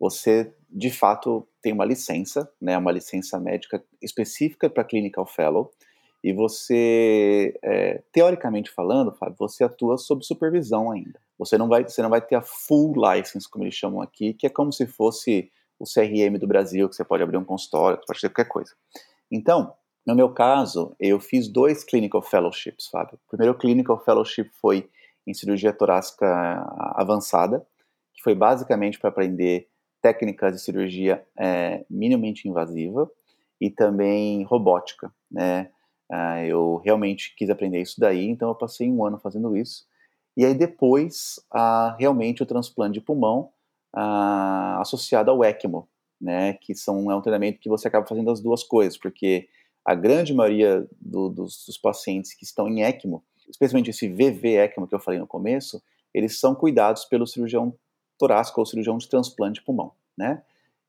você 0.00 0.54
de 0.70 0.90
fato 0.90 1.46
tem 1.62 1.72
uma 1.72 1.84
licença, 1.84 2.50
né, 2.60 2.76
uma 2.76 2.92
licença 2.92 3.38
médica 3.38 3.82
específica 4.02 4.68
para 4.68 4.84
clinical 4.84 5.24
fellow, 5.24 5.70
e 6.24 6.32
você, 6.32 7.58
é, 7.62 8.02
teoricamente 8.12 8.70
falando, 8.70 9.12
Fábio, 9.12 9.36
você 9.38 9.64
atua 9.64 9.96
sob 9.98 10.24
supervisão 10.24 10.90
ainda. 10.90 11.18
Você 11.38 11.58
não 11.58 11.68
vai, 11.68 11.84
você 11.84 12.00
não 12.02 12.10
vai 12.10 12.20
ter 12.20 12.36
a 12.36 12.42
full 12.42 12.94
license, 12.96 13.48
como 13.50 13.64
eles 13.64 13.74
chamam 13.74 14.00
aqui, 14.00 14.34
que 14.34 14.46
é 14.46 14.50
como 14.50 14.72
se 14.72 14.86
fosse 14.86 15.50
o 15.80 15.84
CRM 15.84 16.38
do 16.38 16.46
Brasil, 16.46 16.88
que 16.88 16.94
você 16.94 17.04
pode 17.04 17.22
abrir 17.24 17.36
um 17.36 17.44
consultório, 17.44 17.98
pode 18.06 18.20
ter 18.20 18.28
qualquer 18.28 18.48
coisa. 18.48 18.72
Então, 19.30 19.74
No 20.04 20.16
meu 20.16 20.30
caso, 20.30 20.94
eu 20.98 21.20
fiz 21.20 21.46
dois 21.48 21.84
clinical 21.84 22.22
fellowships, 22.22 22.88
Fábio. 22.88 23.18
O 23.26 23.30
primeiro 23.30 23.56
clinical 23.56 24.02
fellowship 24.04 24.50
foi 24.60 24.88
em 25.26 25.32
cirurgia 25.32 25.72
torácica 25.72 26.26
avançada, 26.96 27.64
que 28.12 28.22
foi 28.22 28.34
basicamente 28.34 28.98
para 28.98 29.10
aprender 29.10 29.68
técnicas 30.02 30.52
de 30.52 30.60
cirurgia 30.60 31.24
é, 31.38 31.84
minimamente 31.88 32.48
invasiva 32.48 33.10
e 33.60 33.70
também 33.70 34.42
robótica, 34.42 35.14
né? 35.30 35.70
Ah, 36.10 36.44
eu 36.44 36.76
realmente 36.84 37.34
quis 37.36 37.48
aprender 37.48 37.80
isso 37.80 37.98
daí, 37.98 38.28
então 38.28 38.48
eu 38.48 38.54
passei 38.54 38.90
um 38.90 39.04
ano 39.06 39.18
fazendo 39.18 39.56
isso. 39.56 39.86
E 40.36 40.44
aí 40.44 40.54
depois, 40.54 41.40
ah, 41.50 41.96
realmente 41.98 42.42
o 42.42 42.46
transplante 42.46 42.94
de 42.94 43.00
pulmão 43.00 43.50
ah, 43.94 44.78
associado 44.80 45.30
ao 45.30 45.44
ECMO, 45.44 45.88
né? 46.20 46.54
Que 46.54 46.74
são, 46.74 47.10
é 47.10 47.16
um 47.16 47.22
treinamento 47.22 47.60
que 47.60 47.68
você 47.68 47.88
acaba 47.88 48.06
fazendo 48.06 48.30
as 48.30 48.40
duas 48.40 48.62
coisas, 48.62 48.98
porque 48.98 49.48
a 49.84 49.94
grande 49.94 50.34
maioria 50.34 50.86
do, 51.00 51.28
dos, 51.28 51.64
dos 51.64 51.78
pacientes 51.78 52.34
que 52.34 52.44
estão 52.44 52.68
em 52.68 52.82
ECMO, 52.82 53.24
especialmente 53.48 53.90
esse 53.90 54.08
VV 54.08 54.56
ECMO 54.56 54.86
que 54.86 54.94
eu 54.94 55.00
falei 55.00 55.18
no 55.18 55.26
começo, 55.26 55.82
eles 56.12 56.38
são 56.38 56.54
cuidados 56.54 57.04
pelo 57.04 57.26
cirurgião 57.26 57.74
torácico 58.22 58.60
ou 58.60 58.66
cirurgião 58.66 58.96
de 58.96 59.08
transplante 59.08 59.58
de 59.58 59.66
pulmão, 59.66 59.90
né? 60.16 60.42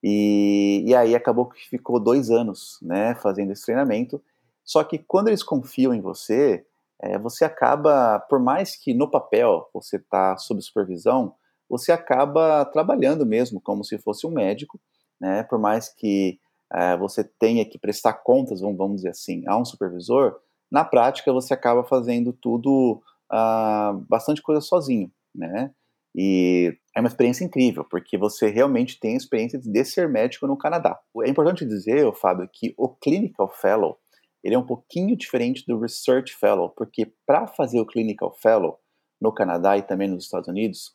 E, 0.03 0.83
e 0.85 0.93
aí 0.93 1.15
acabou 1.15 1.47
que 1.47 1.67
ficou 1.67 1.99
dois 1.99 2.29
anos, 2.29 2.77
né, 2.81 3.15
fazendo 3.15 3.51
esse 3.51 3.65
treinamento. 3.65 4.21
Só 4.63 4.83
que 4.83 4.99
quando 4.99 5.29
eles 5.29 5.41
confiam 5.41 5.93
em 5.93 6.01
você, 6.01 6.63
é, 7.01 7.17
você 7.17 7.43
acaba, 7.43 8.19
por 8.29 8.39
mais 8.39 8.75
que 8.75 8.93
no 8.93 9.09
papel 9.09 9.67
você 9.73 9.95
está 9.95 10.37
sob 10.37 10.61
supervisão, 10.61 11.33
você 11.67 11.91
acaba 11.91 12.65
trabalhando 12.65 13.25
mesmo 13.25 13.59
como 13.59 13.83
se 13.83 13.97
fosse 13.97 14.27
um 14.27 14.31
médico, 14.31 14.79
né? 15.19 15.41
Por 15.43 15.57
mais 15.57 15.89
que 15.89 16.37
é, 16.71 16.95
você 16.97 17.23
tenha 17.23 17.65
que 17.65 17.79
prestar 17.79 18.13
contas, 18.13 18.61
vamos, 18.61 18.97
dizer 18.97 19.09
assim, 19.09 19.43
a 19.47 19.57
um 19.57 19.65
supervisor, 19.65 20.35
na 20.69 20.85
prática 20.85 21.33
você 21.33 21.53
acaba 21.53 21.83
fazendo 21.83 22.31
tudo, 22.31 23.01
ah, 23.31 23.97
bastante 24.07 24.41
coisa 24.41 24.61
sozinho, 24.61 25.11
né? 25.33 25.71
E 26.15 26.77
é 26.95 26.99
uma 26.99 27.07
experiência 27.07 27.43
incrível, 27.43 27.83
porque 27.83 28.17
você 28.17 28.47
realmente 28.49 28.99
tem 28.99 29.13
a 29.13 29.17
experiência 29.17 29.59
de 29.59 29.85
ser 29.85 30.07
médico 30.07 30.45
no 30.45 30.57
Canadá. 30.57 30.99
É 31.23 31.29
importante 31.29 31.65
dizer, 31.65 32.11
Fábio, 32.13 32.47
que 32.51 32.73
o 32.77 32.89
Clinical 32.89 33.49
Fellow 33.49 33.97
ele 34.43 34.55
é 34.55 34.59
um 34.59 34.65
pouquinho 34.65 35.15
diferente 35.15 35.65
do 35.65 35.79
Research 35.79 36.35
Fellow, 36.35 36.69
porque 36.69 37.13
para 37.25 37.47
fazer 37.47 37.79
o 37.79 37.85
Clinical 37.85 38.35
Fellow 38.41 38.77
no 39.19 39.33
Canadá 39.33 39.77
e 39.77 39.81
também 39.81 40.09
nos 40.09 40.25
Estados 40.25 40.49
Unidos, 40.49 40.93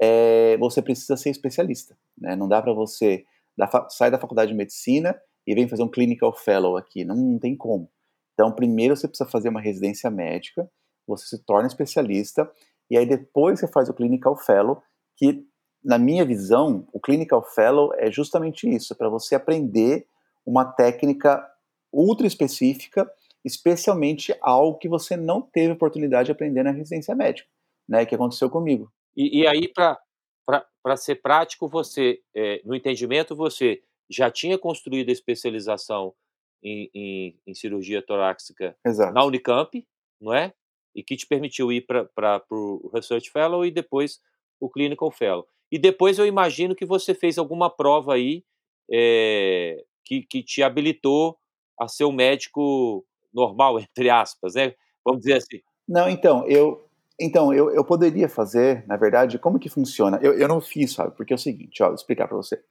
é, 0.00 0.56
você 0.58 0.82
precisa 0.82 1.16
ser 1.16 1.30
especialista. 1.30 1.96
Né? 2.18 2.34
Não 2.34 2.48
dá 2.48 2.60
para 2.60 2.72
você 2.72 3.24
da, 3.56 3.66
da 3.66 4.18
faculdade 4.18 4.50
de 4.50 4.56
medicina 4.56 5.18
e 5.46 5.54
vem 5.54 5.68
fazer 5.68 5.84
um 5.84 5.88
Clinical 5.88 6.32
Fellow 6.32 6.76
aqui. 6.76 7.04
Não, 7.04 7.14
não 7.14 7.38
tem 7.38 7.56
como. 7.56 7.88
Então, 8.34 8.52
primeiro 8.52 8.96
você 8.96 9.06
precisa 9.06 9.30
fazer 9.30 9.48
uma 9.48 9.60
residência 9.60 10.10
médica, 10.10 10.68
você 11.06 11.36
se 11.36 11.44
torna 11.44 11.68
especialista, 11.68 12.50
e 12.90 12.96
aí 12.96 13.06
depois 13.06 13.60
você 13.60 13.68
faz 13.68 13.88
o 13.88 13.94
Clinical 13.94 14.36
Fellow, 14.36 14.82
que, 15.16 15.44
na 15.84 15.98
minha 15.98 16.24
visão, 16.24 16.86
o 16.92 17.00
Clinical 17.00 17.42
Fellow 17.42 17.92
é 17.96 18.10
justamente 18.10 18.68
isso, 18.68 18.96
para 18.96 19.08
você 19.08 19.34
aprender 19.34 20.06
uma 20.44 20.64
técnica 20.64 21.46
ultra 21.92 22.26
específica, 22.26 23.10
especialmente 23.44 24.34
algo 24.40 24.78
que 24.78 24.88
você 24.88 25.16
não 25.16 25.40
teve 25.40 25.72
oportunidade 25.72 26.26
de 26.26 26.32
aprender 26.32 26.62
na 26.62 26.70
residência 26.70 27.14
médica, 27.14 27.48
né, 27.88 28.04
que 28.04 28.14
aconteceu 28.14 28.50
comigo. 28.50 28.90
E, 29.16 29.40
e 29.40 29.46
aí, 29.46 29.68
para 29.68 30.96
ser 30.96 31.16
prático, 31.16 31.68
você, 31.68 32.20
é, 32.34 32.60
no 32.64 32.74
entendimento, 32.74 33.36
você 33.36 33.82
já 34.10 34.30
tinha 34.30 34.58
construído 34.58 35.10
a 35.10 35.12
especialização 35.12 36.14
em, 36.62 36.90
em, 36.94 37.38
em 37.46 37.54
cirurgia 37.54 38.02
torácica 38.02 38.76
Exato. 38.84 39.12
na 39.12 39.24
Unicamp, 39.24 39.86
não 40.20 40.34
é? 40.34 40.52
E 40.94 41.02
que 41.02 41.16
te 41.16 41.26
permitiu 41.26 41.70
ir 41.70 41.86
para 41.86 42.42
o 42.50 42.90
Research 42.92 43.30
Fellow 43.30 43.64
e 43.64 43.70
depois 43.70 44.20
o 44.60 44.68
Clinical 44.68 45.10
Fellow. 45.10 45.46
E 45.70 45.78
depois 45.78 46.18
eu 46.18 46.26
imagino 46.26 46.74
que 46.74 46.86
você 46.86 47.14
fez 47.14 47.38
alguma 47.38 47.70
prova 47.70 48.14
aí 48.14 48.44
é, 48.90 49.84
que, 50.04 50.22
que 50.22 50.42
te 50.42 50.62
habilitou 50.62 51.36
a 51.78 51.86
ser 51.86 52.04
um 52.04 52.12
médico 52.12 53.04
normal, 53.32 53.78
entre 53.80 54.10
aspas, 54.10 54.54
né? 54.54 54.74
Vamos 55.04 55.20
dizer 55.20 55.34
assim. 55.34 55.60
Não, 55.86 56.08
então, 56.08 56.46
eu, 56.46 56.86
então, 57.20 57.52
eu, 57.52 57.70
eu 57.70 57.84
poderia 57.84 58.28
fazer, 58.28 58.86
na 58.86 58.96
verdade, 58.96 59.38
como 59.38 59.58
que 59.58 59.68
funciona? 59.68 60.18
Eu, 60.22 60.34
eu 60.34 60.48
não 60.48 60.60
fiz, 60.60 60.92
sabe? 60.92 61.16
Porque 61.16 61.32
é 61.32 61.36
o 61.36 61.38
seguinte, 61.38 61.82
ó, 61.82 61.86
vou 61.86 61.94
explicar 61.94 62.28
para 62.28 62.36
você. 62.36 62.62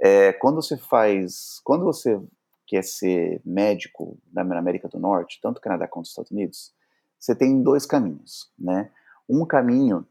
É, 0.00 0.32
quando 0.32 0.56
você 0.56 0.76
faz, 0.76 1.60
quando 1.62 1.84
você 1.84 2.20
quer 2.66 2.82
ser 2.82 3.40
médico 3.44 4.18
na 4.32 4.42
América 4.58 4.88
do 4.88 4.98
Norte, 4.98 5.40
tanto 5.42 5.60
Canadá 5.60 5.88
quanto 5.88 6.06
Estados 6.06 6.30
Unidos, 6.30 6.72
você 7.20 7.34
tem 7.34 7.62
dois 7.62 7.84
caminhos, 7.84 8.50
né? 8.58 8.90
Um 9.28 9.44
caminho 9.44 10.06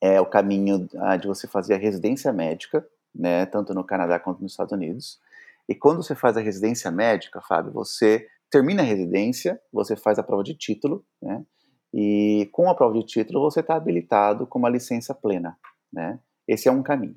é 0.00 0.20
o 0.20 0.26
caminho 0.26 0.88
ah, 0.98 1.16
de 1.16 1.28
você 1.28 1.46
fazer 1.46 1.74
a 1.74 1.78
residência 1.78 2.32
médica, 2.32 2.86
né, 3.14 3.46
tanto 3.46 3.72
no 3.72 3.84
Canadá 3.84 4.18
quanto 4.18 4.42
nos 4.42 4.52
Estados 4.52 4.72
Unidos. 4.72 5.20
E 5.68 5.74
quando 5.74 6.02
você 6.02 6.14
faz 6.14 6.36
a 6.36 6.40
residência 6.40 6.90
médica, 6.90 7.40
Fábio, 7.40 7.72
você 7.72 8.26
termina 8.50 8.82
a 8.82 8.84
residência, 8.84 9.60
você 9.72 9.96
faz 9.96 10.18
a 10.18 10.22
prova 10.22 10.42
de 10.42 10.54
título, 10.54 11.04
né? 11.22 11.44
E 11.92 12.48
com 12.52 12.68
a 12.68 12.74
prova 12.74 12.94
de 12.94 13.06
título 13.06 13.40
você 13.40 13.60
está 13.60 13.76
habilitado 13.76 14.46
com 14.46 14.58
uma 14.58 14.68
licença 14.68 15.14
plena, 15.14 15.56
né? 15.92 16.18
Esse 16.46 16.68
é 16.68 16.72
um 16.72 16.82
caminho. 16.82 17.16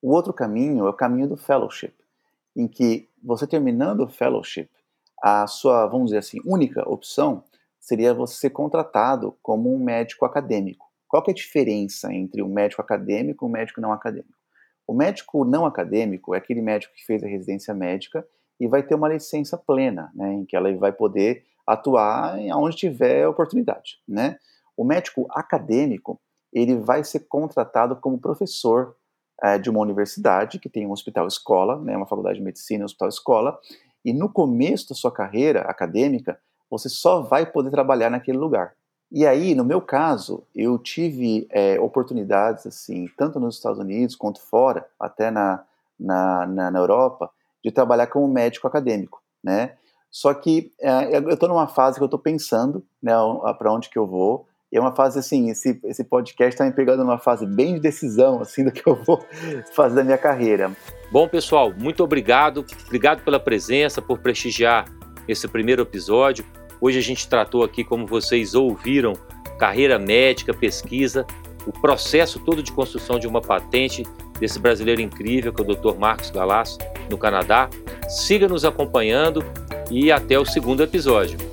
O 0.00 0.12
outro 0.12 0.32
caminho 0.32 0.86
é 0.86 0.90
o 0.90 0.94
caminho 0.94 1.28
do 1.28 1.36
fellowship, 1.36 1.94
em 2.56 2.66
que 2.66 3.08
você 3.22 3.46
terminando 3.46 4.00
o 4.00 4.08
fellowship, 4.08 4.70
a 5.22 5.46
sua, 5.46 5.86
vamos 5.86 6.06
dizer 6.06 6.18
assim, 6.18 6.40
única 6.44 6.88
opção 6.88 7.44
seria 7.82 8.14
você 8.14 8.36
ser 8.36 8.50
contratado 8.50 9.36
como 9.42 9.74
um 9.74 9.78
médico 9.78 10.24
acadêmico. 10.24 10.86
Qual 11.08 11.22
é 11.26 11.32
a 11.32 11.34
diferença 11.34 12.14
entre 12.14 12.40
um 12.40 12.48
médico 12.48 12.80
acadêmico 12.80 13.44
e 13.44 13.48
um 13.48 13.50
médico 13.50 13.80
não 13.80 13.92
acadêmico? 13.92 14.38
O 14.86 14.94
médico 14.94 15.44
não 15.44 15.66
acadêmico 15.66 16.32
é 16.32 16.38
aquele 16.38 16.62
médico 16.62 16.94
que 16.94 17.04
fez 17.04 17.24
a 17.24 17.26
residência 17.26 17.74
médica 17.74 18.24
e 18.60 18.68
vai 18.68 18.84
ter 18.84 18.94
uma 18.94 19.08
licença 19.08 19.58
plena, 19.58 20.12
né, 20.14 20.32
em 20.32 20.44
que 20.44 20.54
ela 20.54 20.72
vai 20.76 20.92
poder 20.92 21.44
atuar 21.66 22.38
onde 22.54 22.76
tiver 22.76 23.26
oportunidade, 23.26 23.98
né? 24.06 24.38
O 24.76 24.84
médico 24.84 25.26
acadêmico 25.30 26.20
ele 26.52 26.76
vai 26.76 27.02
ser 27.02 27.20
contratado 27.20 27.96
como 27.96 28.18
professor 28.18 28.94
é, 29.42 29.58
de 29.58 29.68
uma 29.68 29.80
universidade, 29.80 30.60
que 30.60 30.68
tem 30.68 30.86
um 30.86 30.92
hospital 30.92 31.26
escola, 31.26 31.80
né, 31.80 31.96
uma 31.96 32.06
faculdade 32.06 32.38
de 32.38 32.44
medicina, 32.44 32.84
um 32.84 32.86
hospital 32.86 33.08
escola, 33.08 33.58
e 34.04 34.12
no 34.12 34.32
começo 34.32 34.88
da 34.88 34.94
sua 34.94 35.12
carreira 35.12 35.62
acadêmica, 35.62 36.38
você 36.72 36.88
só 36.88 37.20
vai 37.20 37.44
poder 37.44 37.70
trabalhar 37.70 38.08
naquele 38.08 38.38
lugar. 38.38 38.72
E 39.10 39.26
aí, 39.26 39.54
no 39.54 39.62
meu 39.62 39.82
caso, 39.82 40.42
eu 40.56 40.78
tive 40.78 41.46
é, 41.50 41.78
oportunidades, 41.78 42.66
assim, 42.66 43.06
tanto 43.14 43.38
nos 43.38 43.56
Estados 43.56 43.78
Unidos 43.78 44.16
quanto 44.16 44.40
fora, 44.40 44.86
até 44.98 45.30
na, 45.30 45.62
na, 46.00 46.46
na, 46.46 46.70
na 46.70 46.78
Europa, 46.78 47.30
de 47.62 47.70
trabalhar 47.70 48.06
como 48.06 48.26
médico 48.26 48.66
acadêmico, 48.66 49.22
né? 49.44 49.74
Só 50.10 50.32
que 50.32 50.72
é, 50.80 51.18
eu 51.18 51.28
estou 51.28 51.48
numa 51.48 51.68
fase 51.68 51.98
que 51.98 52.02
eu 52.02 52.06
estou 52.06 52.18
pensando, 52.18 52.82
né, 53.02 53.12
para 53.58 53.70
onde 53.70 53.90
que 53.90 53.98
eu 53.98 54.06
vou, 54.06 54.46
é 54.72 54.80
uma 54.80 54.94
fase 54.94 55.18
assim, 55.18 55.50
esse, 55.50 55.78
esse 55.84 56.02
podcast 56.02 56.54
está 56.54 56.64
me 56.64 56.72
pegando 56.72 57.04
numa 57.04 57.18
fase 57.18 57.44
bem 57.44 57.74
de 57.74 57.80
decisão, 57.80 58.40
assim, 58.40 58.64
do 58.64 58.72
que 58.72 58.86
eu 58.86 58.94
vou 58.94 59.22
fazer 59.76 59.96
da 59.96 60.04
minha 60.04 60.16
carreira. 60.16 60.72
Bom, 61.10 61.28
pessoal, 61.28 61.70
muito 61.76 62.02
obrigado. 62.02 62.64
Obrigado 62.86 63.22
pela 63.22 63.38
presença, 63.38 64.00
por 64.00 64.20
prestigiar 64.20 64.86
esse 65.28 65.46
primeiro 65.46 65.82
episódio. 65.82 66.44
Hoje 66.82 66.98
a 66.98 67.02
gente 67.02 67.28
tratou 67.28 67.62
aqui, 67.62 67.84
como 67.84 68.04
vocês 68.04 68.56
ouviram, 68.56 69.12
carreira 69.56 70.00
médica, 70.00 70.52
pesquisa, 70.52 71.24
o 71.64 71.70
processo 71.70 72.40
todo 72.40 72.60
de 72.60 72.72
construção 72.72 73.20
de 73.20 73.28
uma 73.28 73.40
patente 73.40 74.04
desse 74.40 74.58
brasileiro 74.58 75.00
incrível, 75.00 75.52
que 75.52 75.62
é 75.62 75.64
o 75.64 75.76
Dr. 75.76 75.96
Marcos 75.96 76.30
Galasso, 76.30 76.78
no 77.08 77.16
Canadá. 77.16 77.70
Siga 78.08 78.48
nos 78.48 78.64
acompanhando 78.64 79.44
e 79.92 80.10
até 80.10 80.36
o 80.36 80.44
segundo 80.44 80.82
episódio. 80.82 81.51